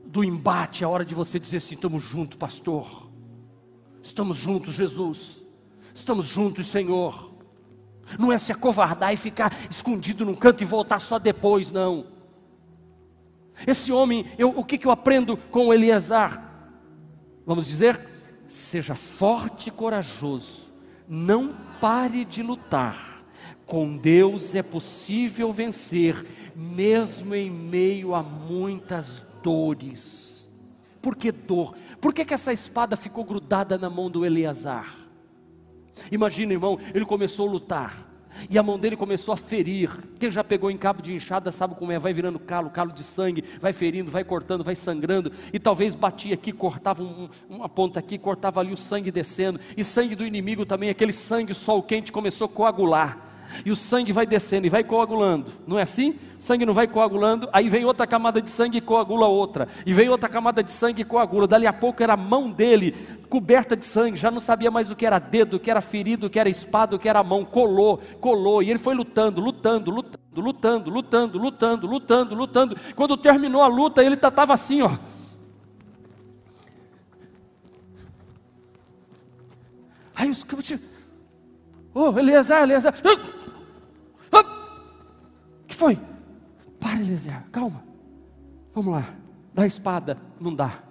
do 0.04 0.24
embate, 0.24 0.84
é 0.84 0.88
hora 0.88 1.06
de 1.06 1.14
você 1.14 1.40
dizer 1.40 1.58
assim: 1.58 1.76
estamos 1.76 2.02
juntos, 2.02 2.36
pastor. 2.36 3.08
Estamos 4.02 4.36
juntos, 4.36 4.74
Jesus. 4.74 5.44
Estamos 5.94 6.26
juntos, 6.26 6.66
Senhor. 6.66 7.34
Não 8.18 8.32
é 8.32 8.40
se 8.40 8.52
acovardar 8.52 9.14
e 9.14 9.18
ficar 9.18 9.56
escondido 9.70 10.26
num 10.26 10.36
canto 10.36 10.64
e 10.64 10.66
voltar 10.66 10.98
só 10.98 11.20
depois, 11.20 11.72
não. 11.72 12.08
Esse 13.68 13.92
homem, 13.92 14.26
eu, 14.40 14.50
o 14.50 14.64
que, 14.64 14.80
que 14.80 14.88
eu 14.88 14.92
aprendo 14.92 15.38
com 15.38 15.72
Eliezer? 15.72 16.42
Vamos 17.46 17.68
dizer, 17.68 18.00
seja 18.48 18.96
forte 18.96 19.68
e 19.68 19.72
corajoso, 19.72 20.74
não 21.08 21.67
pare 21.80 22.26
de 22.26 22.42
lutar. 22.42 23.24
Com 23.66 23.98
Deus 23.98 24.56
é 24.56 24.64
possível 24.64 25.52
vencer, 25.52 26.26
mesmo 26.56 27.36
em 27.36 27.50
meio 27.50 28.16
a 28.16 28.24
muitas 28.24 29.22
dores. 29.44 30.50
Por 31.02 31.16
que 31.16 31.32
dor? 31.32 31.76
Por 32.00 32.14
que, 32.14 32.24
que 32.24 32.34
essa 32.34 32.54
espada 32.54 32.96
ficou 32.96 33.24
grudada 33.24 33.78
na 33.78 33.90
mão 33.90 34.10
do 34.10 34.26
Eleazar? 34.26 34.96
Imagina, 36.12 36.54
irmão, 36.54 36.80
ele 36.94 37.06
começou 37.06 37.48
a 37.48 37.52
lutar. 37.52 38.07
E 38.50 38.58
a 38.58 38.64
mão 38.64 38.78
dele 38.80 38.96
começou 38.96 39.34
a 39.34 39.38
ferir. 39.38 39.90
Quem 40.20 40.32
já 40.32 40.44
pegou 40.44 40.72
em 40.72 40.78
cabo 40.78 41.02
de 41.02 41.14
enxada 41.14 41.52
sabe 41.52 41.76
como 41.76 41.92
é: 41.92 42.00
vai 42.00 42.14
virando 42.14 42.40
calo, 42.40 42.70
calo 42.70 42.92
de 42.92 43.04
sangue, 43.04 43.44
vai 43.62 43.74
ferindo, 43.74 44.12
vai 44.12 44.24
cortando, 44.24 44.64
vai 44.64 44.76
sangrando. 44.76 45.32
E 45.52 45.60
talvez 45.60 45.96
batia 45.96 46.34
aqui, 46.34 46.52
cortava 46.52 47.04
um, 47.04 47.30
uma 47.50 47.70
ponta 47.70 48.00
aqui, 48.00 48.18
cortava 48.18 48.60
ali 48.60 48.74
o 48.74 48.78
sangue 48.78 49.12
descendo. 49.12 49.60
E 49.76 49.84
sangue 49.84 50.16
do 50.16 50.26
inimigo 50.26 50.66
também, 50.66 50.90
aquele 50.90 51.14
sangue, 51.14 51.54
sol 51.54 51.84
quente 51.84 52.12
começou 52.12 52.46
a 52.46 52.50
coagular 52.50 53.27
e 53.66 53.72
o 53.72 53.76
sangue 53.76 54.12
vai 54.12 54.26
descendo 54.26 54.68
e 54.68 54.70
vai 54.70 54.84
coagulando, 54.84 55.52
não 55.66 55.78
é 55.78 55.82
assim? 55.82 56.16
O 56.40 56.42
sangue 56.42 56.66
não 56.66 56.74
vai 56.74 56.88
coagulando, 56.88 57.50
aí 57.52 57.68
vem 57.70 57.86
outra 57.86 58.06
camada 58.06 58.42
de 58.42 58.50
sangue 58.50 58.78
e 58.78 58.82
coagula 58.82 59.28
outra, 59.28 59.68
e 59.86 59.94
vem 59.94 60.10
outra 60.10 60.30
camada 60.30 60.64
de 60.64 60.72
sangue 60.72 61.02
e 61.02 61.06
coagula. 61.06 61.48
Dali 61.48 61.66
a 61.66 61.74
pouco 61.74 62.04
era 62.04 62.14
a 62.14 62.18
mão 62.18 62.50
dele 62.50 62.96
coberta 63.30 63.76
de 63.76 63.86
sangue, 63.86 64.18
já 64.18 64.30
não 64.30 64.40
sabia 64.40 64.72
mais 64.72 64.92
o 64.92 64.96
que 64.96 65.06
era 65.06 65.20
dedo, 65.20 65.56
o 65.56 65.60
que 65.60 65.72
era 65.72 65.82
ferido, 65.82 66.28
o 66.28 66.30
que 66.30 66.40
era 66.40 66.50
espada, 66.50 66.96
o 66.96 67.00
que 67.00 67.10
era 67.10 67.24
mão, 67.24 67.44
colou, 67.44 68.02
colou, 68.20 68.62
e 68.62 68.70
ele 68.70 68.80
foi 68.80 68.96
lutando, 68.96 69.42
lutando, 69.42 69.92
lutando, 69.92 70.42
lutando, 70.42 70.90
lutando, 70.90 71.38
lutando, 71.38 71.88
lutando, 71.88 72.36
lutando. 72.36 72.78
Quando 72.96 73.18
terminou 73.18 73.64
a 73.64 73.68
luta, 73.68 74.04
ele 74.04 74.16
estava 74.16 74.54
assim, 74.54 74.82
ó. 74.82 74.92
Aí 80.18 80.32
os 80.32 80.44
Oh, 81.94 82.18
Eliezer, 82.18 82.62
Eliezer 82.62 82.94
foi? 85.78 86.00
Para, 86.80 87.00
Eliezer, 87.00 87.44
calma. 87.52 87.84
Vamos 88.74 88.92
lá. 88.92 89.16
Dá 89.54 89.64
a 89.64 89.68
espada. 89.68 90.18
Não 90.40 90.54
dá. 90.54 90.84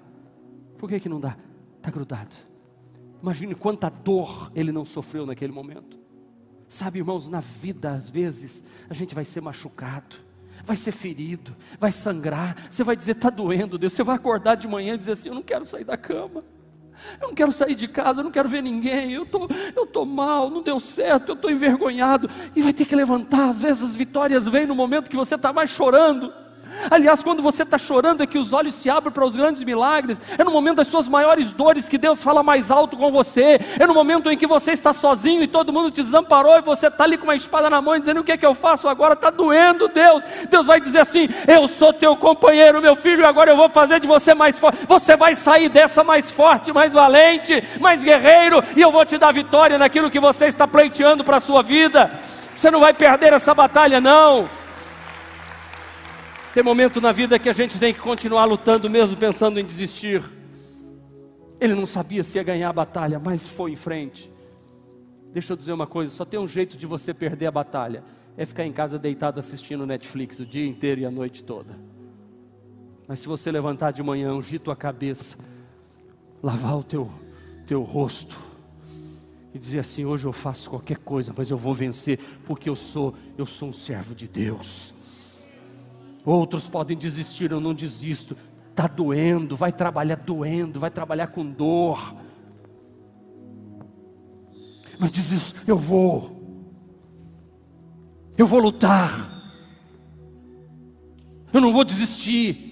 Por 0.78 0.88
que, 0.88 1.00
que 1.00 1.08
não 1.08 1.18
dá? 1.18 1.36
Está 1.76 1.90
grudado. 1.90 2.36
Imagine 3.20 3.54
quanta 3.56 3.88
dor 3.90 4.52
ele 4.54 4.70
não 4.70 4.84
sofreu 4.84 5.26
naquele 5.26 5.52
momento. 5.52 5.98
Sabe, 6.68 6.98
irmãos, 6.98 7.28
na 7.28 7.40
vida, 7.40 7.90
às 7.90 8.08
vezes, 8.08 8.64
a 8.88 8.94
gente 8.94 9.14
vai 9.14 9.24
ser 9.24 9.40
machucado, 9.40 10.16
vai 10.64 10.76
ser 10.76 10.92
ferido, 10.92 11.54
vai 11.78 11.90
sangrar. 11.90 12.56
Você 12.70 12.84
vai 12.84 12.96
dizer, 12.96 13.12
está 13.12 13.30
doendo, 13.30 13.78
Deus. 13.78 13.92
Você 13.92 14.04
vai 14.04 14.14
acordar 14.16 14.54
de 14.54 14.68
manhã 14.68 14.94
e 14.94 14.98
dizer 14.98 15.12
assim: 15.12 15.28
Eu 15.28 15.34
não 15.34 15.42
quero 15.42 15.66
sair 15.66 15.84
da 15.84 15.96
cama. 15.96 16.44
Eu 17.20 17.28
não 17.28 17.34
quero 17.34 17.52
sair 17.52 17.74
de 17.74 17.88
casa, 17.88 18.20
eu 18.20 18.24
não 18.24 18.30
quero 18.30 18.48
ver 18.48 18.62
ninguém, 18.62 19.12
eu 19.12 19.26
tô, 19.26 19.46
estou 19.46 19.86
tô 19.86 20.04
mal, 20.04 20.50
não 20.50 20.62
deu 20.62 20.80
certo, 20.80 21.30
eu 21.30 21.34
estou 21.34 21.50
envergonhado, 21.50 22.28
e 22.54 22.62
vai 22.62 22.72
ter 22.72 22.84
que 22.84 22.96
levantar. 22.96 23.50
Às 23.50 23.60
vezes 23.60 23.82
as 23.82 23.96
vitórias 23.96 24.46
vêm 24.46 24.66
no 24.66 24.74
momento 24.74 25.10
que 25.10 25.16
você 25.16 25.34
está 25.34 25.52
mais 25.52 25.70
chorando. 25.70 26.45
Aliás, 26.90 27.22
quando 27.22 27.42
você 27.42 27.62
está 27.62 27.78
chorando 27.78 28.22
é 28.22 28.26
que 28.26 28.38
os 28.38 28.52
olhos 28.52 28.74
se 28.74 28.88
abrem 28.88 29.12
para 29.12 29.24
os 29.24 29.36
grandes 29.36 29.62
milagres, 29.64 30.20
é 30.36 30.44
no 30.44 30.50
momento 30.50 30.76
das 30.76 30.86
suas 30.86 31.08
maiores 31.08 31.52
dores 31.52 31.88
que 31.88 31.98
Deus 31.98 32.22
fala 32.22 32.42
mais 32.42 32.70
alto 32.70 32.96
com 32.96 33.10
você, 33.10 33.60
é 33.78 33.86
no 33.86 33.94
momento 33.94 34.30
em 34.30 34.36
que 34.36 34.46
você 34.46 34.72
está 34.72 34.92
sozinho 34.92 35.42
e 35.42 35.46
todo 35.46 35.72
mundo 35.72 35.90
te 35.90 36.02
desamparou 36.02 36.58
e 36.58 36.62
você 36.62 36.86
está 36.88 37.04
ali 37.04 37.16
com 37.16 37.24
uma 37.24 37.34
espada 37.34 37.68
na 37.68 37.80
mão 37.80 37.98
dizendo: 37.98 38.20
O 38.20 38.24
que 38.24 38.32
é 38.32 38.36
que 38.36 38.46
eu 38.46 38.54
faço 38.54 38.88
agora? 38.88 39.14
Está 39.14 39.30
doendo, 39.30 39.88
Deus. 39.88 40.22
Deus 40.50 40.66
vai 40.66 40.80
dizer 40.80 41.00
assim: 41.00 41.28
Eu 41.46 41.68
sou 41.68 41.92
teu 41.92 42.16
companheiro, 42.16 42.80
meu 42.80 42.96
filho, 42.96 43.22
e 43.22 43.24
agora 43.24 43.50
eu 43.50 43.56
vou 43.56 43.68
fazer 43.68 44.00
de 44.00 44.06
você 44.06 44.34
mais 44.34 44.58
forte. 44.58 44.78
Você 44.86 45.16
vai 45.16 45.34
sair 45.34 45.68
dessa 45.68 46.04
mais 46.04 46.30
forte, 46.30 46.72
mais 46.72 46.92
valente, 46.92 47.62
mais 47.80 48.02
guerreiro, 48.02 48.62
e 48.76 48.80
eu 48.80 48.90
vou 48.90 49.04
te 49.04 49.18
dar 49.18 49.32
vitória 49.32 49.78
naquilo 49.78 50.10
que 50.10 50.20
você 50.20 50.46
está 50.46 50.66
pleiteando 50.66 51.24
para 51.24 51.38
a 51.38 51.40
sua 51.40 51.62
vida. 51.62 52.10
Você 52.54 52.70
não 52.70 52.80
vai 52.80 52.94
perder 52.94 53.32
essa 53.32 53.54
batalha, 53.54 54.00
não. 54.00 54.48
Tem 56.56 56.64
momento 56.64 57.02
na 57.02 57.12
vida 57.12 57.38
que 57.38 57.50
a 57.50 57.52
gente 57.52 57.78
tem 57.78 57.92
que 57.92 58.00
continuar 58.00 58.46
lutando, 58.46 58.88
mesmo 58.88 59.14
pensando 59.14 59.60
em 59.60 59.64
desistir. 59.66 60.24
Ele 61.60 61.74
não 61.74 61.84
sabia 61.84 62.24
se 62.24 62.38
ia 62.38 62.42
ganhar 62.42 62.70
a 62.70 62.72
batalha, 62.72 63.18
mas 63.18 63.46
foi 63.46 63.72
em 63.72 63.76
frente. 63.76 64.32
Deixa 65.34 65.52
eu 65.52 65.56
dizer 65.58 65.74
uma 65.74 65.86
coisa: 65.86 66.10
só 66.10 66.24
tem 66.24 66.40
um 66.40 66.48
jeito 66.48 66.78
de 66.78 66.86
você 66.86 67.12
perder 67.12 67.48
a 67.48 67.50
batalha, 67.50 68.02
é 68.38 68.46
ficar 68.46 68.64
em 68.64 68.72
casa 68.72 68.98
deitado 68.98 69.38
assistindo 69.38 69.84
Netflix 69.84 70.38
o 70.38 70.46
dia 70.46 70.66
inteiro 70.66 71.02
e 71.02 71.04
a 71.04 71.10
noite 71.10 71.44
toda. 71.44 71.78
Mas 73.06 73.20
se 73.20 73.28
você 73.28 73.52
levantar 73.52 73.90
de 73.90 74.02
manhã, 74.02 74.32
ungir 74.32 74.58
tua 74.58 74.74
cabeça, 74.74 75.36
lavar 76.42 76.78
o 76.78 76.82
teu, 76.82 77.10
teu 77.66 77.82
rosto, 77.82 78.34
e 79.52 79.58
dizer 79.58 79.80
assim: 79.80 80.06
hoje 80.06 80.24
eu 80.24 80.32
faço 80.32 80.70
qualquer 80.70 80.96
coisa, 80.96 81.34
mas 81.36 81.50
eu 81.50 81.58
vou 81.58 81.74
vencer, 81.74 82.18
porque 82.46 82.70
eu 82.70 82.76
sou, 82.76 83.14
eu 83.36 83.44
sou 83.44 83.68
um 83.68 83.74
servo 83.74 84.14
de 84.14 84.26
Deus. 84.26 84.95
Outros 86.26 86.68
podem 86.68 86.98
desistir, 86.98 87.52
eu 87.52 87.60
não 87.60 87.72
desisto. 87.72 88.36
Está 88.68 88.88
doendo, 88.88 89.56
vai 89.56 89.72
trabalhar 89.72 90.16
doendo, 90.16 90.80
vai 90.80 90.90
trabalhar 90.90 91.28
com 91.28 91.48
dor. 91.48 92.16
Mas 94.98 95.12
diz 95.12 95.54
eu 95.68 95.78
vou. 95.78 96.36
Eu 98.36 98.44
vou 98.44 98.58
lutar. 98.58 99.30
Eu 101.52 101.60
não 101.60 101.72
vou 101.72 101.84
desistir. 101.84 102.65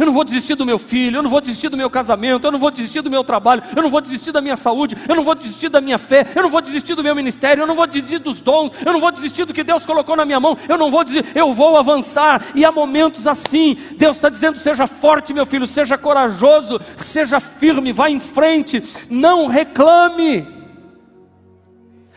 Eu 0.00 0.06
não 0.06 0.14
vou 0.14 0.24
desistir 0.24 0.54
do 0.54 0.64
meu 0.64 0.78
filho, 0.78 1.18
eu 1.18 1.22
não 1.22 1.28
vou 1.28 1.42
desistir 1.42 1.68
do 1.68 1.76
meu 1.76 1.90
casamento, 1.90 2.46
eu 2.46 2.50
não 2.50 2.58
vou 2.58 2.70
desistir 2.70 3.02
do 3.02 3.10
meu 3.10 3.22
trabalho, 3.22 3.62
eu 3.76 3.82
não 3.82 3.90
vou 3.90 4.00
desistir 4.00 4.32
da 4.32 4.40
minha 4.40 4.56
saúde, 4.56 4.96
eu 5.06 5.14
não 5.14 5.22
vou 5.22 5.34
desistir 5.34 5.68
da 5.68 5.78
minha 5.78 5.98
fé, 5.98 6.26
eu 6.34 6.42
não 6.42 6.48
vou 6.48 6.62
desistir 6.62 6.94
do 6.94 7.04
meu 7.04 7.14
ministério, 7.14 7.60
eu 7.60 7.66
não 7.66 7.76
vou 7.76 7.86
desistir 7.86 8.18
dos 8.18 8.40
dons, 8.40 8.72
eu 8.82 8.94
não 8.94 8.98
vou 8.98 9.12
desistir 9.12 9.44
do 9.44 9.52
que 9.52 9.62
Deus 9.62 9.84
colocou 9.84 10.16
na 10.16 10.24
minha 10.24 10.40
mão, 10.40 10.56
eu 10.66 10.78
não 10.78 10.90
vou 10.90 11.04
desistir, 11.04 11.36
eu 11.36 11.52
vou 11.52 11.76
avançar. 11.76 12.46
E 12.54 12.64
há 12.64 12.72
momentos 12.72 13.26
assim, 13.26 13.76
Deus 13.98 14.16
está 14.16 14.30
dizendo: 14.30 14.56
seja 14.56 14.86
forte, 14.86 15.34
meu 15.34 15.44
filho, 15.44 15.66
seja 15.66 15.98
corajoso, 15.98 16.80
seja 16.96 17.38
firme, 17.38 17.92
vá 17.92 18.08
em 18.08 18.20
frente, 18.20 18.82
não 19.10 19.48
reclame. 19.48 20.48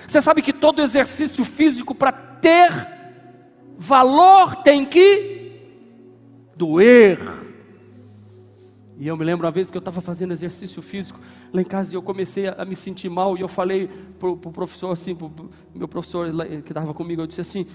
Você 0.07 0.21
sabe 0.21 0.41
que 0.41 0.53
todo 0.53 0.81
exercício 0.81 1.43
físico 1.43 1.93
para 1.93 2.13
ter 2.13 2.88
valor 3.77 4.55
tem 4.63 4.86
que 4.86 5.51
doer. 6.55 7.43
E 9.04 9.08
eu 9.08 9.18
me 9.18 9.26
lembro 9.26 9.45
uma 9.45 9.51
vez 9.51 9.70
que 9.70 9.76
eu 9.76 9.80
estava 9.80 9.99
fazendo 9.99 10.32
exercício 10.32 10.82
físico 10.82 11.20
lá 11.51 11.62
em 11.62 11.66
casa 11.66 11.91
e 11.91 11.97
eu 11.97 12.01
comecei 12.01 12.47
a, 12.47 12.64
me 12.64 12.74
sentir 12.74 13.10
mal. 13.10 13.38
E 13.38 13.41
eu 13.41 13.49
falei 13.49 13.89
para 14.18 14.30
o 14.30 14.38
pro 14.38 14.49
professor, 14.49 14.91
assim, 14.91 15.14
para 15.14 15.28
o 15.28 15.49
meu 15.76 15.89
professor 15.89 16.32
que 16.64 16.72
estava 16.72 16.93
comigo, 16.93 17.22
eu 17.22 17.28
disse 17.28 17.41
assim: 17.41 17.68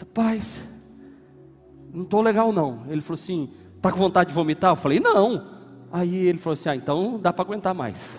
Rapaz, 0.00 0.66
não 1.92 2.04
estou 2.04 2.22
legal 2.22 2.54
não. 2.54 2.84
Ele 2.88 3.02
falou 3.02 3.20
assim: 3.20 3.50
Está 3.76 3.92
com 3.92 3.98
vontade 3.98 4.30
de 4.30 4.34
vomitar? 4.34 4.70
Eu 4.70 4.76
falei: 4.76 4.98
Não. 4.98 5.46
Aí 5.92 6.16
ele 6.26 6.38
falou 6.38 6.54
assim: 6.54 6.70
Ah, 6.70 6.74
então 6.74 7.18
dá 7.20 7.34
para 7.34 7.44
aguentar 7.44 7.74
mais. 7.74 8.18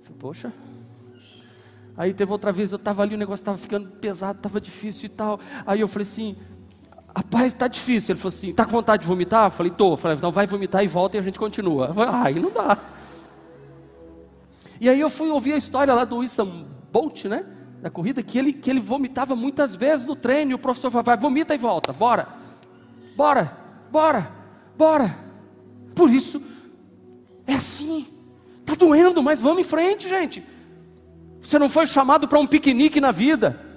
Eu 0.00 0.04
falei, 0.04 0.18
Poxa. 0.18 0.52
Aí 1.96 2.12
teve 2.12 2.30
outra 2.30 2.52
vez, 2.52 2.72
eu 2.72 2.76
estava 2.76 3.02
ali, 3.02 3.14
o 3.14 3.18
negócio 3.18 3.40
estava 3.40 3.56
ficando 3.56 3.88
pesado, 3.88 4.36
estava 4.36 4.60
difícil 4.60 5.06
e 5.06 5.08
tal. 5.08 5.40
Aí 5.64 5.80
eu 5.80 5.88
falei 5.88 6.02
assim: 6.02 6.36
Rapaz, 7.16 7.52
está 7.52 7.68
difícil. 7.68 8.12
Ele 8.12 8.20
falou 8.20 8.36
assim: 8.36 8.50
está 8.50 8.64
com 8.64 8.72
vontade 8.72 9.02
de 9.02 9.08
vomitar? 9.08 9.46
Eu 9.46 9.50
falei. 9.50 9.72
Eu 9.78 9.96
falei: 9.96 10.16
então 10.16 10.32
vai 10.32 10.46
vomitar 10.46 10.82
e 10.82 10.88
volta 10.88 11.16
e 11.16 11.20
a 11.20 11.22
gente 11.22 11.38
continua. 11.38 11.86
Eu 11.86 11.94
falei, 11.94 12.14
aí 12.14 12.40
não 12.40 12.50
dá. 12.50 12.78
E 14.80 14.88
aí 14.88 14.98
eu 14.98 15.08
fui 15.08 15.30
ouvir 15.30 15.52
a 15.52 15.56
história 15.56 15.94
lá 15.94 16.04
do 16.04 16.16
Usain 16.16 16.66
Bolt, 16.92 17.26
né? 17.26 17.44
Da 17.80 17.88
corrida, 17.88 18.22
que 18.22 18.38
ele, 18.38 18.52
que 18.52 18.68
ele 18.68 18.80
vomitava 18.80 19.36
muitas 19.36 19.76
vezes 19.76 20.04
no 20.04 20.16
treino. 20.16 20.50
E 20.50 20.54
o 20.54 20.58
professor 20.58 20.90
falou: 20.90 21.04
vai, 21.04 21.16
vomita 21.16 21.54
e 21.54 21.58
volta. 21.58 21.92
Bora, 21.92 22.28
bora, 23.16 23.56
bora, 23.92 24.32
bora. 24.76 25.18
Por 25.94 26.10
isso, 26.10 26.42
é 27.46 27.54
assim. 27.54 28.08
Está 28.60 28.74
doendo, 28.74 29.22
mas 29.22 29.40
vamos 29.40 29.60
em 29.60 29.64
frente, 29.64 30.08
gente. 30.08 30.42
Você 31.40 31.58
não 31.58 31.68
foi 31.68 31.86
chamado 31.86 32.26
para 32.26 32.40
um 32.40 32.46
piquenique 32.46 33.00
na 33.00 33.12
vida. 33.12 33.73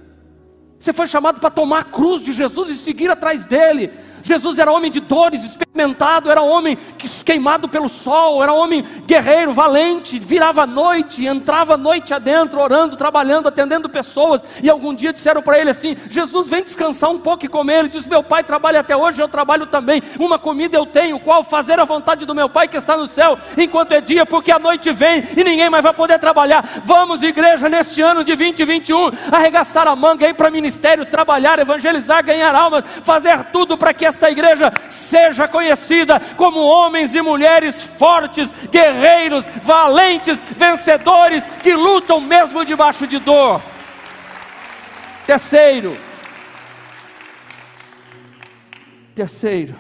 Você 0.80 0.94
foi 0.94 1.08
chamado 1.08 1.40
para 1.40 1.50
tomar 1.50 1.80
a 1.80 1.84
cruz 1.84 2.22
de 2.22 2.34
Jesus 2.34 2.70
e 2.70 2.76
seguir 2.76 3.10
atrás 3.10 3.46
dele. 3.46 3.92
Jesus 4.28 4.60
era 4.60 4.70
homem 4.70 4.92
de 4.92 5.00
dores, 5.00 5.42
experimentado, 5.42 6.30
era 6.30 6.42
homem 6.42 6.78
queimado 7.24 7.70
pelo 7.70 7.88
sol, 7.88 8.44
era 8.44 8.52
homem 8.52 8.84
guerreiro, 9.06 9.54
valente, 9.54 10.20
virava 10.20 10.64
à 10.64 10.68
noite, 10.68 11.26
entrava 11.26 11.76
à 11.76 11.78
noite 11.78 12.14
adentro, 12.14 12.60
orando, 12.60 12.98
trabalhando, 12.98 13.48
atendendo 13.48 13.88
pessoas. 13.88 14.42
E 14.62 14.70
algum 14.70 14.94
dia 14.94 15.14
disseram 15.14 15.42
para 15.42 15.58
ele 15.58 15.70
assim: 15.70 15.96
Jesus, 16.10 16.50
vem 16.50 16.62
descansar 16.62 17.10
um 17.10 17.20
pouco 17.20 17.46
e 17.46 17.48
comer. 17.48 17.80
Ele 17.80 17.88
disse: 17.88 18.10
Meu 18.10 18.22
pai 18.22 18.44
trabalha 18.44 18.82
até 18.82 18.98
hoje, 18.98 19.22
eu 19.22 19.30
trabalho 19.30 19.66
também. 19.68 20.04
Uma 20.20 20.38
comida 20.38 20.76
eu 20.76 20.86
tenho, 20.86 21.20
qual 21.22 21.42
fazer 21.42 21.80
a 21.80 21.86
vontade 21.86 22.26
do 22.26 22.36
meu 22.36 22.50
pai 22.50 22.68
que 22.68 22.76
está 22.76 22.98
no 22.98 23.08
céu, 23.08 23.38
enquanto 23.58 23.94
é 23.94 24.02
dia, 24.02 24.26
porque 24.26 24.52
a 24.52 24.60
noite 24.60 24.92
vem 24.92 25.24
e 25.38 25.44
ninguém 25.44 25.70
mais 25.70 25.84
vai 25.84 25.94
poder 25.94 26.20
trabalhar. 26.20 26.82
Vamos, 26.84 27.24
igreja, 27.24 27.70
neste 27.70 28.02
ano 28.02 28.26
de 28.26 28.36
2021, 28.36 29.12
arregaçar 29.32 29.88
a 29.88 29.96
manga, 29.96 30.28
ir 30.28 30.34
para 30.34 30.52
ministério, 30.52 31.06
trabalhar, 31.06 31.60
evangelizar, 31.60 32.24
ganhar 32.26 32.54
almas, 32.54 32.84
fazer 33.04 33.46
tudo 33.46 33.78
para 33.78 33.94
que 33.94 34.06
esta 34.18 34.32
igreja 34.32 34.74
seja 34.90 35.48
conhecida 35.48 36.20
como 36.36 36.60
homens 36.60 37.14
e 37.14 37.22
mulheres 37.22 37.84
fortes, 37.84 38.50
guerreiros, 38.72 39.46
valentes, 39.64 40.38
vencedores, 40.58 41.46
que 41.62 41.74
lutam 41.76 42.20
mesmo 42.20 42.66
debaixo 42.66 43.06
de 43.06 43.20
dor. 43.20 43.62
Terceiro, 45.26 45.96
terceiro, 49.14 49.76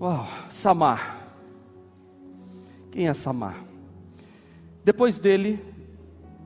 uau, 0.00 0.26
Samar. 0.50 1.18
Quem 2.90 3.08
é 3.08 3.14
Samar? 3.14 3.56
Depois 4.84 5.18
dele, 5.18 5.62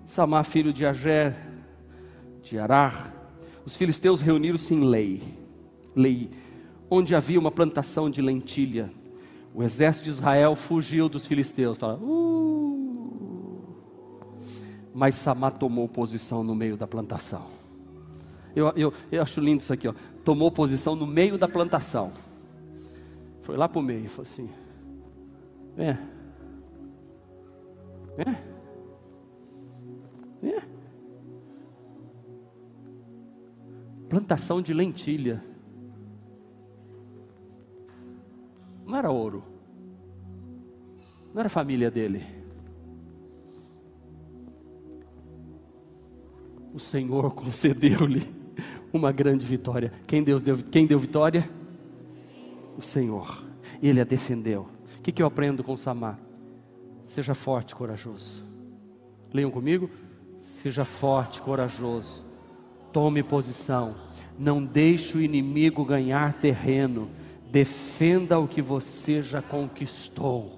Samar, 0.05 0.45
filho 0.45 0.73
de 0.73 0.85
Ager, 0.85 1.35
de 2.43 2.59
Arar, 2.59 3.13
os 3.65 3.77
filisteus 3.77 4.21
reuniram-se 4.21 4.75
em 4.75 4.85
Lei 4.85 5.36
lei, 5.97 6.31
onde 6.91 7.15
havia 7.15 7.41
uma 7.41 7.51
plantação 7.51 8.11
de 8.11 8.21
lentilha. 8.21 8.93
O 9.55 9.63
exército 9.63 10.05
de 10.05 10.11
Israel 10.11 10.55
fugiu 10.55 11.09
dos 11.09 11.27
filisteus. 11.27 11.79
Fala, 11.79 11.95
uh. 11.95 13.65
Mas 14.95 15.15
Samar 15.15 15.53
tomou 15.53 15.89
posição 15.89 16.45
no 16.45 16.55
meio 16.55 16.77
da 16.77 16.87
plantação. 16.87 17.47
Eu, 18.55 18.73
eu, 18.77 18.93
eu 19.11 19.23
acho 19.23 19.41
lindo 19.41 19.61
isso 19.61 19.73
aqui, 19.73 19.89
ó. 19.89 19.95
tomou 20.25 20.51
posição 20.51 20.95
no 20.95 21.07
meio 21.07 21.37
da 21.37 21.49
plantação. 21.49 22.13
Foi 23.43 23.57
lá 23.57 23.69
para 23.69 23.79
o 23.79 23.83
meio 23.83 24.05
e 24.05 24.09
falou 24.09 24.23
assim: 24.23 24.51
É. 25.77 25.97
É. 28.19 28.57
É. 30.49 30.63
Plantação 34.09 34.63
de 34.63 34.73
lentilha. 34.73 35.43
Não 38.87 38.97
era 38.97 39.11
ouro, 39.11 39.43
não 41.35 41.41
era 41.41 41.49
família 41.49 41.91
dele. 41.91 42.23
O 46.73 46.79
Senhor 46.79 47.35
concedeu-lhe 47.35 48.23
uma 48.93 49.11
grande 49.11 49.45
vitória. 49.45 49.93
Quem, 50.07 50.23
Deus 50.23 50.43
deu, 50.43 50.59
quem 50.59 50.87
deu 50.87 50.99
vitória? 50.99 51.49
O 52.77 52.83
Senhor. 52.83 53.45
Ele 53.83 54.01
a 54.01 54.05
defendeu. 54.05 54.69
O 54.99 55.03
que, 55.03 55.13
que 55.13 55.23
eu 55.23 55.27
aprendo 55.27 55.65
com 55.65 55.77
Samar? 55.77 56.19
Seja 57.05 57.35
forte, 57.35 57.75
corajoso. 57.75 58.45
Leiam 59.33 59.51
comigo? 59.51 59.91
Seja 60.41 60.85
forte, 60.85 61.41
corajoso. 61.41 62.25
Tome 62.93 63.23
posição. 63.23 63.95
Não 64.39 64.65
deixe 64.65 65.17
o 65.17 65.23
inimigo 65.23 65.85
ganhar 65.85 66.35
terreno 66.35 67.09
Defenda 67.51 68.39
o 68.39 68.49
que 68.49 68.61
você 68.61 69.23
já 69.23 69.41
conquistou. 69.41 70.56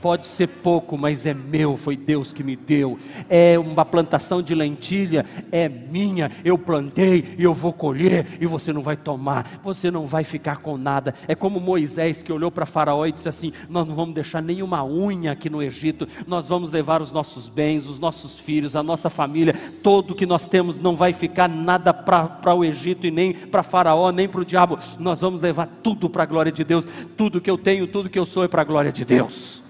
Pode 0.00 0.26
ser 0.26 0.46
pouco, 0.46 0.96
mas 0.96 1.26
é 1.26 1.34
meu, 1.34 1.76
foi 1.76 1.96
Deus 1.96 2.32
que 2.32 2.42
me 2.42 2.56
deu. 2.56 2.98
É 3.28 3.58
uma 3.58 3.84
plantação 3.84 4.42
de 4.42 4.54
lentilha, 4.54 5.26
é 5.52 5.68
minha, 5.68 6.30
eu 6.42 6.56
plantei 6.56 7.34
e 7.38 7.44
eu 7.44 7.52
vou 7.52 7.72
colher 7.72 8.38
e 8.40 8.46
você 8.46 8.72
não 8.72 8.80
vai 8.80 8.96
tomar, 8.96 9.60
você 9.62 9.90
não 9.90 10.06
vai 10.06 10.24
ficar 10.24 10.58
com 10.58 10.78
nada. 10.78 11.14
É 11.28 11.34
como 11.34 11.60
Moisés 11.60 12.22
que 12.22 12.32
olhou 12.32 12.50
para 12.50 12.64
Faraó 12.64 13.04
e 13.04 13.12
disse 13.12 13.28
assim: 13.28 13.52
Nós 13.68 13.86
não 13.86 13.94
vamos 13.94 14.14
deixar 14.14 14.42
nenhuma 14.42 14.84
unha 14.84 15.32
aqui 15.32 15.50
no 15.50 15.62
Egito, 15.62 16.08
nós 16.26 16.48
vamos 16.48 16.70
levar 16.70 17.02
os 17.02 17.12
nossos 17.12 17.48
bens, 17.48 17.86
os 17.86 17.98
nossos 17.98 18.38
filhos, 18.38 18.74
a 18.74 18.82
nossa 18.82 19.10
família, 19.10 19.54
todo 19.82 20.14
que 20.14 20.24
nós 20.24 20.48
temos, 20.48 20.78
não 20.78 20.96
vai 20.96 21.12
ficar 21.12 21.48
nada 21.48 21.92
para 21.92 22.54
o 22.54 22.64
Egito 22.64 23.06
e 23.06 23.10
nem 23.10 23.34
para 23.34 23.62
Faraó, 23.62 24.10
nem 24.10 24.28
para 24.28 24.40
o 24.40 24.44
diabo. 24.44 24.78
Nós 24.98 25.20
vamos 25.20 25.42
levar 25.42 25.68
tudo 25.82 26.08
para 26.08 26.22
a 26.22 26.26
glória 26.26 26.50
de 26.50 26.64
Deus, 26.64 26.86
tudo 27.16 27.40
que 27.40 27.50
eu 27.50 27.58
tenho, 27.58 27.86
tudo 27.86 28.08
que 28.08 28.18
eu 28.18 28.24
sou 28.24 28.44
é 28.44 28.48
para 28.48 28.62
a 28.62 28.64
glória 28.64 28.90
de 28.90 29.04
Deus. 29.04 29.60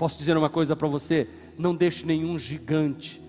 Posso 0.00 0.16
dizer 0.16 0.34
uma 0.34 0.48
coisa 0.48 0.74
para 0.74 0.88
você? 0.88 1.28
Não 1.58 1.76
deixe 1.76 2.06
nenhum 2.06 2.38
gigante 2.38 3.20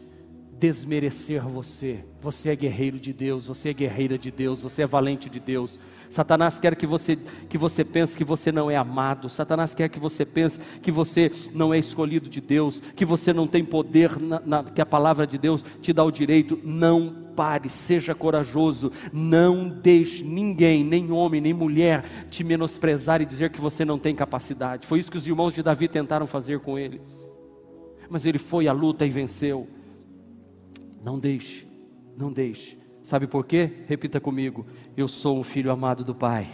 desmerecer 0.61 1.41
você. 1.41 2.05
Você 2.21 2.49
é 2.49 2.55
guerreiro 2.55 2.99
de 2.99 3.11
Deus, 3.11 3.47
você 3.47 3.69
é 3.69 3.73
guerreira 3.73 4.15
de 4.15 4.29
Deus, 4.29 4.61
você 4.61 4.83
é 4.83 4.85
valente 4.85 5.27
de 5.27 5.39
Deus. 5.39 5.79
Satanás 6.07 6.59
quer 6.59 6.75
que 6.75 6.85
você, 6.85 7.17
que 7.49 7.57
você 7.57 7.83
pense 7.83 8.15
que 8.15 8.23
você 8.23 8.51
não 8.51 8.69
é 8.69 8.75
amado. 8.75 9.27
Satanás 9.27 9.73
quer 9.73 9.89
que 9.89 9.99
você 9.99 10.23
pense 10.23 10.59
que 10.83 10.91
você 10.91 11.31
não 11.51 11.73
é 11.73 11.79
escolhido 11.79 12.29
de 12.29 12.39
Deus, 12.39 12.79
que 12.95 13.03
você 13.03 13.33
não 13.33 13.47
tem 13.47 13.65
poder, 13.65 14.21
na, 14.21 14.39
na, 14.45 14.63
que 14.63 14.79
a 14.79 14.85
palavra 14.85 15.25
de 15.25 15.39
Deus 15.39 15.65
te 15.81 15.91
dá 15.91 16.03
o 16.03 16.11
direito. 16.11 16.59
Não 16.63 17.11
pare, 17.35 17.67
seja 17.67 18.13
corajoso. 18.13 18.91
Não 19.11 19.67
deixe 19.67 20.23
ninguém, 20.23 20.83
nem 20.83 21.11
homem, 21.11 21.41
nem 21.41 21.53
mulher, 21.53 22.05
te 22.29 22.43
menosprezar 22.43 23.19
e 23.19 23.25
dizer 23.25 23.49
que 23.49 23.59
você 23.59 23.83
não 23.83 23.97
tem 23.97 24.13
capacidade. 24.13 24.85
Foi 24.85 24.99
isso 24.99 25.09
que 25.09 25.17
os 25.17 25.25
irmãos 25.25 25.55
de 25.55 25.63
Davi 25.63 25.87
tentaram 25.87 26.27
fazer 26.27 26.59
com 26.59 26.77
ele. 26.77 27.01
Mas 28.07 28.27
ele 28.27 28.37
foi 28.37 28.67
à 28.67 28.73
luta 28.73 29.07
e 29.07 29.09
venceu. 29.09 29.67
Não 31.03 31.19
deixe, 31.19 31.65
não 32.15 32.31
deixe. 32.31 32.77
Sabe 33.03 33.25
por 33.27 33.45
quê? 33.45 33.71
Repita 33.87 34.19
comigo. 34.19 34.65
Eu 34.95 35.07
sou 35.07 35.39
um 35.39 35.43
filho 35.43 35.71
amado 35.71 36.03
do 36.03 36.13
Pai. 36.13 36.47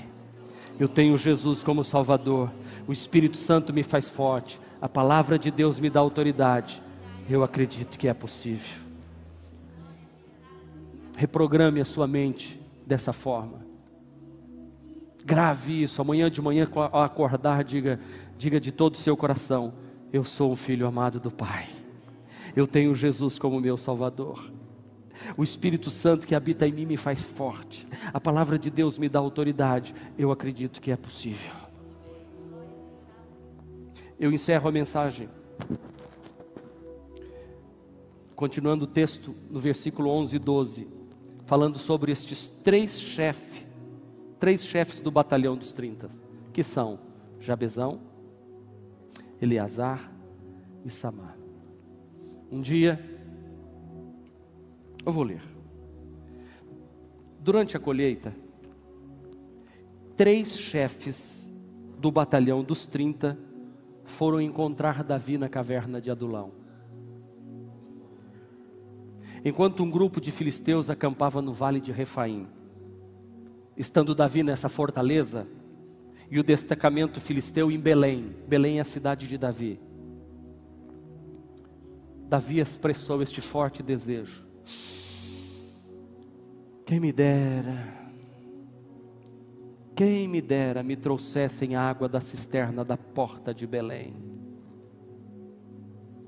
Eu 0.80 0.88
tenho 0.88 1.18
Jesus 1.18 1.64
como 1.64 1.84
Salvador. 1.84 2.52
O 2.88 2.93
Espírito 2.93 3.38
Santo 3.38 3.74
me 3.74 3.84
faz 3.84 4.10
forte. 4.10 4.60
A 4.82 4.88
palavra 4.88 5.38
de 5.38 5.52
Deus 5.52 5.80
me 5.80 5.89
dá 5.89 6.00
autoridade. 6.00 6.82
Eu 7.30 7.43
acredito 7.43 7.98
que 7.98 8.08
é 8.08 8.14
possível. 8.14 8.78
Reprograme 11.18 11.82
a 11.82 11.86
sua 11.86 12.08
mente 12.08 12.60
dessa 12.86 13.12
forma. 13.12 13.66
Grave 15.26 15.84
isso. 15.84 16.02
Amanhã 16.02 16.32
de 16.32 16.41
manhã, 16.41 16.70
ao 16.74 17.02
acordar, 17.02 17.64
diga, 17.64 18.00
diga 18.38 18.62
de 18.62 18.72
todo 18.72 18.93
o 18.93 18.98
seu 18.98 19.18
coração: 19.18 19.74
Eu 20.14 20.24
sou 20.24 20.52
um 20.52 20.56
filho 20.56 20.88
amado 20.88 21.20
do 21.20 21.32
Pai. 21.32 21.76
Eu 22.58 22.66
tenho 22.66 22.95
Jesus 22.95 23.38
como 23.38 23.62
meu 23.62 23.78
Salvador. 23.78 24.51
O 25.38 25.43
Espírito 25.43 25.91
Santo 25.91 26.26
que 26.26 26.34
habita 26.34 26.68
em 26.68 26.72
mim 26.72 26.88
me 26.88 26.97
faz 26.97 27.22
forte. 27.22 27.88
A 28.12 28.20
palavra 28.20 28.58
de 28.58 28.72
Deus 28.72 28.97
me 28.97 29.08
dá 29.08 29.20
autoridade. 29.20 29.93
Eu 30.18 30.32
acredito 30.32 30.82
que 30.82 30.89
é 30.89 30.97
possível. 30.97 31.53
Eu 34.20 34.32
encerro 34.32 34.68
a 34.68 34.72
mensagem. 34.72 35.30
Continuando 38.36 38.86
o 38.86 38.88
texto 38.88 39.36
no 39.51 39.60
versículo 39.60 40.10
11 40.10 40.36
e 40.36 40.39
12, 40.39 40.88
falando 41.45 41.78
sobre 41.78 42.12
estes 42.12 42.47
três 42.47 42.99
chefes, 42.99 43.68
três 44.39 44.66
chefes 44.66 44.99
do 44.99 45.12
batalhão 45.12 45.55
dos 45.55 45.72
30, 45.74 46.10
que 46.51 46.64
são 46.64 46.97
Jabezão, 47.39 48.01
Eleazar 49.39 50.12
e 50.84 50.89
Samar. 50.89 51.37
Um 52.52 52.62
dia, 52.62 53.00
eu 55.06 55.12
vou 55.12 55.24
ler. 55.24 55.41
Durante 57.39 57.76
a 57.76 57.80
colheita, 57.80 58.34
três 60.16 60.58
chefes 60.58 61.50
do 62.00 62.12
batalhão 62.12 62.64
dos 62.64 62.86
30 62.86 63.38
foram 64.06 64.39
encontrar 64.39 65.04
Davi 65.04 65.38
na 65.38 65.50
caverna 65.50 66.00
de 66.00 66.10
Adulão. 66.10 66.52
Enquanto 69.43 69.84
um 69.84 69.89
grupo 69.89 70.20
de 70.20 70.32
filisteus 70.32 70.89
acampava 70.89 71.41
no 71.41 71.54
vale 71.54 71.80
de 71.80 71.91
Refaim, 71.91 72.48
estando 73.76 74.16
Davi 74.16 74.43
nessa 74.43 74.70
fortaleza, 74.70 75.48
e 76.30 76.39
o 76.39 76.43
destacamento 76.43 77.22
filisteu 77.22 77.72
em 77.72 77.80
Belém, 77.80 78.36
Belém 78.48 78.80
é 78.80 78.82
a 78.82 78.86
cidade 78.86 79.28
de 79.28 79.38
Davi. 79.38 79.80
Davi 82.28 82.59
expressou 82.59 83.21
este 83.21 83.39
forte 83.39 83.82
desejo. 83.82 84.45
Quem 86.86 86.99
me 86.99 87.13
dera, 87.13 87.88
quem 89.95 90.28
me 90.28 90.41
dera 90.41 90.84
me 90.84 90.97
trouxessem 90.97 91.75
água 91.75 92.09
da 92.09 92.19
cisterna 92.19 92.84
da 92.84 92.97
porta 92.97 93.53
de 93.53 93.65
Belém. 93.65 94.13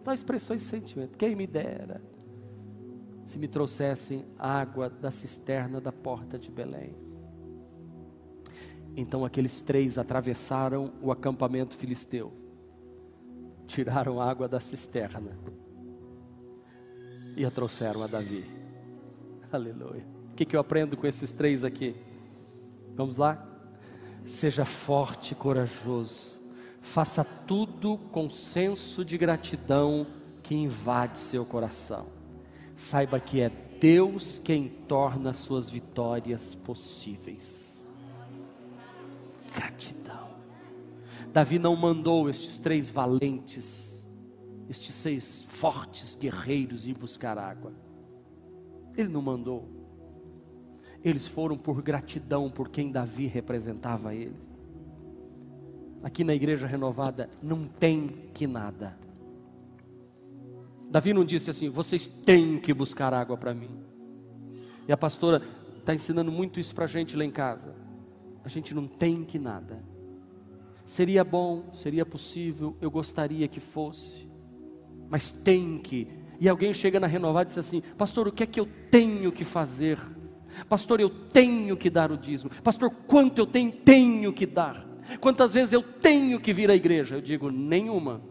Só 0.06 0.14
expressou 0.14 0.56
esse 0.56 0.66
sentimento. 0.66 1.18
Quem 1.18 1.36
me 1.36 1.46
dera. 1.46 2.02
se 3.26 3.38
me 3.38 3.48
trouxessem 3.48 4.26
água 4.40 4.90
da 4.90 5.12
cisterna 5.12 5.80
da 5.80 5.92
porta 5.92 6.40
de 6.40 6.50
Belém. 6.50 6.96
Então 8.96 9.24
aqueles 9.24 9.62
três 9.62 10.00
atravessaram 10.00 10.94
o 11.00 11.12
acampamento 11.12 11.76
filisteu, 11.76 12.34
tiraram 13.68 14.20
água 14.20 14.48
da 14.48 14.60
cisterna 14.60 15.38
e 17.36 17.46
a 17.46 17.52
trouxeram 17.52 18.04
a 18.04 18.08
Davi. 18.08 18.46
Aleluia. 19.52 20.06
O 20.32 20.36
que, 20.36 20.46
que 20.46 20.56
eu 20.56 20.60
aprendo 20.60 20.96
com 20.96 21.08
esses 21.08 21.32
três 21.32 21.64
aqui? 21.64 21.96
Vamos 22.96 23.18
lá? 23.18 23.46
Seja 24.26 24.66
forte 24.66 25.32
e 25.32 25.36
corajoso. 25.36 26.40
Faça 26.82 27.24
tudo 27.24 27.98
com 28.12 28.30
senso 28.30 29.04
de 29.04 29.18
gratidão 29.18 30.08
que 30.44 30.56
invade 30.56 31.20
seu 31.20 31.46
coração 31.46 32.20
saiba 32.80 33.20
que 33.20 33.42
é 33.42 33.52
Deus 33.80 34.40
quem 34.40 34.68
torna 34.68 35.34
suas 35.34 35.70
vitórias 35.70 36.56
possíveis. 36.56 37.92
Gratidão. 39.54 40.30
Davi 41.34 41.60
não 41.60 41.76
mandou 41.76 42.30
estes 42.30 42.58
três 42.58 42.90
valentes, 42.90 43.89
estes 44.70 44.94
seis 44.94 45.42
fortes 45.42 46.16
guerreiros 46.16 46.88
ir 46.88 46.94
buscar 46.94 47.38
água. 47.38 47.74
Ele 48.96 49.10
não 49.10 49.22
mandou. 49.22 49.68
Eles 51.04 51.26
foram 51.26 51.58
por 51.58 51.82
gratidão 51.82 52.52
por 52.52 52.70
quem 52.70 52.92
Davi 52.92 53.26
representava 53.26 54.14
eles. 54.14 54.50
Aqui 56.04 56.24
na 56.24 56.36
igreja 56.36 56.68
renovada 56.68 57.30
não 57.42 57.66
tem 57.66 58.08
que 58.34 58.46
nada. 58.46 58.98
Davi 60.90 61.14
não 61.14 61.26
disse 61.26 61.50
assim: 61.50 61.70
vocês 61.70 62.06
têm 62.06 62.60
que 62.60 62.74
buscar 62.74 63.14
água 63.14 63.36
para 63.36 63.54
mim. 63.54 63.72
E 64.88 64.92
a 64.92 64.98
pastora 64.98 65.42
está 65.80 65.96
ensinando 65.96 66.32
muito 66.32 66.60
isso 66.60 66.76
para 66.76 66.86
a 66.86 66.88
gente 66.88 67.16
lá 67.16 67.26
em 67.26 67.32
casa. 67.32 67.76
A 68.44 68.50
gente 68.50 68.74
não 68.74 68.88
tem 68.88 69.24
que 69.24 69.40
nada. 69.40 69.84
Seria 70.86 71.24
bom, 71.24 71.66
seria 71.74 72.06
possível, 72.06 72.76
eu 72.82 72.90
gostaria 72.90 73.48
que 73.48 73.60
fosse, 73.60 74.29
mas 75.10 75.32
tem 75.32 75.78
que. 75.80 76.08
E 76.40 76.48
alguém 76.48 76.74
chega 76.74 77.00
na 77.00 77.08
renovada 77.08 77.48
e 77.48 77.50
diz 77.50 77.58
assim: 77.58 77.82
Pastor, 77.98 78.28
o 78.28 78.32
que 78.32 78.44
é 78.44 78.46
que 78.46 78.60
eu 78.60 78.68
tenho 78.90 79.32
que 79.32 79.44
fazer? 79.44 80.00
Pastor, 80.68 81.00
eu 81.00 81.10
tenho 81.10 81.76
que 81.76 81.90
dar 81.90 82.12
o 82.12 82.18
dízimo. 82.18 82.52
Pastor, 82.64 82.90
quanto 83.08 83.40
eu 83.40 83.46
tenho, 83.46 83.72
tenho 83.72 84.34
que 84.34 84.46
dar. 84.46 84.88
Quantas 85.20 85.54
vezes 85.54 85.74
eu 85.74 85.82
tenho 85.82 86.40
que 86.40 86.54
vir 86.54 86.70
à 86.70 86.76
igreja? 86.76 87.16
Eu 87.16 87.22
digo: 87.22 87.50
nenhuma. 87.50 88.22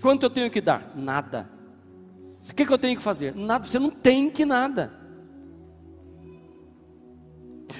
Quanto 0.00 0.22
eu 0.24 0.30
tenho 0.30 0.50
que 0.50 0.60
dar? 0.60 0.92
Nada. 0.96 1.50
O 2.48 2.54
que, 2.54 2.66
que 2.66 2.72
eu 2.72 2.78
tenho 2.78 2.96
que 2.96 3.02
fazer? 3.02 3.34
Nada, 3.34 3.66
você 3.66 3.78
não 3.78 3.90
tem 3.90 4.30
que 4.30 4.44
nada. 4.44 4.92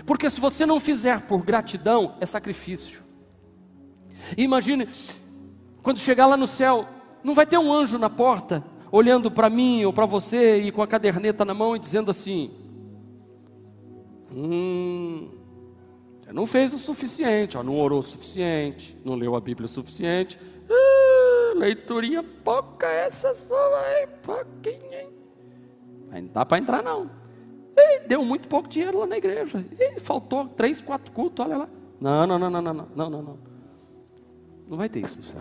Porque 0.07 0.29
se 0.31 0.41
você 0.41 0.65
não 0.65 0.81
fizer 0.81 1.23
por 1.23 1.43
gratidão, 1.43 2.17
é 2.21 2.27
sacrifício. 2.27 3.03
E 4.37 4.43
imagine, 4.43 4.89
quando 5.83 5.99
chegar 5.99 6.27
lá 6.27 6.37
no 6.37 6.47
céu, 6.47 6.89
não 7.25 7.35
vai 7.35 7.47
ter 7.47 7.57
um 7.59 7.73
anjo 7.73 7.99
na 7.99 8.11
porta, 8.11 8.63
olhando 8.93 9.31
para 9.31 9.49
mim 9.49 9.85
ou 9.85 9.93
para 9.93 10.05
você 10.05 10.59
e 10.59 10.71
com 10.71 10.83
a 10.83 10.87
caderneta 10.87 11.45
na 11.45 11.55
mão 11.55 11.75
e 11.75 11.79
dizendo 11.79 12.11
assim: 12.11 12.51
Hum, 14.31 15.31
não 16.33 16.47
fez 16.47 16.75
o 16.75 16.79
suficiente, 16.79 17.57
ó, 17.57 17.63
não 17.63 17.79
orou 17.79 18.01
o 18.01 18.03
suficiente, 18.03 18.99
não 19.03 19.15
leu 19.15 19.35
a 19.35 19.41
Bíblia 19.41 19.65
o 19.65 19.69
suficiente. 19.69 20.39
Uh, 20.69 21.59
leiturinha 21.59 22.23
pouca 22.23 22.87
essa 22.87 23.35
sua 23.35 23.81
aí, 23.81 24.07
pouquinho, 24.23 24.93
hein? 24.93 25.09
Não 26.11 26.27
dá 26.33 26.45
para 26.45 26.59
entrar 26.59 26.83
não. 26.83 27.11
E 27.77 28.01
deu 28.01 28.25
muito 28.25 28.49
pouco 28.49 28.69
dinheiro 28.69 28.99
lá 28.99 29.07
na 29.07 29.17
igreja. 29.17 29.65
E 29.79 29.99
faltou 29.99 30.47
três, 30.49 30.81
quatro 30.81 31.11
cultos, 31.13 31.45
olha 31.45 31.57
lá. 31.57 31.69
Não, 32.01 32.27
não, 32.27 32.39
não, 32.39 32.51
não, 32.51 32.63
não, 32.63 32.75
não, 32.75 33.11
não, 33.11 33.23
não. 33.23 33.39
Não 34.69 34.77
vai 34.77 34.89
ter 34.89 35.01
isso 35.01 35.17
no 35.17 35.23
céu. 35.23 35.41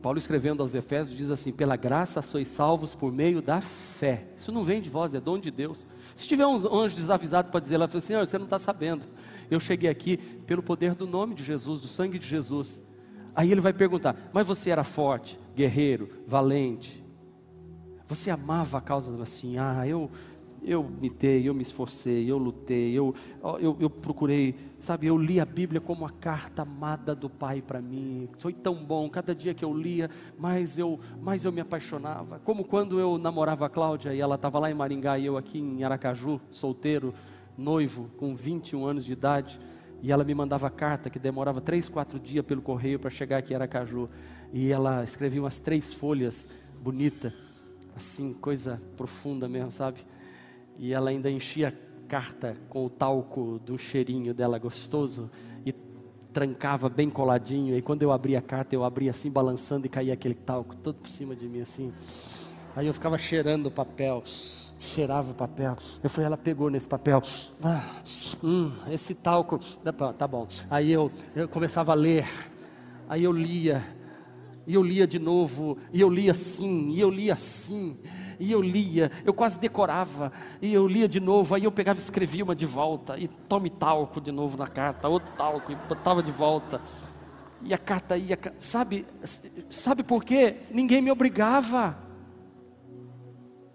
Paulo 0.00 0.18
escrevendo 0.18 0.62
aos 0.62 0.74
Efésios 0.74 1.16
diz 1.16 1.30
assim: 1.30 1.52
pela 1.52 1.76
graça 1.76 2.22
sois 2.22 2.48
salvos 2.48 2.94
por 2.94 3.12
meio 3.12 3.42
da 3.42 3.60
fé. 3.60 4.26
Isso 4.36 4.52
não 4.52 4.62
vem 4.62 4.80
de 4.80 4.88
vós, 4.88 5.14
é 5.14 5.20
dom 5.20 5.38
de 5.38 5.50
Deus. 5.50 5.86
Se 6.14 6.26
tiver 6.26 6.46
um 6.46 6.54
anjo 6.78 6.94
desavisado 6.94 7.50
para 7.50 7.60
dizer 7.60 7.76
lá, 7.76 7.86
assim, 7.86 8.14
você 8.14 8.38
não 8.38 8.44
está 8.44 8.58
sabendo. 8.58 9.04
Eu 9.50 9.58
cheguei 9.58 9.90
aqui 9.90 10.16
pelo 10.16 10.62
poder 10.62 10.94
do 10.94 11.06
nome 11.06 11.34
de 11.34 11.42
Jesus, 11.42 11.80
do 11.80 11.88
sangue 11.88 12.18
de 12.18 12.26
Jesus. 12.26 12.80
Aí 13.34 13.50
ele 13.50 13.60
vai 13.60 13.72
perguntar: 13.72 14.16
Mas 14.32 14.46
você 14.46 14.70
era 14.70 14.84
forte, 14.84 15.38
guerreiro, 15.54 16.08
valente? 16.26 17.04
Você 18.06 18.30
amava 18.30 18.78
a 18.78 18.80
causa 18.80 19.22
assim? 19.22 19.58
Ah, 19.58 19.86
eu, 19.86 20.10
eu 20.62 20.82
me 20.82 21.08
dei, 21.08 21.48
eu 21.48 21.54
me 21.54 21.62
esforcei, 21.62 22.30
eu 22.30 22.38
lutei, 22.38 22.92
eu, 22.92 23.14
eu, 23.60 23.76
eu, 23.80 23.90
procurei, 23.90 24.54
sabe, 24.80 25.06
eu 25.06 25.16
li 25.16 25.40
a 25.40 25.44
Bíblia 25.44 25.80
como 25.80 26.04
a 26.04 26.10
carta 26.10 26.62
amada 26.62 27.14
do 27.14 27.30
Pai 27.30 27.62
para 27.62 27.80
mim. 27.80 28.28
Foi 28.38 28.52
tão 28.52 28.74
bom, 28.74 29.08
cada 29.08 29.34
dia 29.34 29.54
que 29.54 29.64
eu 29.64 29.72
lia, 29.72 30.10
mais 30.38 30.78
eu, 30.78 30.98
mais 31.20 31.44
eu 31.44 31.52
me 31.52 31.60
apaixonava. 31.60 32.40
Como 32.40 32.64
quando 32.64 32.98
eu 32.98 33.18
namorava 33.18 33.66
a 33.66 33.68
Cláudia 33.68 34.14
e 34.14 34.20
ela 34.20 34.34
estava 34.34 34.58
lá 34.58 34.70
em 34.70 34.74
Maringá 34.74 35.18
e 35.18 35.26
eu 35.26 35.36
aqui 35.36 35.58
em 35.58 35.84
Aracaju, 35.84 36.40
solteiro, 36.50 37.14
noivo, 37.56 38.10
com 38.16 38.34
21 38.34 38.86
anos 38.86 39.04
de 39.04 39.12
idade. 39.12 39.60
E 40.00 40.12
ela 40.12 40.22
me 40.22 40.34
mandava 40.34 40.70
carta 40.70 41.10
que 41.10 41.18
demorava 41.18 41.60
três, 41.60 41.88
quatro 41.88 42.20
dias 42.20 42.44
pelo 42.44 42.62
correio 42.62 43.00
para 43.00 43.10
chegar 43.10 43.38
aqui 43.38 43.52
em 43.52 43.56
Aracaju. 43.56 44.08
E 44.52 44.70
ela 44.70 45.02
escrevia 45.02 45.42
umas 45.42 45.58
três 45.58 45.92
folhas 45.92 46.46
bonita, 46.80 47.34
assim, 47.96 48.32
coisa 48.32 48.80
profunda 48.96 49.48
mesmo, 49.48 49.72
sabe? 49.72 50.00
E 50.78 50.92
ela 50.92 51.10
ainda 51.10 51.30
enchia 51.30 51.68
a 51.68 52.08
carta 52.08 52.56
com 52.68 52.86
o 52.86 52.90
talco 52.90 53.58
do 53.64 53.76
cheirinho 53.76 54.32
dela 54.32 54.58
gostoso 54.58 55.30
e 55.66 55.72
trancava 56.32 56.88
bem 56.88 57.10
coladinho. 57.10 57.76
E 57.76 57.82
quando 57.82 58.02
eu 58.02 58.12
abria 58.12 58.38
a 58.38 58.42
carta, 58.42 58.74
eu 58.74 58.84
abria 58.84 59.10
assim, 59.10 59.30
balançando 59.30 59.86
e 59.86 59.88
caía 59.88 60.14
aquele 60.14 60.34
talco 60.34 60.76
todo 60.76 60.96
por 60.96 61.10
cima 61.10 61.34
de 61.34 61.48
mim 61.48 61.60
assim. 61.60 61.92
Aí 62.76 62.86
eu 62.86 62.94
ficava 62.94 63.18
cheirando 63.18 63.66
o 63.66 63.70
papel 63.70 64.22
cheirava 64.78 65.32
o 65.32 65.34
papel. 65.34 65.76
Eu 66.02 66.08
falei, 66.08 66.26
ela 66.26 66.36
pegou 66.36 66.70
nesse 66.70 66.86
papel. 66.86 67.22
Ah, 67.62 67.84
hum, 68.42 68.72
esse 68.90 69.14
talco. 69.14 69.58
Tá 70.16 70.26
bom. 70.26 70.46
Aí 70.70 70.90
eu, 70.90 71.10
eu 71.34 71.48
começava 71.48 71.92
a 71.92 71.94
ler. 71.94 72.26
Aí 73.08 73.24
eu 73.24 73.32
lia. 73.32 73.84
E 74.66 74.74
eu 74.74 74.82
lia 74.82 75.06
de 75.06 75.18
novo. 75.18 75.78
E 75.92 76.00
eu 76.00 76.08
lia 76.08 76.32
assim. 76.32 76.90
E 76.90 77.00
eu 77.00 77.10
lia 77.10 77.32
assim. 77.32 77.96
E 78.38 78.52
eu 78.52 78.62
lia. 78.62 79.10
Eu 79.24 79.34
quase 79.34 79.58
decorava. 79.58 80.32
E 80.60 80.72
eu 80.72 80.86
lia 80.86 81.08
de 81.08 81.20
novo. 81.20 81.54
Aí 81.54 81.64
eu 81.64 81.72
pegava 81.72 81.98
e 81.98 82.02
escrevia 82.02 82.44
uma 82.44 82.54
de 82.54 82.66
volta. 82.66 83.18
E 83.18 83.26
tome 83.26 83.70
talco 83.70 84.20
de 84.20 84.30
novo 84.30 84.56
na 84.56 84.66
carta. 84.66 85.08
Outro 85.08 85.32
talco. 85.36 85.72
E 85.72 85.74
botava 85.74 86.22
de 86.22 86.30
volta. 86.30 86.80
E 87.62 87.74
a 87.74 87.78
carta 87.78 88.16
ia. 88.16 88.38
Sabe, 88.60 89.06
sabe 89.68 90.02
por 90.02 90.24
quê? 90.24 90.56
Ninguém 90.70 91.02
me 91.02 91.10
obrigava. 91.10 91.98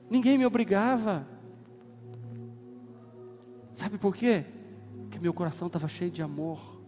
Ninguém 0.09 0.37
me 0.37 0.45
obrigava. 0.45 1.27
Sabe 3.75 3.97
por 3.97 4.15
quê? 4.15 4.45
Porque 5.01 5.19
meu 5.19 5.33
coração 5.33 5.67
estava 5.67 5.87
cheio 5.87 6.11
de 6.11 6.21
amor. 6.21 6.81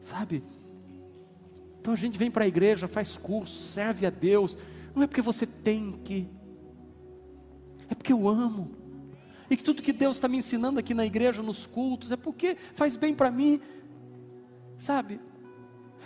Sabe? 0.00 0.42
Então 1.80 1.92
a 1.92 1.96
gente 1.96 2.18
vem 2.18 2.30
para 2.30 2.44
a 2.44 2.48
igreja, 2.48 2.86
faz 2.86 3.16
curso, 3.16 3.62
serve 3.62 4.06
a 4.06 4.10
Deus. 4.10 4.56
Não 4.94 5.02
é 5.02 5.06
porque 5.06 5.22
você 5.22 5.46
tem 5.46 5.92
que, 6.04 6.28
é 7.88 7.94
porque 7.94 8.12
eu 8.12 8.28
amo. 8.28 8.70
E 9.50 9.56
que 9.56 9.62
tudo 9.62 9.82
que 9.82 9.92
Deus 9.92 10.16
está 10.16 10.28
me 10.28 10.38
ensinando 10.38 10.78
aqui 10.78 10.94
na 10.94 11.04
igreja, 11.04 11.42
nos 11.42 11.66
cultos, 11.66 12.10
é 12.10 12.16
porque 12.16 12.56
faz 12.74 12.96
bem 12.96 13.14
para 13.14 13.30
mim. 13.30 13.60
Sabe? 14.78 15.20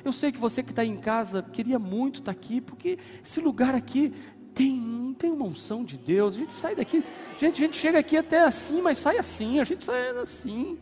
Eu 0.04 0.12
sei 0.12 0.32
que 0.32 0.38
você 0.38 0.62
que 0.62 0.70
está 0.70 0.84
em 0.84 0.96
casa 0.96 1.42
queria 1.42 1.78
muito 1.78 2.20
estar 2.20 2.32
tá 2.32 2.38
aqui, 2.38 2.60
porque 2.60 2.98
esse 3.24 3.40
lugar 3.40 3.74
aqui 3.74 4.12
tem, 4.54 5.14
tem 5.18 5.30
uma 5.30 5.44
unção 5.44 5.84
de 5.84 5.98
Deus. 5.98 6.34
A 6.34 6.38
gente 6.38 6.52
sai 6.52 6.74
daqui, 6.74 7.04
gente, 7.38 7.62
a 7.62 7.66
gente 7.66 7.76
chega 7.76 7.98
aqui 7.98 8.16
até 8.16 8.40
assim, 8.40 8.80
mas 8.80 8.98
sai 8.98 9.18
assim, 9.18 9.60
a 9.60 9.64
gente 9.64 9.84
sai 9.84 10.08
assim. 10.10 10.78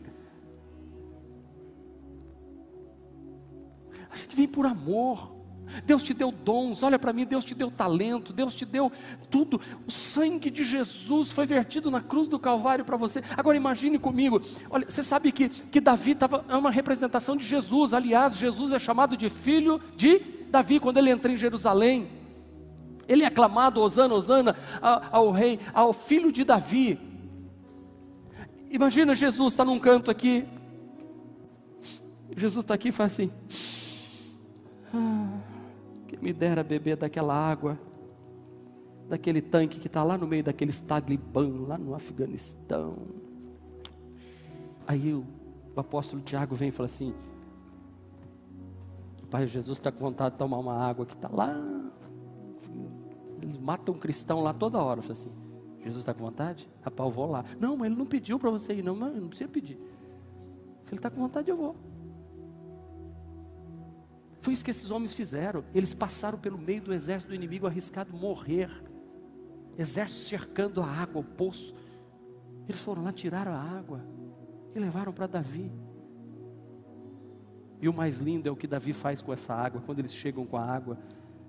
A 4.09 4.17
gente 4.17 4.35
vem 4.35 4.47
por 4.47 4.65
amor. 4.65 5.34
Deus 5.85 6.03
te 6.03 6.13
deu 6.13 6.31
dons, 6.31 6.83
olha 6.83 6.97
para 6.99 7.13
mim, 7.13 7.25
Deus 7.25 7.43
te 7.43 7.55
deu 7.55 7.71
talento, 7.71 8.33
Deus 8.33 8.53
te 8.53 8.65
deu 8.65 8.91
tudo. 9.29 9.59
O 9.87 9.91
sangue 9.91 10.49
de 10.49 10.63
Jesus 10.63 11.31
foi 11.31 11.45
vertido 11.45 11.91
na 11.91 12.01
cruz 12.01 12.27
do 12.27 12.39
Calvário 12.39 12.85
para 12.85 12.97
você. 12.97 13.21
Agora 13.35 13.57
imagine 13.57 13.97
comigo, 13.97 14.41
olha, 14.69 14.85
você 14.89 15.03
sabe 15.03 15.31
que, 15.31 15.49
que 15.49 15.81
Davi 15.81 16.15
tava, 16.15 16.45
é 16.47 16.55
uma 16.55 16.71
representação 16.71 17.35
de 17.35 17.45
Jesus. 17.45 17.93
Aliás, 17.93 18.37
Jesus 18.37 18.71
é 18.71 18.79
chamado 18.79 19.17
de 19.17 19.29
filho 19.29 19.81
de 19.95 20.19
Davi 20.49 20.79
quando 20.79 20.97
ele 20.97 21.09
entra 21.09 21.31
em 21.31 21.37
Jerusalém. 21.37 22.07
Ele 23.07 23.23
é 23.23 23.27
aclamado, 23.27 23.81
Osana, 23.81 24.13
Osana, 24.13 24.55
ao, 25.11 25.31
rei, 25.31 25.59
ao 25.73 25.93
filho 25.93 26.31
de 26.31 26.43
Davi. 26.43 26.99
Imagina 28.69 29.13
Jesus 29.13 29.53
está 29.53 29.63
num 29.63 29.79
canto 29.79 30.09
aqui. 30.09 30.45
Jesus 32.35 32.63
está 32.63 32.73
aqui 32.73 32.89
e 32.89 32.91
faz 32.91 33.13
assim. 33.13 33.31
Ah, 34.93 35.37
que 36.07 36.17
me 36.17 36.31
dera 36.33 36.63
beber 36.63 36.97
daquela 36.97 37.33
água. 37.33 37.77
daquele 39.07 39.41
tanque 39.41 39.79
que 39.79 39.87
está 39.87 40.03
lá 40.03 40.17
no 40.17 40.25
meio 40.25 40.43
daqueles 40.43 40.79
talibã, 40.79 41.47
lá 41.67 41.77
no 41.77 41.93
Afeganistão. 41.93 42.97
Aí 44.87 45.13
o, 45.13 45.23
o 45.75 45.79
apóstolo 45.79 46.21
Tiago 46.21 46.55
vem 46.55 46.69
e 46.69 46.71
fala 46.71 46.87
assim: 46.87 47.13
o 49.23 49.27
Pai 49.27 49.45
Jesus 49.45 49.77
está 49.77 49.91
com 49.91 49.99
vontade 49.99 50.33
de 50.33 50.39
tomar 50.39 50.57
uma 50.57 50.77
água 50.77 51.05
que 51.05 51.13
está 51.13 51.29
lá. 51.29 51.55
Eles 53.41 53.57
matam 53.57 53.93
um 53.93 53.97
cristão 53.99 54.41
lá 54.41 54.53
toda 54.53 54.81
hora. 54.81 55.01
Fala 55.01 55.13
assim: 55.13 55.31
Jesus 55.83 56.01
está 56.01 56.13
com 56.13 56.23
vontade? 56.23 56.67
Rapaz, 56.81 57.09
eu 57.09 57.15
vou 57.15 57.29
lá. 57.29 57.45
Não, 57.59 57.77
mas 57.77 57.87
ele 57.87 57.95
não 57.95 58.05
pediu 58.05 58.39
para 58.39 58.49
você 58.49 58.73
ir, 58.73 58.83
não, 58.83 58.95
mas 58.95 59.15
não 59.15 59.27
precisa 59.27 59.49
pedir. 59.49 59.77
Se 60.83 60.91
ele 60.91 60.97
está 60.97 61.09
com 61.09 61.21
vontade, 61.21 61.49
eu 61.49 61.57
vou. 61.57 61.75
Foi 64.45 64.53
isso 64.53 64.63
que 64.63 64.69
esses 64.69 64.91
homens 64.91 65.11
fizeram. 65.15 65.63
Eles 65.73 65.91
passaram 65.91 66.37
pelo 66.37 66.55
meio 66.55 66.79
do 66.79 66.93
exército 66.93 67.29
do 67.29 67.35
inimigo 67.35 67.65
arriscado 67.65 68.15
morrer. 68.15 68.69
Exército 69.75 70.19
cercando 70.19 70.83
a 70.83 70.85
água, 70.85 71.19
o 71.19 71.23
poço. 71.23 71.73
Eles 72.69 72.79
foram 72.79 73.03
lá, 73.03 73.11
tiraram 73.11 73.51
a 73.51 73.59
água 73.59 74.05
e 74.75 74.79
levaram 74.79 75.11
para 75.11 75.25
Davi. 75.25 75.71
E 77.81 77.89
o 77.89 77.93
mais 77.97 78.19
lindo 78.19 78.47
é 78.47 78.51
o 78.51 78.55
que 78.55 78.67
Davi 78.67 78.93
faz 78.93 79.19
com 79.19 79.33
essa 79.33 79.51
água. 79.51 79.81
Quando 79.83 79.97
eles 79.97 80.13
chegam 80.13 80.45
com 80.45 80.57
a 80.57 80.63
água, 80.63 80.99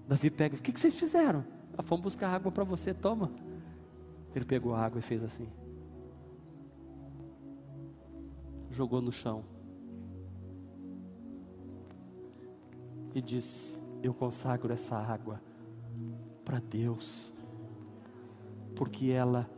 Davi 0.08 0.30
pega: 0.30 0.56
O 0.56 0.62
que, 0.62 0.72
vocês 0.72 0.94
fizeram? 0.98 1.44
Ah, 1.76 1.82
fomos 1.82 2.02
buscar 2.02 2.30
água 2.30 2.50
para 2.50 2.64
você, 2.64 2.94
toma. 2.94 3.30
Ele 4.34 4.46
pegou 4.46 4.74
a 4.74 4.80
água 4.80 5.00
e 5.00 5.02
fez 5.02 5.22
assim. 5.22 5.50
Jogou 8.70 9.02
no 9.02 9.12
chão. 9.12 9.44
E 13.16 13.22
disse: 13.22 13.80
Eu 14.02 14.12
consagro 14.12 14.70
essa 14.74 14.94
água 14.94 15.40
para 16.44 16.58
Deus, 16.58 17.32
porque 18.74 19.06
ela 19.06 19.50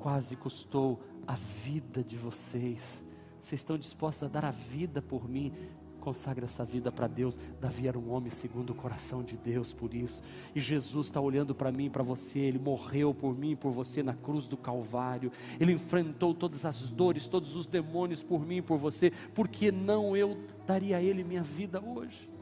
quase 0.00 0.34
custou 0.34 1.00
a 1.24 1.34
vida 1.34 2.02
de 2.02 2.16
vocês. 2.16 3.04
Vocês 3.40 3.60
estão 3.60 3.78
dispostos 3.78 4.24
a 4.24 4.26
dar 4.28 4.44
a 4.44 4.50
vida 4.50 5.00
por 5.00 5.28
mim? 5.28 5.52
Consagra 6.00 6.46
essa 6.46 6.64
vida 6.64 6.90
para 6.90 7.06
Deus. 7.06 7.38
Davi 7.60 7.86
era 7.86 7.96
um 7.96 8.10
homem 8.10 8.30
segundo 8.30 8.70
o 8.70 8.74
coração 8.74 9.22
de 9.22 9.36
Deus, 9.36 9.72
por 9.72 9.94
isso. 9.94 10.20
E 10.52 10.58
Jesus 10.58 11.06
está 11.06 11.20
olhando 11.20 11.54
para 11.54 11.70
mim, 11.70 11.88
para 11.88 12.02
você. 12.02 12.40
Ele 12.40 12.58
morreu 12.58 13.14
por 13.14 13.38
mim, 13.38 13.54
por 13.54 13.70
você 13.70 14.02
na 14.02 14.14
cruz 14.14 14.48
do 14.48 14.56
Calvário. 14.56 15.30
Ele 15.60 15.70
enfrentou 15.70 16.34
todas 16.34 16.66
as 16.66 16.90
dores, 16.90 17.28
todos 17.28 17.54
os 17.54 17.64
demônios 17.64 18.24
por 18.24 18.44
mim, 18.44 18.60
por 18.60 18.76
você. 18.76 19.12
Por 19.32 19.46
que 19.46 19.70
não 19.70 20.16
eu 20.16 20.36
daria 20.66 20.96
a 20.96 21.00
Ele 21.00 21.22
minha 21.22 21.44
vida 21.44 21.80
hoje? 21.80 22.32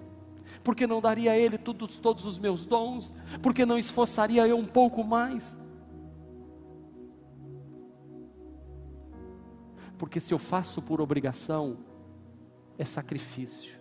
Por 0.63 0.75
que 0.75 0.87
não 0.87 1.01
daria 1.01 1.33
a 1.33 1.37
Ele 1.37 1.57
tudo, 1.57 1.89
todos 1.89 2.27
os 2.27 2.39
meus 2.39 2.65
dons? 2.65 3.13
Por 3.43 3.55
que 3.55 3.65
não 3.65 3.79
esforçaria 3.79 4.47
eu 4.47 4.59
um 4.59 4.67
pouco 4.67 5.03
mais? 5.03 5.59
Porque 9.97 10.21
se 10.21 10.33
eu 10.33 10.39
faço 10.39 10.81
por 10.81 11.01
obrigação, 11.01 11.79
é 12.79 12.85
sacrifício. 12.85 13.79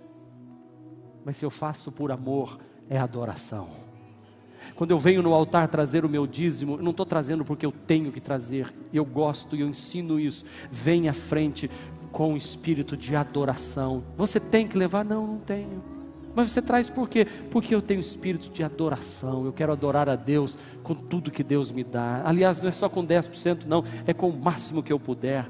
Mas 1.24 1.38
se 1.38 1.46
eu 1.46 1.50
faço 1.50 1.92
por 1.92 2.12
amor, 2.12 2.60
é 2.90 2.98
adoração. 2.98 3.70
Quando 4.76 4.92
eu 4.92 5.00
venho 5.00 5.22
no 5.22 5.34
altar 5.34 5.68
trazer 5.68 6.06
o 6.06 6.10
meu 6.10 6.28
dízimo, 6.28 6.76
eu 6.76 6.84
não 6.84 6.92
estou 6.92 7.06
trazendo 7.06 7.46
porque 7.46 7.66
eu 7.66 7.72
tenho 7.72 8.12
que 8.12 8.20
trazer, 8.20 8.74
eu 8.94 9.06
gosto 9.06 9.56
e 9.56 9.62
eu 9.62 9.70
ensino 9.70 10.20
isso. 10.20 10.44
Vem 10.72 11.08
à 11.08 11.14
frente 11.14 11.70
com 12.12 12.34
o 12.34 12.38
espírito 12.38 12.98
de 12.98 13.16
adoração. 13.16 14.04
Você 14.18 14.40
tem 14.40 14.68
que 14.68 14.78
levar? 14.78 15.06
Não, 15.06 15.26
não 15.26 15.38
tenho. 15.38 15.99
Mas 16.36 16.52
você 16.52 16.62
traz 16.62 16.90
por 16.90 17.10
quê? 17.10 17.26
Porque 17.50 17.74
eu 17.74 17.82
tenho 17.82 18.00
espírito 18.00 18.50
de 18.50 18.64
adoração, 18.64 19.46
eu 19.46 19.54
quero 19.54 19.72
adorar 19.72 20.10
a 20.10 20.16
Deus 20.16 20.58
com 20.84 20.96
tudo 20.96 21.32
que 21.32 21.44
Deus 21.44 21.72
me 21.72 21.84
dá. 21.84 22.22
Aliás, 22.26 22.60
não 22.60 22.70
é 22.70 22.72
só 22.72 22.88
com 22.88 23.06
10%, 23.06 23.66
não, 23.66 23.84
é 24.06 24.14
com 24.14 24.30
o 24.30 24.38
máximo 24.38 24.84
que 24.84 24.94
eu 24.94 25.00
puder 25.00 25.46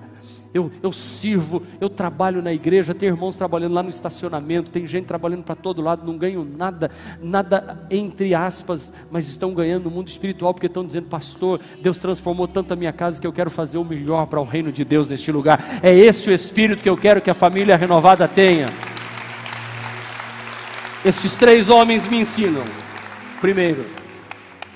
eu, 0.54 0.72
eu 0.82 0.92
sirvo, 0.92 1.62
eu 1.80 1.90
trabalho 1.90 2.42
na 2.42 2.52
igreja, 2.52 2.94
tem 2.94 3.08
irmãos 3.08 3.36
trabalhando 3.36 3.74
lá 3.74 3.84
no 3.84 3.90
estacionamento, 3.90 4.72
tem 4.72 4.86
gente 4.86 5.06
trabalhando 5.06 5.44
para 5.44 5.56
todo 5.56 5.82
lado, 5.82 6.06
não 6.06 6.18
ganham 6.18 6.44
nada, 6.44 6.90
nada 7.22 7.86
entre 7.92 8.34
aspas, 8.34 8.92
mas 9.12 9.28
estão 9.28 9.54
ganhando 9.54 9.86
no 9.86 9.92
mundo 9.92 10.08
espiritual, 10.08 10.54
porque 10.54 10.68
estão 10.68 10.86
dizendo, 10.86 11.08
pastor, 11.08 11.60
Deus 11.82 11.98
transformou 11.98 12.48
tanto 12.48 12.74
a 12.74 12.76
minha 12.76 12.92
casa 12.92 13.22
que 13.22 13.28
eu 13.28 13.34
quero 13.34 13.52
fazer 13.52 13.78
o 13.78 13.86
melhor 13.86 14.26
para 14.26 14.42
o 14.42 14.44
reino 14.44 14.72
de 14.72 14.84
Deus 14.84 15.08
neste 15.08 15.32
lugar. 15.32 15.64
É 15.84 15.94
este 15.94 16.30
o 16.30 16.34
espírito 16.34 16.82
que 16.82 16.90
eu 16.90 16.98
quero 16.98 17.22
que 17.22 17.30
a 17.30 17.36
família 17.36 17.78
renovada 17.78 18.28
tenha. 18.28 18.89
Estes 21.04 21.34
três 21.38 21.70
homens 21.70 22.10
me 22.10 22.18
ensinam. 22.18 22.64
Primeiro, 23.40 23.86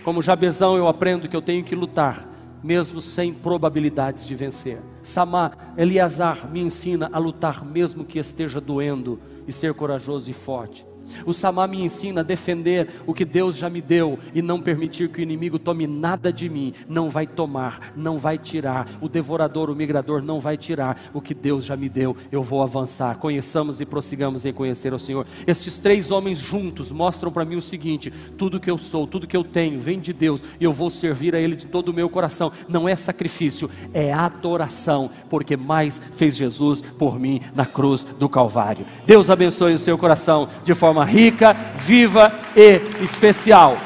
como 0.05 0.21
Jabezão, 0.21 0.77
eu 0.77 0.87
aprendo 0.87 1.27
que 1.27 1.35
eu 1.35 1.41
tenho 1.41 1.65
que 1.65 1.75
lutar 1.75 2.25
mesmo 2.63 3.01
sem 3.01 3.33
probabilidades 3.33 4.25
de 4.25 4.33
vencer. 4.33 4.79
Samá, 5.01 5.51
Eliazar 5.77 6.49
me 6.49 6.61
ensina 6.61 7.09
a 7.11 7.19
lutar 7.19 7.65
mesmo 7.65 8.05
que 8.05 8.19
esteja 8.19 8.61
doendo 8.61 9.19
e 9.45 9.51
ser 9.51 9.73
corajoso 9.73 10.31
e 10.31 10.33
forte. 10.33 10.87
O 11.25 11.33
Samá 11.33 11.67
me 11.67 11.83
ensina 11.83 12.21
a 12.21 12.23
defender 12.23 12.89
o 13.05 13.13
que 13.13 13.25
Deus 13.25 13.55
já 13.55 13.69
me 13.69 13.81
deu 13.81 14.19
e 14.33 14.41
não 14.41 14.61
permitir 14.61 15.09
que 15.09 15.19
o 15.19 15.23
inimigo 15.23 15.59
tome 15.59 15.87
nada 15.87 16.31
de 16.31 16.49
mim. 16.49 16.73
Não 16.87 17.09
vai 17.09 17.27
tomar, 17.27 17.93
não 17.95 18.17
vai 18.17 18.37
tirar. 18.37 18.87
O 19.01 19.09
devorador, 19.09 19.69
o 19.69 19.75
migrador 19.75 20.21
não 20.21 20.39
vai 20.39 20.57
tirar 20.57 20.99
o 21.13 21.21
que 21.21 21.33
Deus 21.33 21.65
já 21.65 21.75
me 21.75 21.89
deu. 21.89 22.15
Eu 22.31 22.43
vou 22.43 22.61
avançar. 22.61 23.17
Conheçamos 23.17 23.81
e 23.81 23.85
prossigamos 23.85 24.45
em 24.45 24.53
conhecer 24.53 24.93
o 24.93 24.99
Senhor. 24.99 25.25
Estes 25.45 25.77
três 25.77 26.11
homens 26.11 26.39
juntos 26.39 26.91
mostram 26.91 27.31
para 27.31 27.45
mim 27.45 27.55
o 27.55 27.61
seguinte: 27.61 28.11
tudo 28.37 28.59
que 28.59 28.69
eu 28.69 28.77
sou, 28.77 29.07
tudo 29.07 29.27
que 29.27 29.37
eu 29.37 29.43
tenho 29.43 29.79
vem 29.79 29.99
de 29.99 30.13
Deus 30.13 30.41
e 30.59 30.63
eu 30.63 30.73
vou 30.73 30.89
servir 30.89 31.35
a 31.35 31.39
Ele 31.39 31.55
de 31.55 31.65
todo 31.65 31.89
o 31.89 31.93
meu 31.93 32.09
coração. 32.09 32.51
Não 32.67 32.87
é 32.87 32.95
sacrifício, 32.95 33.69
é 33.93 34.13
adoração, 34.13 35.09
porque 35.29 35.57
mais 35.57 36.01
fez 36.15 36.35
Jesus 36.35 36.81
por 36.81 37.19
mim 37.19 37.41
na 37.55 37.65
cruz 37.65 38.03
do 38.03 38.29
Calvário. 38.29 38.85
Deus 39.05 39.29
abençoe 39.29 39.73
o 39.73 39.79
seu 39.79 39.97
coração 39.97 40.49
de 40.63 40.73
forma 40.73 41.02
forma 41.03 41.05
rica, 41.05 41.53
viva 41.85 42.31
e 42.55 43.03
especial. 43.03 43.77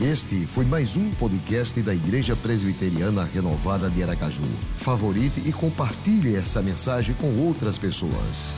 Este 0.00 0.46
foi 0.46 0.64
mais 0.64 0.96
um 0.96 1.10
podcast 1.10 1.80
da 1.82 1.94
Igreja 1.94 2.34
Presbiteriana 2.34 3.28
Renovada 3.32 3.90
de 3.90 4.02
Aracaju. 4.02 4.44
Favorite 4.76 5.42
e 5.46 5.52
compartilhe 5.52 6.34
essa 6.34 6.62
mensagem 6.62 7.14
com 7.14 7.28
outras 7.38 7.76
pessoas. 7.76 8.54